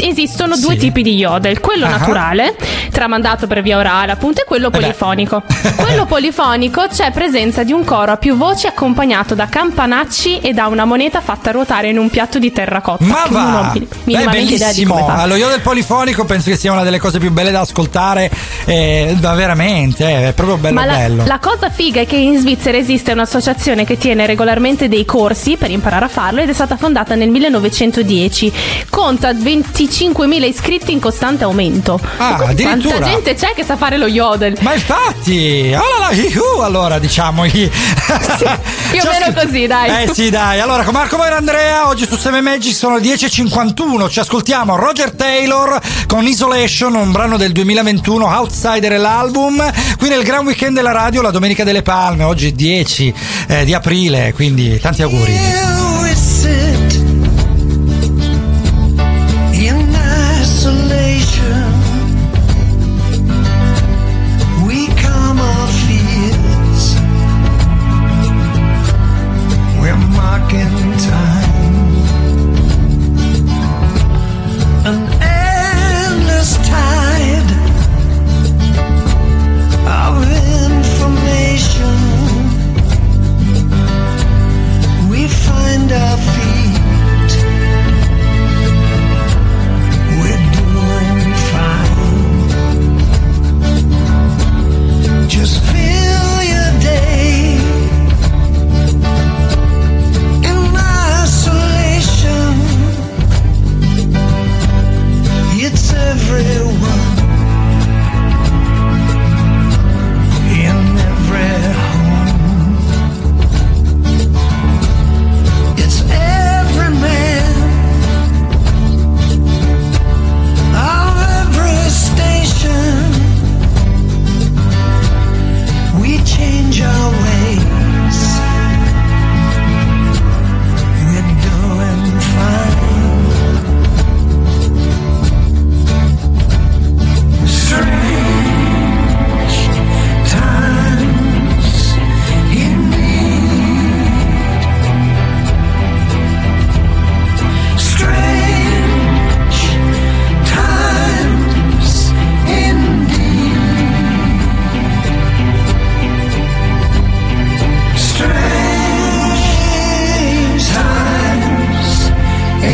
esistono 0.00 0.56
due 0.56 0.76
tipi 0.76 1.02
di 1.02 1.14
yodel, 1.14 1.60
quello 1.60 1.86
Ah. 1.86 1.90
naturale, 1.90 2.56
tramandato 2.90 3.46
per 3.46 3.62
via 3.62 3.78
orale 3.78 4.10
appunto, 4.10 4.40
e 4.42 4.44
quello 4.44 4.70
beh. 4.70 4.80
polifonico. 4.80 5.42
quello 5.76 6.04
polifonico 6.04 6.86
c'è 6.92 7.12
presenza 7.12 7.62
di 7.62 7.70
un 7.70 7.84
coro 7.84 8.10
a 8.12 8.16
più 8.16 8.36
voci 8.36 8.66
accompagnato 8.66 9.36
da 9.36 9.46
campanacci 9.46 10.40
e 10.40 10.52
da 10.52 10.66
una 10.66 10.84
moneta 10.84 11.20
fatta 11.20 11.52
ruotare 11.52 11.88
in 11.90 11.96
un 11.98 12.10
piatto 12.10 12.40
di 12.40 12.50
terracotta. 12.50 13.04
Ma 13.04 13.22
che 13.22 13.30
non 13.32 13.42
ho 13.54 13.60
va! 13.62 13.70
mi- 13.72 13.78
Beh, 13.80 13.86
minimamente 14.04 14.54
idea 14.54 14.72
di 14.72 14.84
bellissimo. 14.84 14.94
come 14.94 15.06
fa. 15.14 15.22
Allo 15.22 15.36
io 15.36 15.48
del 15.48 15.60
polifonico 15.60 16.24
penso 16.24 16.50
che 16.50 16.56
sia 16.56 16.72
una 16.72 16.82
delle 16.82 16.98
cose 16.98 17.20
più 17.20 17.30
belle 17.30 17.52
da 17.52 17.60
ascoltare. 17.60 18.28
Eh, 18.64 19.10
Eh, 19.11 19.11
ma 19.20 19.34
veramente, 19.34 20.04
eh, 20.08 20.28
è 20.28 20.32
proprio 20.32 20.56
bello 20.56 20.74
Ma 20.74 20.84
la, 20.84 20.94
bello. 20.94 21.24
la 21.26 21.38
cosa 21.38 21.70
figa 21.70 22.00
è 22.00 22.06
che 22.06 22.16
in 22.16 22.38
Svizzera 22.38 22.76
esiste 22.76 23.12
un'associazione 23.12 23.84
che 23.84 23.96
tiene 23.96 24.26
regolarmente 24.26 24.88
dei 24.88 25.04
corsi 25.04 25.56
per 25.56 25.70
imparare 25.70 26.04
a 26.04 26.08
farlo 26.08 26.40
ed 26.40 26.48
è 26.48 26.52
stata 26.52 26.76
fondata 26.76 27.14
nel 27.14 27.28
1910. 27.30 28.52
Conta 28.90 29.32
25.000 29.32 30.44
iscritti 30.44 30.92
in 30.92 31.00
costante 31.00 31.44
aumento. 31.44 31.98
Ah, 32.16 32.34
Quanta 32.36 32.50
addirittura. 32.50 33.00
gente 33.06 33.34
c'è 33.34 33.52
che 33.54 33.64
sa 33.64 33.76
fare 33.76 33.96
lo 33.96 34.06
yodel? 34.06 34.56
Ma 34.60 34.74
infatti, 34.74 35.72
allora, 35.74 36.10
ihu, 36.12 36.60
allora 36.60 36.98
diciamo. 36.98 37.42
Più 37.42 37.68
più 38.90 39.00
o 39.00 39.10
meno 39.10 39.32
così, 39.34 39.66
dai. 39.66 40.04
Eh 40.04 40.12
sì, 40.12 40.30
dai. 40.30 40.60
Allora, 40.60 40.82
con 40.82 40.92
Marco 40.92 41.16
Maio 41.16 41.32
e 41.32 41.36
Andrea, 41.36 41.88
oggi 41.88 42.06
su 42.06 42.16
7 42.16 42.40
Magic 42.40 42.74
sono 42.74 42.96
le 42.96 43.02
10.51. 43.02 44.08
Ci 44.08 44.20
ascoltiamo 44.20 44.76
Roger 44.76 45.12
Taylor 45.12 45.80
con 46.06 46.26
Isolation, 46.26 46.94
un 46.94 47.12
brano 47.12 47.36
del 47.36 47.52
2021, 47.52 48.26
Outsider 48.26 48.92
è 49.02 49.04
l'album. 49.04 49.72
Qui 49.98 50.08
nel 50.08 50.22
Gran 50.22 50.46
Weekend 50.46 50.76
della 50.76 50.92
radio, 50.92 51.20
la 51.20 51.30
Domenica 51.30 51.64
delle 51.64 51.82
Palme, 51.82 52.22
oggi 52.22 52.48
è 52.48 52.52
10 52.52 53.14
eh, 53.48 53.64
di 53.64 53.74
aprile, 53.74 54.32
quindi 54.32 54.78
tanti 54.78 55.02
auguri. 55.02 55.81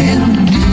Música 0.08 0.67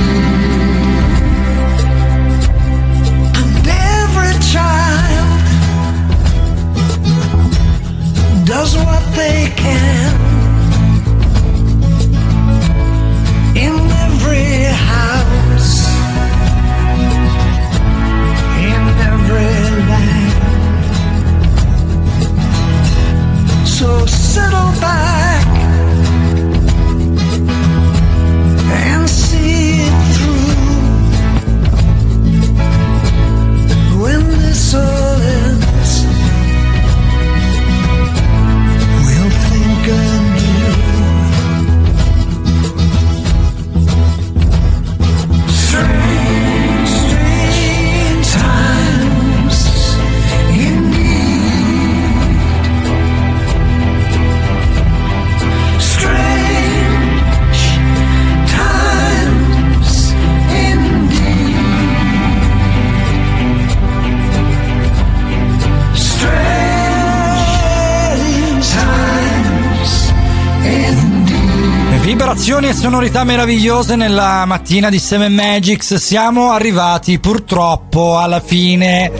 sonorità 73.05 73.23
meravigliose 73.23 73.95
nella 73.95 74.45
mattina 74.45 74.89
di 74.89 74.97
Seven 74.97 75.31
Magics. 75.31 75.93
Siamo 75.95 76.51
arrivati 76.51 77.19
purtroppo 77.19 78.17
alla 78.17 78.39
fine. 78.39 79.11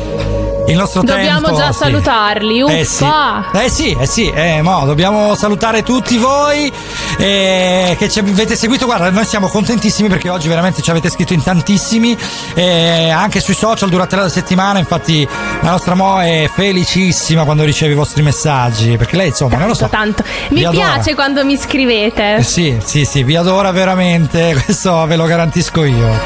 Il 0.67 0.75
nostro 0.75 1.03
Dobbiamo 1.03 1.41
tempo. 1.41 1.55
già 1.55 1.71
sì. 1.71 1.77
salutarli. 1.77 2.61
Uffa. 2.63 3.51
Eh 3.51 3.69
sì, 3.69 3.91
eh 3.91 3.97
sì, 3.97 3.97
eh 3.99 4.05
sì, 4.07 4.31
eh, 4.33 4.61
mo, 4.63 4.85
dobbiamo 4.85 5.35
salutare 5.35 5.83
tutti 5.83 6.17
voi 6.17 6.71
eh, 7.17 7.95
che 7.97 8.09
ci 8.09 8.19
avete 8.19 8.55
seguito. 8.55 8.85
Guarda, 8.85 9.09
noi 9.09 9.25
siamo 9.25 9.47
contentissimi 9.47 10.09
perché 10.09 10.29
oggi 10.29 10.47
veramente 10.47 10.81
ci 10.81 10.89
avete 10.89 11.09
scritto 11.09 11.33
in 11.33 11.43
tantissimi, 11.43 12.17
eh, 12.53 13.09
anche 13.09 13.39
sui 13.39 13.53
social 13.53 13.89
durante 13.89 14.15
la 14.15 14.29
settimana. 14.29 14.79
Infatti, 14.79 15.27
la 15.61 15.69
nostra 15.71 15.95
Mo 15.95 16.21
è 16.21 16.49
felicissima 16.53 17.43
quando 17.43 17.63
riceve 17.63 17.93
i 17.93 17.95
vostri 17.95 18.21
messaggi 18.21 18.97
perché 18.97 19.15
lei, 19.15 19.27
insomma, 19.29 19.57
non 19.57 19.67
lo 19.67 19.73
so. 19.73 19.87
Tanto. 19.89 20.23
Mi 20.49 20.59
Vi 20.59 20.65
adora. 20.65 20.93
piace 20.93 21.15
quando 21.15 21.43
mi 21.45 21.57
scrivete. 21.57 22.35
Eh 22.35 22.43
sì, 22.43 22.77
sì, 22.83 23.05
sì, 23.05 23.23
vi 23.23 23.35
adora 23.35 23.71
veramente, 23.71 24.55
questo 24.65 25.05
ve 25.05 25.15
lo 25.15 25.25
garantisco 25.25 25.83
io. 25.83 26.19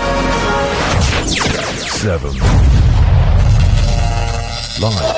Seven. 2.00 2.32
Live. 4.80 5.18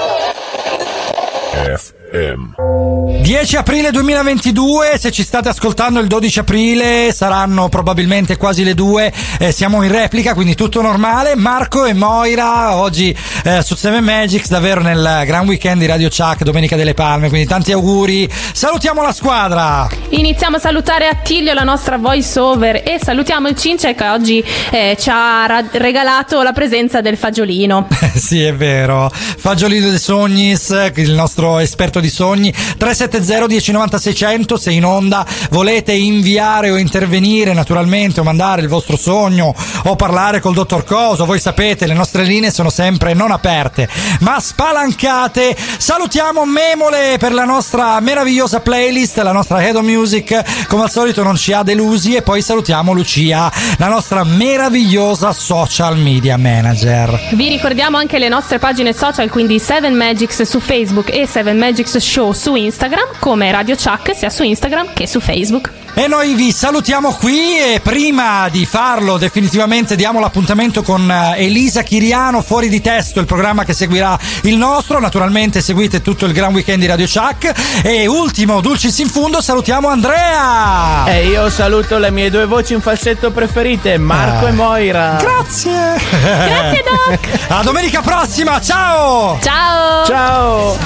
FM. 1.77 2.00
10 2.13 3.55
aprile 3.55 3.89
2022, 3.89 4.97
se 4.97 5.11
ci 5.11 5.23
state 5.23 5.47
ascoltando 5.47 6.01
il 6.01 6.07
12 6.07 6.39
aprile 6.39 7.13
saranno 7.13 7.69
probabilmente 7.69 8.35
quasi 8.35 8.65
le 8.65 8.73
2, 8.73 9.13
eh, 9.39 9.51
siamo 9.53 9.81
in 9.81 9.89
replica, 9.89 10.33
quindi 10.33 10.53
tutto 10.53 10.81
normale. 10.81 11.35
Marco 11.37 11.85
e 11.85 11.93
Moira 11.93 12.75
oggi 12.75 13.15
eh, 13.45 13.61
su 13.63 13.75
7 13.75 14.01
Magics, 14.01 14.49
davvero 14.49 14.81
nel 14.81 15.23
gran 15.25 15.47
weekend 15.47 15.79
di 15.79 15.85
Radio 15.85 16.09
Chuck, 16.09 16.43
Domenica 16.43 16.75
delle 16.75 16.93
Palme, 16.93 17.29
quindi 17.29 17.47
tanti 17.47 17.71
auguri. 17.71 18.29
Salutiamo 18.29 19.01
la 19.01 19.13
squadra! 19.13 19.87
Iniziamo 20.09 20.57
a 20.57 20.59
salutare 20.59 21.07
Attilio, 21.07 21.53
la 21.53 21.63
nostra 21.63 21.97
voice 21.97 22.37
over, 22.37 22.75
e 22.85 22.99
salutiamo 23.01 23.47
il 23.47 23.55
Cince 23.55 23.95
che 23.95 24.07
oggi 24.09 24.43
eh, 24.71 24.97
ci 24.99 25.09
ha 25.09 25.45
ra- 25.45 25.63
regalato 25.71 26.41
la 26.41 26.51
presenza 26.51 26.99
del 26.99 27.15
fagiolino. 27.15 27.87
sì, 28.15 28.43
è 28.43 28.53
vero. 28.53 29.09
Fagiolino 29.09 29.89
de 29.89 29.97
Sognis, 29.97 30.91
il 30.95 31.13
nostro 31.13 31.59
esperto 31.59 31.99
di 32.01 32.09
sogni. 32.09 32.51
370 32.51 33.47
1090 33.47 33.97
600 33.97 34.57
se 34.57 34.71
in 34.71 34.85
onda. 34.85 35.25
Volete 35.51 35.93
inviare 35.93 36.69
o 36.71 36.77
intervenire 36.77 37.53
naturalmente 37.53 38.19
o 38.19 38.23
mandare 38.23 38.61
il 38.61 38.67
vostro 38.67 38.97
sogno 38.97 39.53
o 39.83 39.95
parlare 39.95 40.39
col 40.39 40.53
dottor 40.53 40.83
Coso? 40.83 41.25
Voi 41.25 41.39
sapete 41.39 41.85
le 41.85 41.93
nostre 41.93 42.23
linee 42.23 42.51
sono 42.51 42.69
sempre 42.69 43.13
non 43.13 43.31
aperte 43.31 43.87
ma 44.19 44.39
spalancate. 44.39 45.55
Salutiamo 45.77 46.45
Memole 46.45 47.17
per 47.19 47.33
la 47.33 47.45
nostra 47.45 47.99
meravigliosa 47.99 48.59
playlist 48.59 49.17
la 49.17 49.31
nostra 49.31 49.61
Head 49.61 49.75
of 49.75 49.83
Music. 49.83 50.67
Come 50.67 50.83
al 50.83 50.91
solito 50.91 51.23
non 51.23 51.35
ci 51.35 51.53
ha 51.53 51.63
delusi 51.63 52.15
e 52.15 52.21
poi 52.21 52.41
salutiamo 52.41 52.93
Lucia 52.93 53.51
la 53.77 53.87
nostra 53.87 54.23
meravigliosa 54.23 55.33
social 55.33 55.97
media 55.97 56.37
manager. 56.37 57.29
Vi 57.33 57.47
ricordiamo 57.47 57.97
anche 57.97 58.19
le 58.19 58.29
nostre 58.29 58.59
pagine 58.59 58.93
social, 58.93 59.29
quindi 59.29 59.59
7 59.59 59.89
Magics 59.89 60.41
su 60.43 60.59
Facebook 60.59 61.13
e 61.13 61.27
7 61.27 61.53
Show 61.99 62.31
su 62.31 62.55
Instagram, 62.55 63.19
come 63.19 63.51
Radio 63.51 63.75
Chuck 63.75 64.15
sia 64.15 64.29
su 64.29 64.43
Instagram 64.43 64.93
che 64.93 65.07
su 65.07 65.19
Facebook. 65.19 65.80
E 65.93 66.07
noi 66.07 66.33
vi 66.33 66.51
salutiamo 66.51 67.11
qui 67.13 67.57
e 67.59 67.79
prima 67.83 68.47
di 68.49 68.65
farlo 68.65 69.17
definitivamente 69.17 69.95
diamo 69.95 70.19
l'appuntamento 70.19 70.81
con 70.83 71.09
eh, 71.11 71.35
Elisa 71.43 71.83
Chiriano 71.83 72.41
fuori 72.41 72.69
di 72.69 72.81
testo, 72.81 73.19
il 73.19 73.25
programma 73.25 73.65
che 73.65 73.73
seguirà 73.73 74.17
il 74.43 74.55
nostro. 74.55 74.99
Naturalmente 74.99 75.61
seguite 75.61 76.01
tutto 76.01 76.25
il 76.25 76.33
gran 76.33 76.53
weekend 76.53 76.79
di 76.79 76.87
Radio 76.87 77.05
Chuck. 77.05 77.51
E 77.83 78.07
ultimo, 78.07 78.61
dulcis 78.61 78.97
in 78.99 79.09
fundo, 79.09 79.41
salutiamo 79.41 79.89
Andrea. 79.89 81.05
E 81.07 81.27
io 81.27 81.49
saluto 81.49 81.97
le 81.97 82.09
mie 82.09 82.29
due 82.31 82.45
voci 82.45 82.73
in 82.73 82.81
falsetto 82.81 83.31
preferite, 83.31 83.97
Marco 83.97 84.45
Ah. 84.45 84.49
e 84.49 84.51
Moira. 84.53 85.17
Grazie. 85.19 85.71
Grazie 86.09 86.83
Doc. 86.83 87.19
A 87.51 87.61
domenica 87.63 88.01
prossima, 88.01 88.59
ciao. 88.61 89.37
Ciao. 89.41 90.05
Ciao. 90.05 90.77